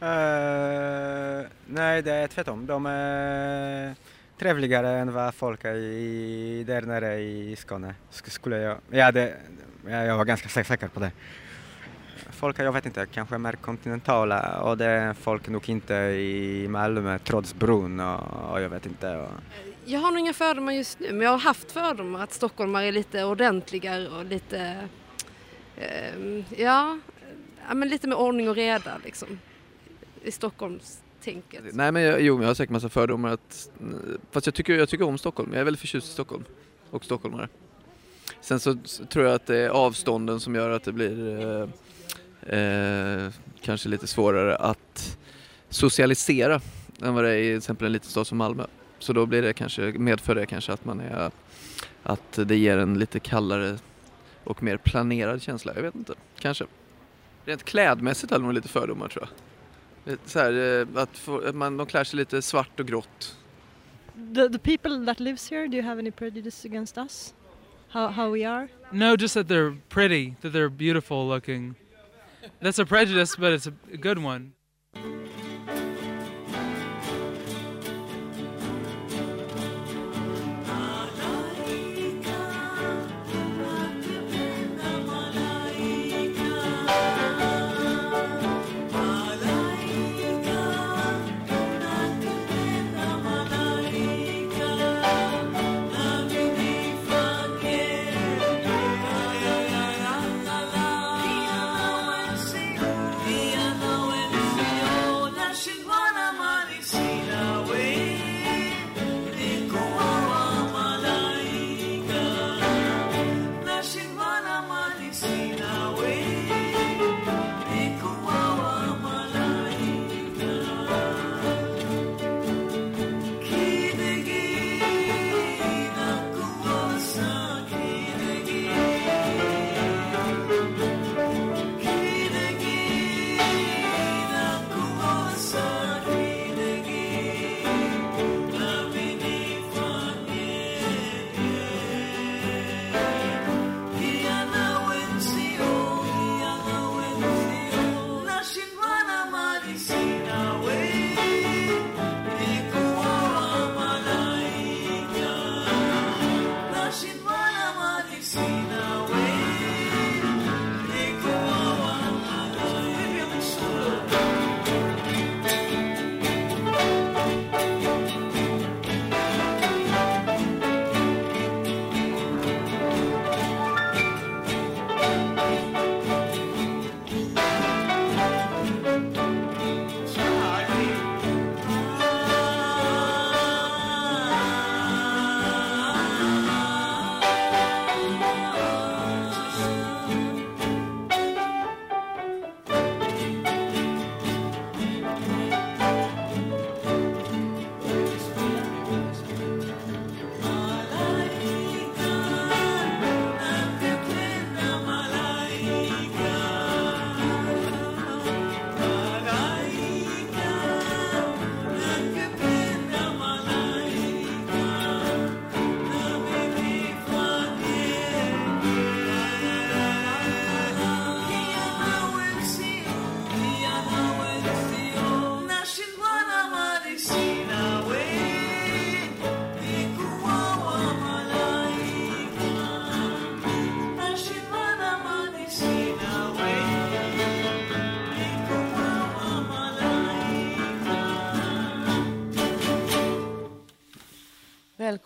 Eh, 0.00 1.46
nej, 1.66 2.02
det 2.02 2.12
är 2.12 2.26
tvärtom. 2.28 2.66
De 2.66 2.86
är 2.86 3.94
trevligare 4.38 4.88
än 4.90 5.12
vad 5.12 5.34
folk 5.34 5.64
är 5.64 5.74
i, 5.74 6.64
där 6.66 6.82
nere 6.82 7.18
i 7.18 7.56
Skåne. 7.56 7.94
Sk- 8.12 8.30
Skulle 8.30 8.56
jag, 8.58 8.78
ja, 8.90 9.12
det, 9.12 9.36
ja, 9.88 10.04
jag 10.04 10.16
var 10.16 10.24
ganska 10.24 10.48
sä- 10.48 10.64
säker 10.64 10.88
på 10.88 11.00
det. 11.00 11.10
Folk 12.42 12.58
jag 12.58 12.72
vet 12.72 12.86
inte, 12.86 13.06
kanske 13.06 13.38
mer 13.38 13.52
kontinentala 13.52 14.62
och 14.62 14.78
det 14.78 14.84
är 14.84 15.14
folk 15.14 15.48
nog 15.48 15.68
inte 15.68 15.94
i 15.94 16.66
Malmö 16.68 17.18
trots 17.18 17.54
bron 17.54 18.00
och, 18.00 18.50
och 18.52 18.60
jag 18.60 18.68
vet 18.68 18.86
inte. 18.86 19.16
Och, 19.16 19.28
Jag 19.84 20.00
har 20.00 20.10
nog 20.10 20.20
inga 20.20 20.32
fördomar 20.32 20.72
just 20.72 21.00
nu, 21.00 21.12
men 21.12 21.20
jag 21.20 21.30
har 21.30 21.38
haft 21.38 21.72
fördomar 21.72 22.22
att 22.22 22.32
stockholmare 22.32 22.86
är 22.86 22.92
lite 22.92 23.24
ordentligare 23.24 24.08
och 24.08 24.24
lite, 24.24 24.88
ehm, 25.76 26.44
ja, 26.56 26.98
men 27.74 27.88
lite 27.88 28.08
med 28.08 28.18
ordning 28.18 28.48
och 28.48 28.56
reda 28.56 28.98
liksom. 29.04 29.38
I 30.22 30.30
Stockholmstänket. 30.30 31.62
Nej 31.72 31.92
men 31.92 32.02
jag, 32.02 32.20
jo, 32.20 32.40
jag 32.40 32.48
har 32.48 32.54
säkert 32.54 32.72
massa 32.72 32.88
fördomar 32.88 33.28
att, 33.28 33.70
fast 34.30 34.46
jag 34.46 34.54
tycker, 34.54 34.74
jag 34.74 34.88
tycker 34.88 35.04
om 35.04 35.18
Stockholm, 35.18 35.52
jag 35.52 35.60
är 35.60 35.64
väldigt 35.64 35.80
förtjust 35.80 36.08
i 36.08 36.12
Stockholm 36.12 36.44
och 36.90 37.04
stockholmare. 37.04 37.48
Sen 38.40 38.60
så 38.60 38.76
tror 39.08 39.24
jag 39.24 39.34
att 39.34 39.46
det 39.46 39.58
är 39.58 39.68
avstånden 39.68 40.40
som 40.40 40.54
gör 40.54 40.70
att 40.70 40.84
det 40.84 40.92
blir 40.92 41.68
eh, 42.46 42.58
eh, 42.58 43.32
kanske 43.60 43.88
lite 43.88 44.06
svårare 44.06 44.56
att 44.56 45.18
socialisera 45.68 46.60
än 47.02 47.14
vad 47.14 47.24
det 47.24 47.30
är 47.30 47.36
i 47.36 47.48
till 47.48 47.56
exempel 47.56 47.86
en 47.86 47.92
liten 47.92 48.10
stad 48.10 48.26
som 48.26 48.38
Malmö. 48.38 48.66
Så 48.98 49.12
då 49.12 49.26
blir 49.26 49.42
det 49.42 49.52
kanske, 49.52 49.82
medför 49.82 50.34
det 50.34 50.46
kanske 50.46 50.72
att 50.72 50.84
man 50.84 51.00
är, 51.00 51.30
att 52.02 52.32
det 52.32 52.56
ger 52.56 52.78
en 52.78 52.98
lite 52.98 53.20
kallare 53.20 53.78
och 54.44 54.62
mer 54.62 54.76
planerad 54.76 55.42
känsla, 55.42 55.72
jag 55.74 55.82
vet 55.82 55.94
inte, 55.94 56.14
kanske. 56.38 56.64
Rent 57.44 57.64
klädmässigt 57.64 58.30
jag 58.30 58.40
nog 58.40 58.52
lite 58.52 58.68
fördomar 58.68 59.08
tror 59.08 59.28
jag. 59.28 60.12
Lite 60.12 60.30
Så 60.30 60.38
här, 60.38 60.80
eh, 60.80 61.02
att, 61.02 61.18
få, 61.18 61.48
att 61.48 61.54
man, 61.54 61.76
de 61.76 61.86
klär 61.86 62.04
sig 62.04 62.16
lite 62.16 62.42
svart 62.42 62.80
och 62.80 62.86
grått. 62.86 63.36
The, 64.34 64.48
the 64.48 64.58
people 64.58 65.06
that 65.06 65.20
lives 65.20 65.50
here, 65.50 65.66
do 65.68 65.76
you 65.76 65.86
have 65.86 65.98
any 65.98 66.10
prejudice 66.10 66.64
against 66.64 66.98
us? 66.98 67.34
How, 67.88 68.08
how 68.08 68.30
we 68.30 68.44
are? 68.44 68.68
No, 68.90 69.16
just 69.16 69.34
that 69.34 69.48
they're 69.48 69.76
pretty, 69.88 70.34
that 70.40 70.52
they're 70.52 70.68
beautiful 70.68 71.28
looking. 71.28 71.74
That's 72.60 72.78
a 72.78 72.86
prejudice, 72.86 73.36
but 73.36 73.52
it's 73.52 73.66
a 73.66 73.70
good 73.70 74.18
one. 74.18 74.52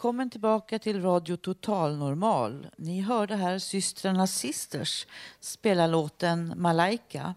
Välkommen 0.07 0.31
tillbaka 0.31 0.79
till 0.79 1.03
Radio 1.03 1.37
Total 1.37 1.97
Normal. 1.97 2.67
Ni 2.77 3.01
hörde 3.01 3.37
här 3.37 3.59
systrarna 3.59 4.27
Sisters 4.27 5.07
spela 5.41 5.87
låten 5.87 6.53
Malaika. 6.57 7.35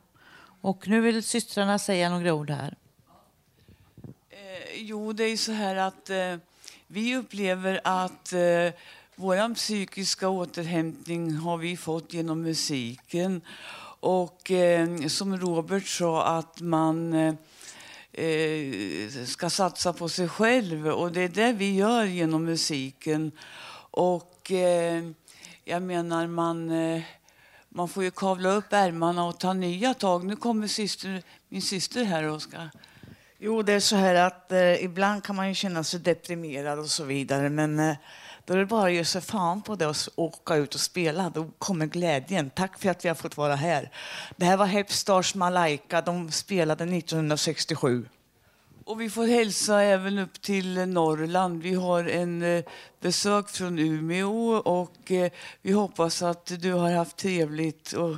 Och 0.61 0.87
nu 0.87 1.01
vill 1.01 1.23
systrarna 1.23 1.79
säga 1.79 2.09
några 2.09 2.33
ord 2.33 2.49
här. 2.49 2.75
Eh, 4.29 4.81
jo, 4.81 5.13
det 5.13 5.23
är 5.23 5.37
så 5.37 5.51
här 5.51 5.75
att 5.75 6.09
eh, 6.09 6.35
vi 6.87 7.15
upplever 7.15 7.81
att 7.83 8.33
eh, 8.33 8.73
vår 9.15 9.55
psykiska 9.55 10.29
återhämtning 10.29 11.35
har 11.35 11.57
vi 11.57 11.77
fått 11.77 12.13
genom 12.13 12.41
musiken. 12.41 13.41
Och 13.99 14.51
eh, 14.51 15.07
som 15.07 15.37
Robert 15.37 15.87
sa, 15.87 16.23
att 16.23 16.61
man 16.61 17.13
eh, 17.13 17.33
eh, 18.13 19.25
ska 19.25 19.49
satsa 19.49 19.93
på 19.93 20.09
sig 20.09 20.29
själv. 20.29 20.87
Och 20.87 21.11
det 21.11 21.21
är 21.21 21.29
det 21.29 21.53
vi 21.53 21.75
gör 21.75 22.05
genom 22.05 22.45
musiken. 22.45 23.31
Och 23.91 24.51
eh, 24.51 25.03
jag 25.63 25.81
menar, 25.81 26.27
man, 26.27 26.71
eh, 26.71 27.01
man 27.69 27.87
får 27.89 28.03
ju 28.03 28.11
kavla 28.11 28.49
upp 28.49 28.73
ärmarna 28.73 29.25
och 29.25 29.39
ta 29.39 29.53
nya 29.53 29.93
tag. 29.93 30.25
Nu 30.25 30.35
kommer 30.35 30.67
syster, 30.67 31.23
min 31.49 31.61
syster 31.61 32.03
här 32.03 32.23
och 32.23 32.41
ska... 32.41 32.57
Jo, 33.41 33.61
det 33.61 33.73
är 33.73 33.79
så 33.79 33.95
här 33.95 34.15
att 34.15 34.51
eh, 34.51 34.83
ibland 34.83 35.23
kan 35.23 35.35
man 35.35 35.47
ju 35.47 35.53
känna 35.55 35.83
sig 35.83 35.99
deprimerad 35.99 36.79
och 36.79 36.89
så 36.89 37.03
vidare. 37.03 37.49
Men 37.49 37.79
eh, 37.79 37.95
då 38.49 38.55
är 38.55 38.59
det 38.59 38.65
bara 38.65 38.87
att 38.87 38.93
ge 38.93 39.05
sig 39.05 39.21
fan 39.21 39.61
på 39.61 39.75
det 39.75 39.87
och 39.87 39.95
åka 40.15 40.55
ut 40.55 40.75
och 40.75 40.81
spela. 40.81 41.29
Då 41.29 41.47
kommer 41.57 41.85
glädjen. 41.85 42.49
Tack 42.49 42.79
för 42.79 42.89
att 42.89 43.05
vi 43.05 43.09
har 43.09 43.15
fått 43.15 43.37
vara 43.37 43.55
här. 43.55 43.91
Det 44.37 44.45
här 44.45 44.57
var 44.57 44.65
Hepstars 44.65 45.35
Malaika. 45.35 46.01
De 46.01 46.31
spelade 46.31 46.83
1967. 46.83 48.05
Och 48.85 49.01
vi 49.01 49.09
får 49.09 49.27
hälsa 49.27 49.81
även 49.81 50.17
upp 50.17 50.41
till 50.41 50.87
Norrland. 50.87 51.63
Vi 51.63 51.73
har 51.73 52.03
en 52.03 52.41
eh, 52.41 52.63
besök 52.99 53.49
från 53.49 53.79
Umeå 53.79 54.55
och 54.55 55.11
eh, 55.11 55.31
vi 55.61 55.71
hoppas 55.71 56.21
att 56.21 56.61
du 56.61 56.73
har 56.73 56.91
haft 56.91 57.17
trevligt. 57.17 57.93
Och 57.93 58.17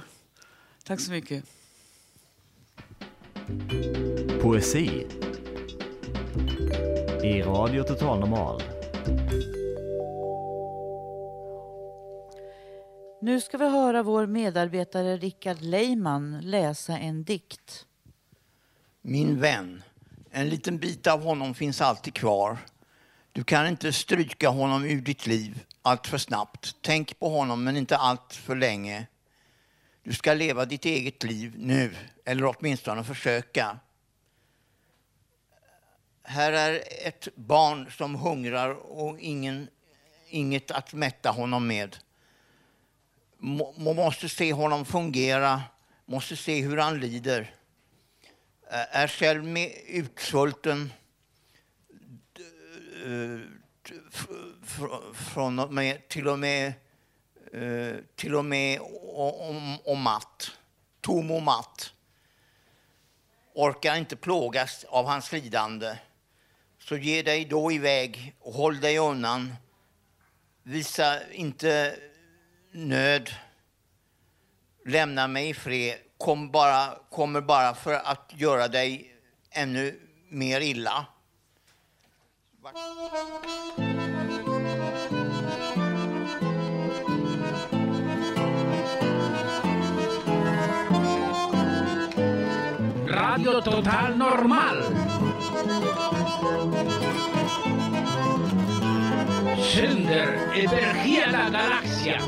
tack 0.84 1.00
så 1.00 1.12
mycket. 1.12 1.44
Poesi 4.42 5.08
i 7.24 7.42
Radio 7.42 7.84
Total 7.84 8.20
Normal. 8.20 8.62
Nu 13.24 13.41
ska 13.41 13.57
vi 13.57 13.69
höra 13.69 14.03
vår 14.03 14.26
medarbetare 14.26 15.17
Rickard 15.17 15.61
Leiman 15.61 16.41
läsa 16.41 16.97
en 16.97 17.24
dikt. 17.24 17.86
Min 19.01 19.39
vän, 19.39 19.84
en 20.32 20.49
liten 20.49 20.78
bit 20.78 21.07
av 21.07 21.24
honom 21.24 21.53
finns 21.55 21.82
alltid 21.82 22.13
kvar. 22.13 22.57
Du 23.32 23.43
kan 23.43 23.67
inte 23.67 23.93
stryka 23.93 24.49
honom 24.49 24.86
ur 24.86 25.01
ditt 25.01 25.28
liv 25.28 25.65
allt 25.82 26.07
för 26.07 26.17
snabbt. 26.17 26.76
Tänk 26.82 27.19
på 27.19 27.30
honom, 27.30 27.63
men 27.63 27.78
inte 27.78 27.97
allt 27.97 28.34
för 28.34 28.55
länge. 28.55 29.07
Du 30.03 30.13
ska 30.13 30.34
leva 30.34 30.65
ditt 30.65 30.86
eget 30.86 31.24
liv 31.24 31.53
nu, 31.57 31.95
eller 32.26 32.45
åtminstone 32.45 33.03
försöka. 33.03 33.80
Här 36.24 36.51
är 36.51 36.84
ett 37.07 37.28
barn 37.36 37.91
som 37.91 38.15
hungrar 38.15 38.69
och 38.69 39.19
ingen, 39.19 39.67
inget 40.30 40.72
att 40.72 40.93
mätta 40.93 41.32
honom 41.32 41.67
med. 41.67 41.97
Man 43.44 43.96
måste 43.96 44.30
se 44.30 44.54
honom 44.54 44.86
fungera, 44.86 45.62
måste 46.06 46.36
se 46.36 46.62
hur 46.62 46.78
han 46.78 47.00
lider. 47.00 47.56
Är 48.70 49.08
själv 49.08 49.44
med 49.44 49.72
utsvulten 49.88 50.94
eh, 53.06 53.39
från 55.14 55.60
och 55.60 55.74
med, 55.74 56.08
till 56.08 56.28
och 56.28 56.39
med, 56.39 56.74
eh, 57.54 57.96
till 58.16 58.36
och 58.36 58.46
med 58.46 58.80
om, 59.16 59.78
om 59.86 60.02
matt, 60.02 60.52
tom 61.02 61.32
och 61.32 61.42
matt. 61.42 61.94
Orkar 63.54 63.96
inte 63.96 64.16
plågas 64.16 64.84
av 64.84 65.06
hans 65.06 65.32
lidande. 65.32 65.98
Så 66.80 66.98
ge 66.98 67.22
dig 67.22 67.46
då 67.46 67.72
iväg 67.72 68.36
och 68.39 68.54
håll 68.54 68.80
dig 68.80 68.98
undan. 68.98 69.56
Visa 70.64 71.32
inte 71.32 72.00
nöd. 72.72 73.30
Lämna 74.86 75.28
mig 75.28 75.49
i 75.49 75.53
fred. 75.53 75.97
Kom 76.17 76.51
bara, 76.51 76.97
kommer 77.09 77.41
bara 77.41 77.74
för 77.74 77.93
att 77.93 78.32
göra 78.36 78.67
dig 78.67 79.15
ännu 79.51 79.99
mer 80.30 80.61
illa. 80.61 81.05
Radio 93.07 93.61
Total 93.61 94.17
Normal. 94.17 94.84
Sänder 99.58 100.28
över 100.56 100.93
hela 100.93 101.49
galaxen. 101.49 102.22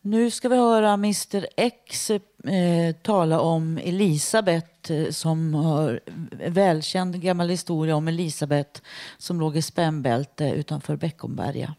Nu 0.00 0.30
ska 0.30 0.48
vi 0.48 0.56
höra 0.56 0.92
Mr 0.92 1.46
X 1.56 2.10
eh, 2.10 2.20
tala 3.02 3.40
om 3.40 3.78
Elisabet 3.78 4.90
eh, 4.90 5.08
som 5.10 5.54
har 5.54 6.00
välkänd 6.50 7.20
gammal 7.20 7.48
historia 7.48 7.96
om 7.96 8.08
Elisabet 8.08 8.82
som 9.18 9.40
låg 9.40 9.56
i 9.56 9.62
spännbälte 9.62 10.44
utanför 10.44 10.96
Beckomberga. 10.96 11.74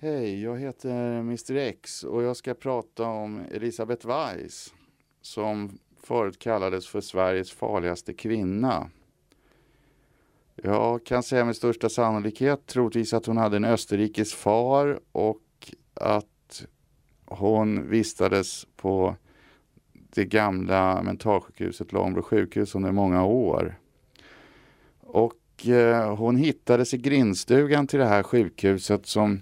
Hej, 0.00 0.42
jag 0.42 0.58
heter 0.58 1.18
Mr 1.18 1.56
X 1.56 2.04
och 2.04 2.22
jag 2.22 2.36
ska 2.36 2.54
prata 2.54 3.04
om 3.04 3.44
Elisabeth 3.50 4.06
Weiss 4.06 4.72
som 5.26 5.78
förut 6.02 6.38
kallades 6.38 6.86
för 6.86 7.00
Sveriges 7.00 7.52
farligaste 7.52 8.12
kvinna. 8.12 8.90
Jag 10.54 11.04
kan 11.04 11.22
säga 11.22 11.44
med 11.44 11.56
största 11.56 11.88
sannolikhet 11.88 12.66
troligtvis 12.66 13.12
att 13.12 13.26
hon 13.26 13.36
hade 13.36 13.56
en 13.56 13.64
österrikisk 13.64 14.36
far 14.36 15.00
och 15.12 15.72
att 15.94 16.66
hon 17.24 17.90
vistades 17.90 18.66
på 18.76 19.16
det 19.92 20.24
gamla 20.24 21.02
mentalsjukhuset 21.02 21.92
Långbro 21.92 22.22
sjukhus 22.22 22.74
under 22.74 22.92
många 22.92 23.24
år. 23.24 23.78
Och 25.00 25.68
eh, 25.68 26.16
hon 26.16 26.36
hittades 26.36 26.94
i 26.94 26.98
grindstugan 26.98 27.86
till 27.86 27.98
det 27.98 28.06
här 28.06 28.22
sjukhuset 28.22 29.06
som 29.06 29.40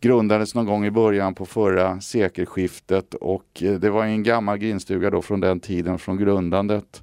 grundades 0.00 0.54
någon 0.54 0.66
gång 0.66 0.84
i 0.84 0.90
början 0.90 1.34
på 1.34 1.46
förra 1.46 2.00
sekelskiftet 2.00 3.14
och 3.14 3.62
eh, 3.62 3.74
det 3.74 3.90
var 3.90 4.04
en 4.04 4.22
gammal 4.22 4.58
grindstuga 4.58 5.10
då 5.10 5.22
från 5.22 5.40
den 5.40 5.60
tiden, 5.60 5.98
från 5.98 6.16
grundandet. 6.16 7.02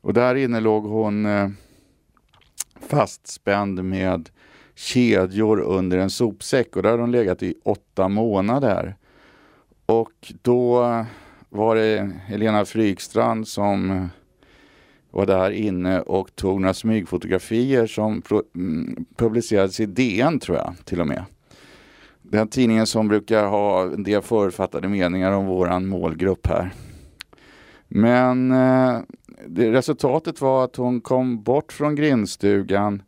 Och 0.00 0.14
där 0.14 0.34
inne 0.34 0.60
låg 0.60 0.84
hon 0.84 1.26
eh, 1.26 1.48
fastspänd 2.80 3.84
med 3.84 4.30
kedjor 4.74 5.60
under 5.60 5.98
en 5.98 6.10
sopsäck 6.10 6.76
och 6.76 6.82
där 6.82 6.90
hade 6.90 7.02
hon 7.02 7.12
legat 7.12 7.42
i 7.42 7.54
åtta 7.64 8.08
månader. 8.08 8.96
Och 9.86 10.32
då 10.42 10.82
var 11.48 11.76
det 11.76 12.10
Helena 12.26 12.64
Frykstrand 12.64 13.48
som 13.48 14.08
var 15.10 15.26
där 15.26 15.50
inne 15.50 16.00
och 16.00 16.36
tog 16.36 16.60
några 16.60 16.74
smygfotografier 16.74 17.86
som 17.86 18.22
mm, 18.54 19.04
publicerades 19.16 19.80
i 19.80 19.86
DN 19.86 20.38
tror 20.38 20.58
jag 20.58 20.74
till 20.84 21.00
och 21.00 21.06
med. 21.06 21.24
Den 22.30 22.48
tidningen 22.48 22.86
som 22.86 23.08
brukar 23.08 23.46
ha 23.46 23.82
en 23.82 24.02
del 24.02 24.22
författade 24.22 24.88
meningar 24.88 25.32
om 25.32 25.46
våran 25.46 25.86
målgrupp 25.86 26.46
här. 26.46 26.72
Men 27.88 28.52
eh, 28.52 28.98
det, 29.46 29.72
resultatet 29.72 30.40
var 30.40 30.64
att 30.64 30.76
hon 30.76 31.00
kom 31.00 31.42
bort 31.42 31.72
från 31.72 31.94
grindstugan 31.94 33.02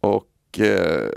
och 0.00 0.60
eh, 0.60 1.08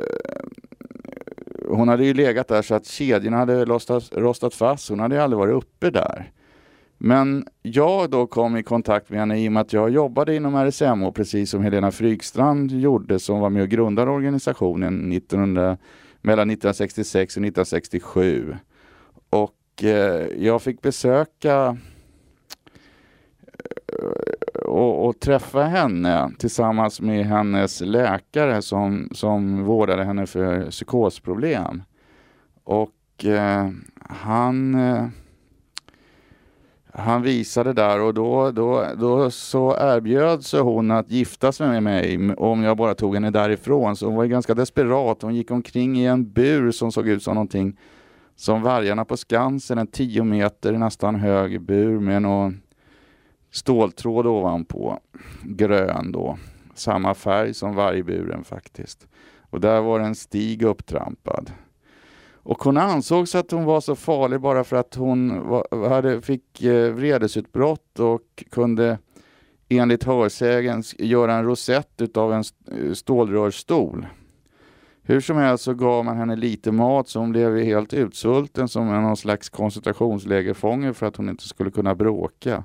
hon 1.69 1.87
hade 1.87 2.05
ju 2.05 2.13
legat 2.13 2.47
där 2.47 2.61
så 2.61 2.75
att 2.75 2.85
kedjorna 2.85 3.37
hade 3.37 3.65
rostat, 3.65 4.09
rostat 4.11 4.53
fast. 4.53 4.89
Hon 4.89 4.99
hade 4.99 5.15
ju 5.15 5.21
aldrig 5.21 5.37
varit 5.37 5.55
uppe 5.55 5.89
där. 5.89 6.31
Men 6.97 7.47
jag 7.61 8.09
då 8.09 8.27
kom 8.27 8.57
i 8.57 8.63
kontakt 8.63 9.09
med 9.09 9.19
henne 9.19 9.39
i 9.43 9.47
och 9.47 9.51
med 9.51 9.61
att 9.61 9.73
jag 9.73 9.89
jobbade 9.89 10.35
inom 10.35 10.55
RSMH 10.55 11.11
precis 11.11 11.49
som 11.49 11.63
Helena 11.63 11.91
Frykstrand 11.91 12.71
gjorde 12.71 13.19
som 13.19 13.39
var 13.39 13.49
med 13.49 13.61
och 13.61 13.69
grundade 13.69 14.11
organisationen 14.11 15.11
1900 15.11 15.77
mellan 16.27 16.49
1966 16.49 17.37
och 17.37 17.43
1967. 17.43 18.55
Och 19.29 19.83
eh, 19.83 20.27
jag 20.37 20.61
fick 20.61 20.81
besöka 20.81 21.77
eh, 23.87 24.61
och, 24.61 25.05
och, 25.05 25.19
träffa 25.19 25.63
henne 25.63 26.31
tillsammans 26.39 27.01
med 27.01 27.25
hennes 27.25 27.81
läkare 27.81 28.61
som, 28.61 29.09
som 29.11 29.63
vårdade 29.63 30.03
henne 30.03 30.25
för 30.27 30.71
psykosproblem. 30.71 31.83
Och 32.63 33.25
eh, 33.25 33.69
han, 34.09 34.75
eh, 34.75 35.07
han 36.97 37.21
visade 37.21 37.73
där 37.73 38.01
och 38.01 38.13
då, 38.13 38.51
då, 38.51 38.85
då 38.97 39.31
så 39.31 39.75
erbjöd 39.79 40.45
sig 40.45 40.59
hon 40.59 40.91
att 40.91 41.11
gifta 41.11 41.51
sig 41.51 41.67
med 41.67 41.83
mig 41.83 42.33
om 42.33 42.63
jag 42.63 42.77
bara 42.77 42.95
tog 42.95 43.13
henne 43.13 43.31
därifrån. 43.31 43.95
Så 43.95 44.05
hon 44.05 44.15
var 44.15 44.25
ganska 44.25 44.53
desperat. 44.53 45.21
Hon 45.21 45.35
gick 45.35 45.51
omkring 45.51 45.97
i 45.97 46.05
en 46.05 46.31
bur 46.31 46.71
som 46.71 46.91
såg 46.91 47.07
ut 47.07 47.23
som 47.23 47.35
någonting 47.35 47.77
som 48.35 48.61
vargarna 48.61 49.05
på 49.05 49.17
Skansen, 49.17 49.77
en 49.77 49.87
tio 49.87 50.23
meter 50.23 50.71
nästan 50.71 51.15
hög 51.15 51.61
bur 51.61 51.99
med 51.99 52.21
någon 52.21 52.61
ståltråd 53.51 54.27
ovanpå, 54.27 54.99
grön 55.43 56.11
då. 56.11 56.37
Samma 56.75 57.13
färg 57.13 57.53
som 57.53 57.75
vargburen 57.75 58.43
faktiskt. 58.43 59.07
Och 59.49 59.59
där 59.59 59.81
var 59.81 59.99
en 59.99 60.15
stig 60.15 60.63
upptrampad. 60.63 61.51
Och 62.47 62.63
hon 62.63 62.77
ansågs 62.77 63.35
att 63.35 63.51
hon 63.51 63.65
var 63.65 63.81
så 63.81 63.95
farlig 63.95 64.41
bara 64.41 64.63
för 64.63 64.75
att 64.75 64.95
hon 64.95 65.47
var, 65.47 65.89
hade, 65.89 66.21
fick 66.21 66.63
eh, 66.63 66.91
vredesutbrott 66.93 67.99
och 67.99 68.43
kunde 68.51 68.97
enligt 69.69 70.03
hörsägen 70.03 70.83
göra 70.97 71.33
en 71.33 71.45
rosett 71.45 72.01
utav 72.01 72.33
en 72.33 72.43
stålrörsstol. 72.95 74.07
Hur 75.01 75.21
som 75.21 75.37
helst 75.37 75.63
så 75.63 75.73
gav 75.73 76.05
man 76.05 76.17
henne 76.17 76.35
lite 76.35 76.71
mat 76.71 77.07
så 77.07 77.19
hon 77.19 77.31
blev 77.31 77.57
helt 77.57 77.93
utsvulten 77.93 78.67
som 78.67 78.87
någon 78.87 79.17
slags 79.17 79.49
koncentrationslägerfånge 79.49 80.93
för 80.93 81.05
att 81.05 81.15
hon 81.15 81.29
inte 81.29 81.47
skulle 81.47 81.71
kunna 81.71 81.95
bråka. 81.95 82.63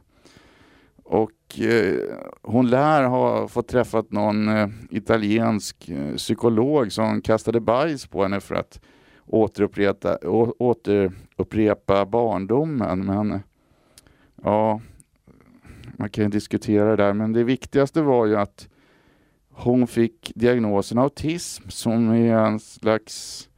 Och 1.05 1.61
eh, 1.61 1.99
hon 2.43 2.70
lär 2.70 3.05
ha 3.05 3.49
fått 3.49 3.68
träffat 3.68 4.12
någon 4.12 4.49
eh, 4.49 4.68
italiensk 4.91 5.89
eh, 5.89 6.16
psykolog 6.16 6.93
som 6.93 7.20
kastade 7.20 7.61
bajs 7.61 8.07
på 8.07 8.22
henne 8.22 8.41
för 8.41 8.55
att 8.55 8.80
återupprepa, 9.33 10.16
å, 10.16 10.55
återupprepa 10.59 12.07
barndomen. 12.07 13.07
Men 13.07 13.41
ja, 14.43 14.80
man 15.97 16.11
kan 16.11 16.24
ju 16.24 16.30
diskutera 16.30 16.91
det 16.91 16.97
där. 16.97 17.12
Men 17.12 17.33
det 17.33 17.45
viktigaste 17.45 18.03
var 18.03 18.26
ju 18.26 18.37
att 18.37 18.68
hon 19.51 19.87
fick 19.87 20.33
diagnosen 20.35 20.99
autism 20.99 21.68
som 21.68 22.11
är 22.11 22.37
en 22.37 22.61
slags 22.61 23.49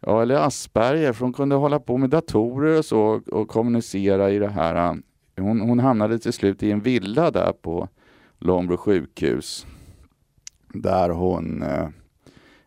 Ja, 0.00 0.22
eller 0.22 0.34
Asperger, 0.34 1.12
för 1.12 1.24
hon 1.24 1.32
kunde 1.32 1.54
hålla 1.54 1.80
på 1.80 1.96
med 1.96 2.10
datorer 2.10 2.78
och 2.78 2.84
så 2.84 3.20
och 3.32 3.48
kommunicera 3.48 4.30
i 4.30 4.38
det 4.38 4.48
här. 4.48 4.98
Hon, 5.36 5.60
hon 5.60 5.78
hamnade 5.78 6.18
till 6.18 6.32
slut 6.32 6.62
i 6.62 6.70
en 6.70 6.80
villa 6.80 7.30
där 7.30 7.52
på 7.52 7.88
Långbro 8.38 8.76
sjukhus. 8.76 9.66
Där 10.74 11.10
hon 11.10 11.62
eh, 11.62 11.88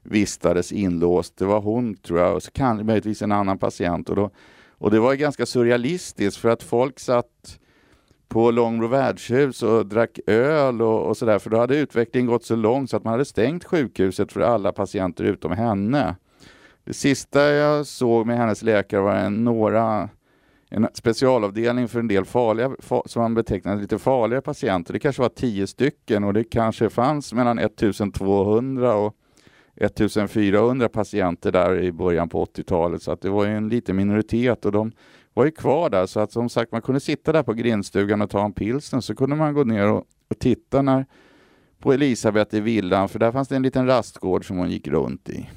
vistades 0.04 0.72
inlåst. 0.72 1.38
Det 1.38 1.46
var 1.46 1.62
hon, 1.62 1.96
tror 1.96 2.20
jag, 2.20 2.36
och 2.36 2.44
så 2.44 2.52
kan 2.52 2.86
möjligtvis 2.86 3.22
en 3.22 3.32
annan 3.32 3.58
patient. 3.58 4.10
Och, 4.10 4.16
då, 4.16 4.30
och 4.72 4.92
det 4.92 5.00
var 5.00 5.14
ganska 5.14 5.46
surrealistiskt 5.46 6.38
för 6.38 6.50
att 6.50 6.64
folk 6.64 7.00
satt 7.00 7.60
på 8.28 8.52
Långbro 8.52 8.88
värdshus 8.88 9.64
och 9.64 9.86
drack 9.86 10.20
öl 10.28 10.82
och, 10.82 11.08
och 11.08 11.18
sådär. 11.18 11.40
För 11.40 11.50
då 11.50 11.58
hade 11.58 11.78
utvecklingen 11.78 12.28
gått 12.28 12.46
så 12.46 12.56
långt 12.56 12.90
så 12.90 12.98
att 12.98 13.04
man 13.04 13.12
hade 13.12 13.26
stängt 13.26 13.64
sjukhuset 13.64 14.32
för 14.32 14.42
alla 14.42 14.72
patienter 14.72 15.24
utom 15.24 15.52
henne. 15.52 16.16
Det 16.84 16.94
sista 16.94 17.52
jag 17.52 17.86
såg 17.86 18.28
med 18.28 18.38
hennes 18.38 18.62
läkare 18.62 19.02
var 19.02 19.16
en, 19.16 19.44
några, 19.44 20.10
en 20.70 20.88
specialavdelning 20.94 21.88
för 21.88 22.00
en 22.00 22.08
del 22.08 22.26
farliga, 22.26 22.72
som 23.06 23.22
man 23.22 23.34
betecknade 23.34 23.82
lite 23.82 24.00
farligare 24.00 24.42
patienter. 24.42 24.94
Det 24.94 25.00
kanske 25.00 25.22
var 25.22 25.30
tio 25.30 25.68
stycken 25.68 26.24
och 26.24 26.34
det 26.34 26.44
kanske 26.44 26.90
fanns 26.90 27.34
mellan 27.34 27.60
1200 27.60 28.96
och 28.96 29.16
1400 29.80 30.90
patienter 30.90 31.52
där 31.52 31.80
i 31.80 31.92
början 31.92 32.30
på 32.30 32.46
80-talet 32.46 33.02
så 33.02 33.12
att 33.12 33.22
det 33.22 33.30
var 33.30 33.46
en 33.46 33.70
liten 33.70 33.96
minoritet 33.96 34.66
och 34.66 34.72
de 34.72 34.92
var 35.34 35.46
ju 35.46 35.52
kvar 35.52 35.90
där 35.90 36.06
så 36.06 36.20
att 36.20 36.32
som 36.32 36.50
sagt 36.50 36.72
man 36.72 36.82
kunde 36.82 37.00
sitta 37.00 37.32
där 37.32 37.44
på 37.44 37.54
grindstugan 37.54 38.22
och 38.22 38.30
ta 38.30 38.46
en 38.46 38.54
pilsner 38.54 39.00
så 39.00 39.16
kunde 39.16 39.36
man 39.36 39.54
gå 39.54 39.64
ner 39.64 39.92
och, 39.92 40.06
och 40.30 40.40
titta 40.40 40.82
när, 40.82 41.06
på 41.80 41.94
Elisabeth 41.94 42.56
i 42.56 42.60
villan 42.60 43.10
för 43.10 43.20
där 43.20 43.32
fanns 43.32 43.48
det 43.48 43.56
en 43.56 43.64
liten 43.64 43.88
rastgård 43.88 44.48
som 44.48 44.58
hon 44.58 44.72
gick 44.72 44.88
runt 44.88 45.30
i. 45.30 45.50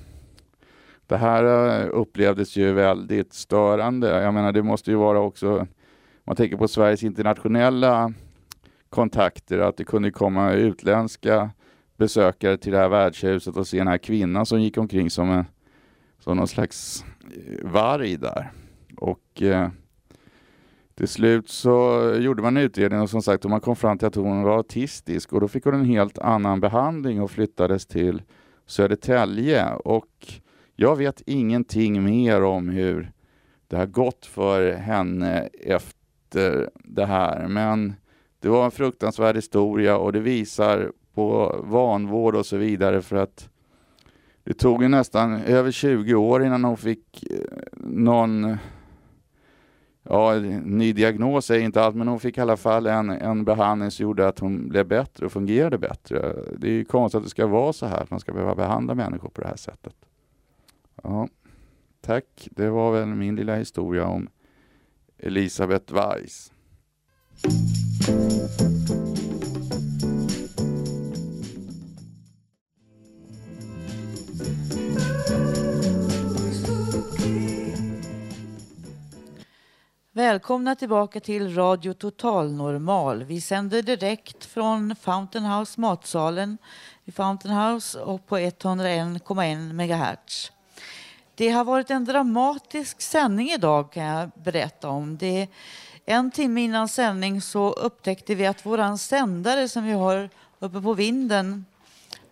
Det 1.06 1.16
här 1.16 1.44
eh, 1.80 1.88
upplevdes 1.92 2.56
ju 2.56 2.72
väldigt 2.72 3.32
störande. 3.32 4.22
Jag 4.22 4.34
menar 4.34 4.52
det 4.52 4.62
måste 4.62 4.90
ju 4.90 4.96
vara 4.96 5.20
också, 5.20 5.66
man 6.24 6.36
tänker 6.36 6.56
på 6.56 6.68
Sveriges 6.68 7.02
internationella 7.02 8.12
kontakter, 8.88 9.58
att 9.58 9.76
det 9.76 9.84
kunde 9.84 10.10
komma 10.10 10.52
utländska 10.52 11.50
besökare 11.96 12.56
till 12.56 12.72
det 12.72 12.78
här 12.78 12.88
värdshuset 12.88 13.56
och 13.56 13.66
se 13.66 13.78
den 13.78 13.88
här 13.88 13.98
kvinnan 13.98 14.46
som 14.46 14.62
gick 14.62 14.78
omkring 14.78 15.10
som, 15.10 15.30
en, 15.30 15.44
som 16.18 16.36
någon 16.36 16.48
slags 16.48 17.04
eh, 17.36 17.70
varg 17.70 18.16
där. 18.16 18.52
Och 18.96 19.42
eh, 19.42 19.68
till 20.94 21.08
slut 21.08 21.48
så 21.48 22.00
gjorde 22.18 22.42
man 22.42 22.56
en 22.56 22.62
utredning 22.62 23.00
och 23.00 23.10
som 23.10 23.22
sagt 23.22 23.44
och 23.44 23.50
man 23.50 23.60
kom 23.60 23.76
fram 23.76 23.98
till 23.98 24.08
att 24.08 24.14
hon 24.14 24.42
var 24.42 24.56
autistisk 24.56 25.32
och 25.32 25.40
då 25.40 25.48
fick 25.48 25.64
hon 25.64 25.74
en 25.74 25.84
helt 25.84 26.18
annan 26.18 26.60
behandling 26.60 27.22
och 27.22 27.30
flyttades 27.30 27.86
till 27.86 28.22
Södertälje. 28.66 29.74
Och 29.74 30.32
jag 30.76 30.96
vet 30.96 31.22
ingenting 31.26 32.04
mer 32.04 32.42
om 32.42 32.68
hur 32.68 33.12
det 33.68 33.76
har 33.76 33.86
gått 33.86 34.26
för 34.26 34.72
henne 34.72 35.48
efter 35.52 36.70
det 36.74 37.06
här. 37.06 37.48
Men 37.48 37.94
det 38.40 38.48
var 38.48 38.64
en 38.64 38.70
fruktansvärd 38.70 39.36
historia 39.36 39.96
och 39.96 40.12
det 40.12 40.20
visar 40.20 40.92
på 41.14 41.60
vanvård 41.64 42.34
och 42.34 42.46
så 42.46 42.56
vidare 42.56 43.02
för 43.02 43.16
att 43.16 43.48
det 44.44 44.54
tog 44.54 44.82
ju 44.82 44.88
nästan 44.88 45.34
över 45.34 45.70
20 45.70 46.14
år 46.14 46.44
innan 46.44 46.64
hon 46.64 46.76
fick 46.76 47.30
eh, 47.30 47.38
någon 47.76 48.56
ja, 50.02 50.34
ny 50.64 50.92
diagnos 50.92 51.50
är 51.50 51.58
inte 51.58 51.82
allt, 51.82 51.96
men 51.96 52.08
hon 52.08 52.20
fick 52.20 52.38
i 52.38 52.40
alla 52.40 52.56
fall 52.56 52.86
en, 52.86 53.10
en 53.10 53.44
behandling 53.44 53.90
som 53.90 54.02
gjorde 54.02 54.28
att 54.28 54.38
hon 54.38 54.68
blev 54.68 54.86
bättre 54.86 55.26
och 55.26 55.32
fungerade 55.32 55.78
bättre. 55.78 56.34
Det 56.56 56.66
är 56.66 56.72
ju 56.72 56.84
konstigt 56.84 57.18
att 57.18 57.24
det 57.24 57.30
ska 57.30 57.46
vara 57.46 57.72
så 57.72 57.86
här, 57.86 58.02
att 58.02 58.10
man 58.10 58.20
ska 58.20 58.32
behöva 58.32 58.54
behandla 58.54 58.94
människor 58.94 59.28
på 59.28 59.40
det 59.40 59.48
här 59.48 59.56
sättet. 59.56 59.94
Ja, 61.02 61.28
tack. 62.00 62.48
Det 62.50 62.70
var 62.70 62.92
väl 62.92 63.06
min 63.06 63.36
lilla 63.36 63.56
historia 63.56 64.06
om 64.06 64.28
Elisabeth 65.18 65.94
Weiss. 65.94 66.52
Välkomna 80.14 80.74
tillbaka 80.74 81.20
till 81.20 81.54
Radio 81.54 81.92
Total 81.92 82.52
Normal. 82.52 83.24
Vi 83.24 83.40
sänder 83.40 83.82
direkt 83.82 84.44
från 84.44 84.96
Fountain 84.96 85.44
House 85.44 85.80
matsalen 85.80 86.58
i 87.04 87.12
Fountain 87.12 87.54
House 87.54 88.00
och 88.00 88.26
på 88.26 88.38
101,1 88.38 89.72
MHz. 89.72 90.52
Det 91.34 91.48
har 91.48 91.64
varit 91.64 91.90
en 91.90 92.04
dramatisk 92.04 93.00
sändning 93.00 93.50
idag 93.50 93.92
kan 93.92 94.02
jag 94.04 94.30
berätta 94.34 94.88
om. 94.88 95.16
Det 95.16 95.48
en 96.06 96.30
timme 96.30 96.60
innan 96.64 96.88
sändning 96.88 97.40
så 97.40 97.70
upptäckte 97.70 98.34
vi 98.34 98.46
att 98.46 98.66
våran 98.66 98.98
sändare 98.98 99.68
som 99.68 99.84
vi 99.84 99.92
har 99.92 100.30
uppe 100.58 100.80
på 100.80 100.94
vinden 100.94 101.64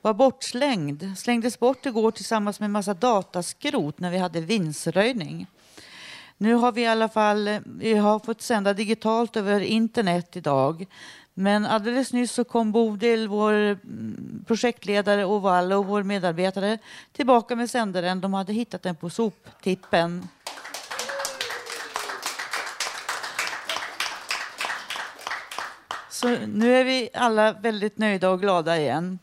var 0.02 0.14
bortslängd. 0.14 1.18
Slängdes 1.18 1.58
bort 1.58 1.86
igår 1.86 2.10
tillsammans 2.10 2.60
med 2.60 2.64
en 2.64 2.72
massa 2.72 2.94
dataskrot 2.94 4.00
när 4.00 4.10
vi 4.10 4.18
hade 4.18 4.40
vindsröjning. 4.40 5.46
Nu 6.42 6.54
har 6.54 6.72
vi 6.72 6.82
i 6.82 6.86
alla 6.86 7.08
fall 7.08 7.48
eh, 7.48 7.58
vi 7.64 7.94
har 7.94 8.18
fått 8.18 8.42
sända 8.42 8.74
digitalt 8.74 9.36
över 9.36 9.60
internet 9.60 10.36
idag. 10.36 10.86
Men 11.34 11.66
alldeles 11.66 12.12
nyss 12.12 12.32
så 12.32 12.44
kom 12.44 12.72
Bodil, 12.72 13.28
vår 13.28 13.52
mm, 13.52 14.44
projektledare 14.46 15.24
och 15.24 15.42
Vallo, 15.42 15.82
vår 15.82 16.02
medarbetare, 16.02 16.78
tillbaka 17.12 17.56
med 17.56 17.70
sändaren. 17.70 18.20
De 18.20 18.34
hade 18.34 18.52
hittat 18.52 18.82
den 18.82 18.96
på 18.96 19.10
soptippen. 19.10 20.28
Så 26.10 26.28
nu 26.46 26.74
är 26.74 26.84
vi 26.84 27.08
alla 27.14 27.52
väldigt 27.52 27.98
nöjda 27.98 28.30
och 28.30 28.40
glada 28.40 28.78
igen. 28.78 29.18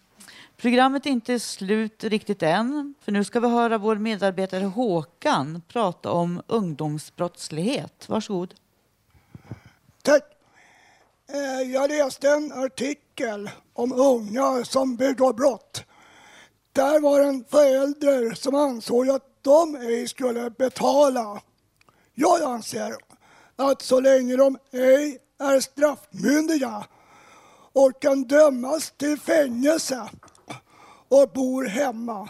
Programmet 0.58 1.06
är 1.06 1.10
inte 1.10 1.40
slut 1.40 2.04
riktigt 2.04 2.44
än, 2.44 2.94
för 3.02 3.12
nu 3.12 3.24
ska 3.24 3.40
vi 3.40 3.48
höra 3.48 3.78
vår 3.78 3.96
medarbetare 3.96 4.64
Håkan 4.64 5.62
prata 5.68 6.12
om 6.12 6.42
ungdomsbrottslighet. 6.48 8.10
Varsågod. 8.10 8.54
Tack. 10.02 10.24
Eh, 11.30 11.72
jag 11.72 11.90
läste 11.90 12.30
en 12.30 12.52
artikel 12.52 13.50
om 13.74 13.94
unga 13.94 14.66
som 14.66 14.96
begår 14.96 15.34
brott. 15.34 15.84
Där 16.72 17.00
var 17.00 17.20
en 17.20 17.46
förälder 17.50 18.34
som 18.34 18.56
ansåg 18.56 19.10
att 19.10 19.24
de 19.42 19.76
ej 19.76 20.08
skulle 20.08 20.50
betala. 20.50 21.42
Jag 22.14 22.42
anser 22.42 22.96
att 23.56 23.82
så 23.82 24.00
länge 24.00 24.36
de 24.36 24.58
ej 24.72 25.20
är 25.40 25.60
straffmyndiga 25.60 26.86
och 27.74 28.02
kan 28.02 28.24
dömas 28.24 28.94
till 28.98 29.20
fängelse 29.20 30.10
och 31.10 31.30
bor 31.30 31.66
hemma, 31.66 32.30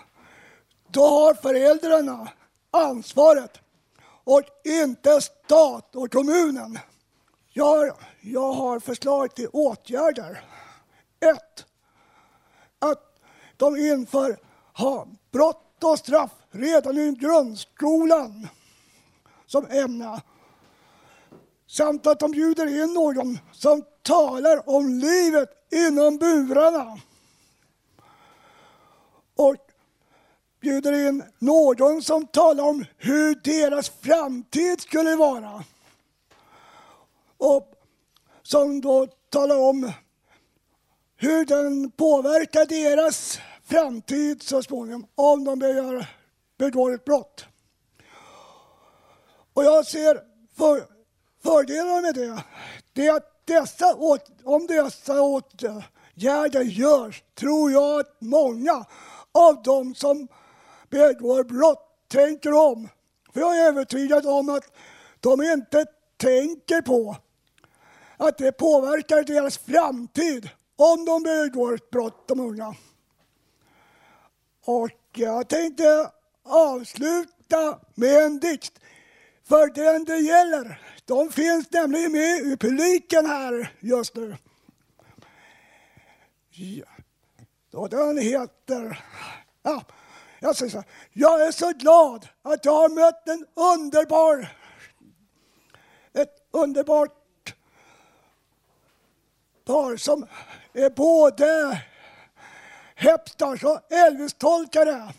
då 0.88 1.08
har 1.08 1.34
föräldrarna 1.34 2.28
ansvaret 2.72 3.60
och 4.24 4.42
inte 4.64 5.22
stat 5.22 5.96
och 5.96 6.12
kommunen. 6.12 6.80
Jag, 7.54 7.92
jag 8.22 8.52
har 8.52 8.80
förslag 8.80 9.36
till 9.36 9.48
åtgärder. 9.54 10.44
Ett, 11.20 11.66
att 12.80 13.20
de 13.58 13.78
inför 13.78 14.38
ha, 14.74 15.08
brott 15.32 15.84
och 15.84 16.00
straff 16.00 16.32
redan 16.52 16.98
i 16.98 17.12
grundskolan 17.12 18.48
som 19.46 19.66
ämne. 19.66 20.22
Samt 21.68 22.08
att 22.08 22.20
de 22.20 22.32
bjuder 22.32 22.84
in 22.84 22.94
någon 22.94 23.40
som 23.52 23.84
talar 24.02 24.70
om 24.70 24.90
livet 24.90 25.50
inom 25.72 26.18
burarna. 26.18 26.98
Och 29.38 29.56
bjuder 30.62 31.08
in 31.08 31.24
någon 31.40 32.02
som 32.02 32.28
talar 32.28 32.64
om 32.64 32.86
hur 32.98 33.36
deras 33.36 33.90
framtid 33.90 34.82
skulle 34.82 35.16
vara. 35.16 35.64
Och 37.38 37.74
som 38.44 38.82
då 38.82 39.08
talar 39.30 39.58
om 39.58 39.92
hur 41.18 41.46
den 41.46 41.92
påverkar 41.92 42.66
deras 42.66 43.40
framtid 43.64 44.44
så 44.44 44.64
småningom 44.64 45.08
om 45.16 45.44
de 45.44 45.60
begår, 45.60 46.06
begår 46.58 46.94
ett 46.94 47.06
brott. 47.06 47.46
Och 49.54 49.64
jag 49.64 49.86
ser 49.86 50.22
för, 50.56 50.86
fördelar 51.44 52.02
med 52.02 52.16
det. 52.16 52.44
Det 52.94 53.08
är 53.08 53.16
att 53.16 53.42
dessa 53.46 53.96
åt, 53.96 54.30
om 54.44 54.68
dessa 54.68 55.22
åtgärder 55.22 56.62
görs 56.62 57.24
tror 57.36 57.72
jag 57.72 58.00
att 58.00 58.22
många 58.22 58.86
av 59.38 59.62
dem 59.64 59.96
som 59.96 60.28
begår 60.90 61.44
brott 61.44 62.08
tänker 62.08 62.54
om. 62.54 62.90
För 63.34 63.40
jag 63.40 63.58
är 63.58 63.68
övertygad 63.68 64.26
om 64.26 64.50
att 64.50 64.74
de 65.20 65.42
inte 65.42 65.86
tänker 66.18 66.82
på 66.82 67.16
att 68.18 68.38
det 68.38 68.52
påverkar 68.52 69.24
deras 69.24 69.58
framtid 69.58 70.50
om 70.76 71.06
de 71.06 71.24
begår 71.24 71.76
ett 71.76 71.90
brott, 71.90 72.28
de 72.28 72.40
unga. 72.40 72.76
Och 74.66 74.92
jag 75.14 75.50
tänkte 75.50 76.12
avsluta 76.44 77.80
med 77.96 78.24
en 78.24 78.40
dikt 78.40 78.80
för 79.48 79.68
den 79.68 80.04
det 80.04 80.18
gäller. 80.18 80.82
De 81.06 81.30
finns 81.30 81.72
nämligen 81.72 82.12
med 82.12 82.40
i 82.40 82.58
publiken 82.58 83.26
här 83.26 83.74
just 83.80 84.16
nu. 84.16 84.38
Ja. 86.50 86.97
Och 87.78 87.90
den 87.90 88.18
heter... 88.18 89.04
Ja, 89.64 89.84
jag 90.40 90.56
säger 90.56 90.72
så 90.72 90.78
här. 90.78 90.88
Jag 91.14 91.48
är 91.48 91.52
så 91.52 91.72
glad 91.72 92.28
att 92.42 92.66
jag 92.66 92.72
har 92.72 92.90
mött 92.90 93.30
en 93.30 93.46
underbar... 93.56 94.48
Ett 96.14 96.48
underbart 96.52 97.12
par 99.66 99.98
som 99.98 100.28
är 100.74 100.90
både 100.90 101.82
Hepstars 102.96 103.64
och 103.64 103.92
Elvis-tolkare. 103.92 105.14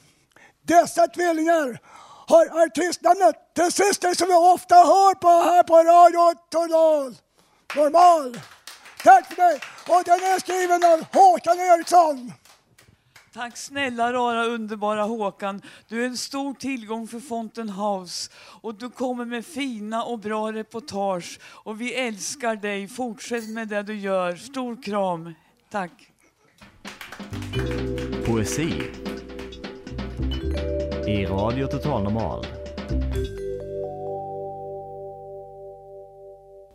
Dessa 0.62 1.06
tvillingar 1.06 1.78
har 2.26 2.62
artistnamnet 2.62 3.36
Den 3.52 3.72
syster 3.72 4.14
som 4.14 4.28
vi 4.28 4.34
ofta 4.34 4.74
hör 4.74 5.14
på 5.14 5.28
här 5.28 5.62
på 5.62 5.76
Radio 5.76 6.34
Total 6.50 7.14
Normal. 7.76 8.40
Tack 9.04 9.26
för 9.26 9.42
mig! 9.42 9.60
Och 9.88 10.04
den 10.04 10.20
är 10.20 10.38
skriven 10.38 10.84
av 10.84 11.04
Håkan 11.12 11.60
Eriksson. 11.60 12.32
Tack 13.32 13.56
snälla 13.56 14.12
rara 14.12 14.44
underbara 14.44 15.02
Håkan. 15.02 15.62
Du 15.88 16.02
är 16.02 16.06
en 16.06 16.16
stor 16.16 16.54
tillgång 16.54 17.08
för 17.08 17.20
Fountain 17.20 17.68
House 17.68 18.30
och 18.60 18.74
du 18.74 18.90
kommer 18.90 19.24
med 19.24 19.46
fina 19.46 20.04
och 20.04 20.18
bra 20.18 20.52
reportage 20.52 21.40
och 21.44 21.80
vi 21.80 21.94
älskar 21.94 22.56
dig. 22.56 22.88
Fortsätt 22.88 23.48
med 23.48 23.68
det 23.68 23.82
du 23.82 23.94
gör. 23.94 24.36
Stor 24.36 24.82
kram. 24.82 25.34
Tack. 25.70 25.92
Poesi 28.26 28.72
i 31.06 31.26
Radio 31.26 31.66
Total 31.66 32.02
Normal. 32.02 32.46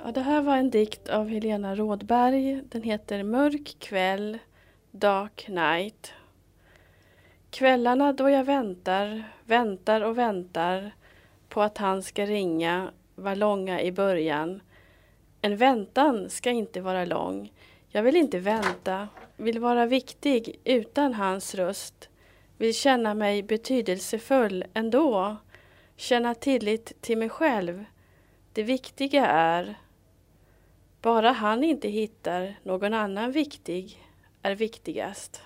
Ja, 0.06 0.12
det 0.12 0.22
här 0.22 0.42
var 0.42 0.58
en 0.58 0.70
dikt 0.70 1.10
av 1.10 1.30
Helena 1.30 1.76
Rådberg. 1.76 2.62
Den 2.70 2.84
heter 2.84 3.24
Mörk 3.24 3.80
kväll, 3.80 4.38
Dark 4.92 5.48
night. 5.48 6.14
Kvällarna 7.54 8.14
då 8.14 8.30
jag 8.30 8.44
väntar, 8.44 9.24
väntar 9.46 10.02
och 10.02 10.18
väntar 10.18 10.92
på 11.50 11.62
att 11.62 11.78
han 11.78 12.04
ska 12.04 12.26
ringa 12.26 12.92
var 13.16 13.36
långa 13.36 13.82
i 13.82 13.92
början. 13.92 14.62
En 15.42 15.58
väntan 15.58 16.30
ska 16.30 16.50
inte 16.50 16.82
vara 16.82 17.06
lång. 17.06 17.54
Jag 17.88 18.04
vill 18.04 18.16
inte 18.16 18.40
vänta, 18.40 19.08
vill 19.38 19.60
vara 19.60 19.86
viktig 19.86 20.60
utan 20.64 21.14
hans 21.14 21.56
röst. 21.56 22.10
Vill 22.58 22.74
känna 22.74 23.14
mig 23.14 23.44
betydelsefull 23.44 24.66
ändå. 24.74 25.36
Känna 25.96 26.36
tillit 26.36 27.02
till 27.02 27.18
mig 27.18 27.30
själv. 27.30 27.86
Det 28.54 28.64
viktiga 28.64 29.28
är 29.28 29.76
bara 31.02 31.32
han 31.32 31.64
inte 31.64 31.90
hittar 31.90 32.56
någon 32.64 32.94
annan 32.94 33.32
viktig 33.32 34.08
är 34.42 34.56
viktigast. 34.56 35.42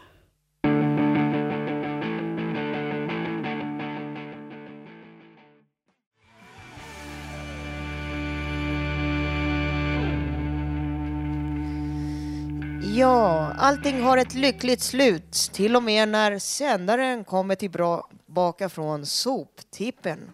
Ja, 12.97 13.53
allting 13.57 14.01
har 14.01 14.17
ett 14.17 14.33
lyckligt 14.33 14.81
slut. 14.81 15.31
Till 15.31 15.75
och 15.75 15.83
med 15.83 16.09
när 16.09 16.39
sändaren 16.39 17.23
kommer 17.23 17.55
tillbaka 17.55 18.69
från 18.69 19.05
soptippen. 19.05 20.33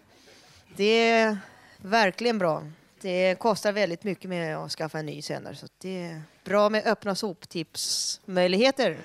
Det 0.76 1.09
är 1.09 1.38
verkligen 1.78 2.38
bra. 2.38 2.64
Det 3.01 3.36
kostar 3.39 3.72
väldigt 3.72 4.03
mycket 4.03 4.30
med 4.30 4.57
att 4.57 4.72
skaffa 4.72 4.99
en 4.99 5.05
ny 5.05 5.22
sändare. 5.22 5.55
Så 5.55 5.68
det 5.78 6.03
är 6.03 6.22
bra 6.43 6.70
med 6.70 6.88
öppna 6.88 7.16
soptipsmöjligheter. 7.16 8.97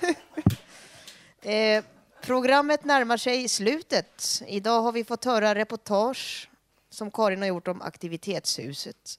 eh, 1.42 1.84
programmet 2.20 2.84
närmar 2.84 3.16
sig 3.16 3.48
slutet. 3.48 4.42
Idag 4.46 4.82
har 4.82 4.92
vi 4.92 5.04
fått 5.04 5.24
höra 5.24 5.54
reportage 5.54 6.50
som 6.90 7.10
Karin 7.10 7.40
har 7.40 7.48
gjort 7.48 7.68
om 7.68 7.82
aktivitetshuset. 7.82 9.18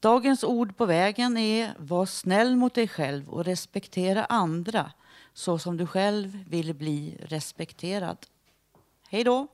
Dagens 0.00 0.44
ord 0.44 0.76
på 0.76 0.86
vägen 0.86 1.36
är 1.36 1.74
var 1.78 2.06
snäll 2.06 2.56
mot 2.56 2.74
dig 2.74 2.88
själv 2.88 3.28
och 3.28 3.44
respektera 3.44 4.24
andra 4.24 4.92
så 5.32 5.58
som 5.58 5.76
du 5.76 5.86
själv 5.86 6.44
vill 6.48 6.74
bli 6.74 7.18
respekterad. 7.20 8.18
Hej 9.08 9.24
då! 9.24 9.53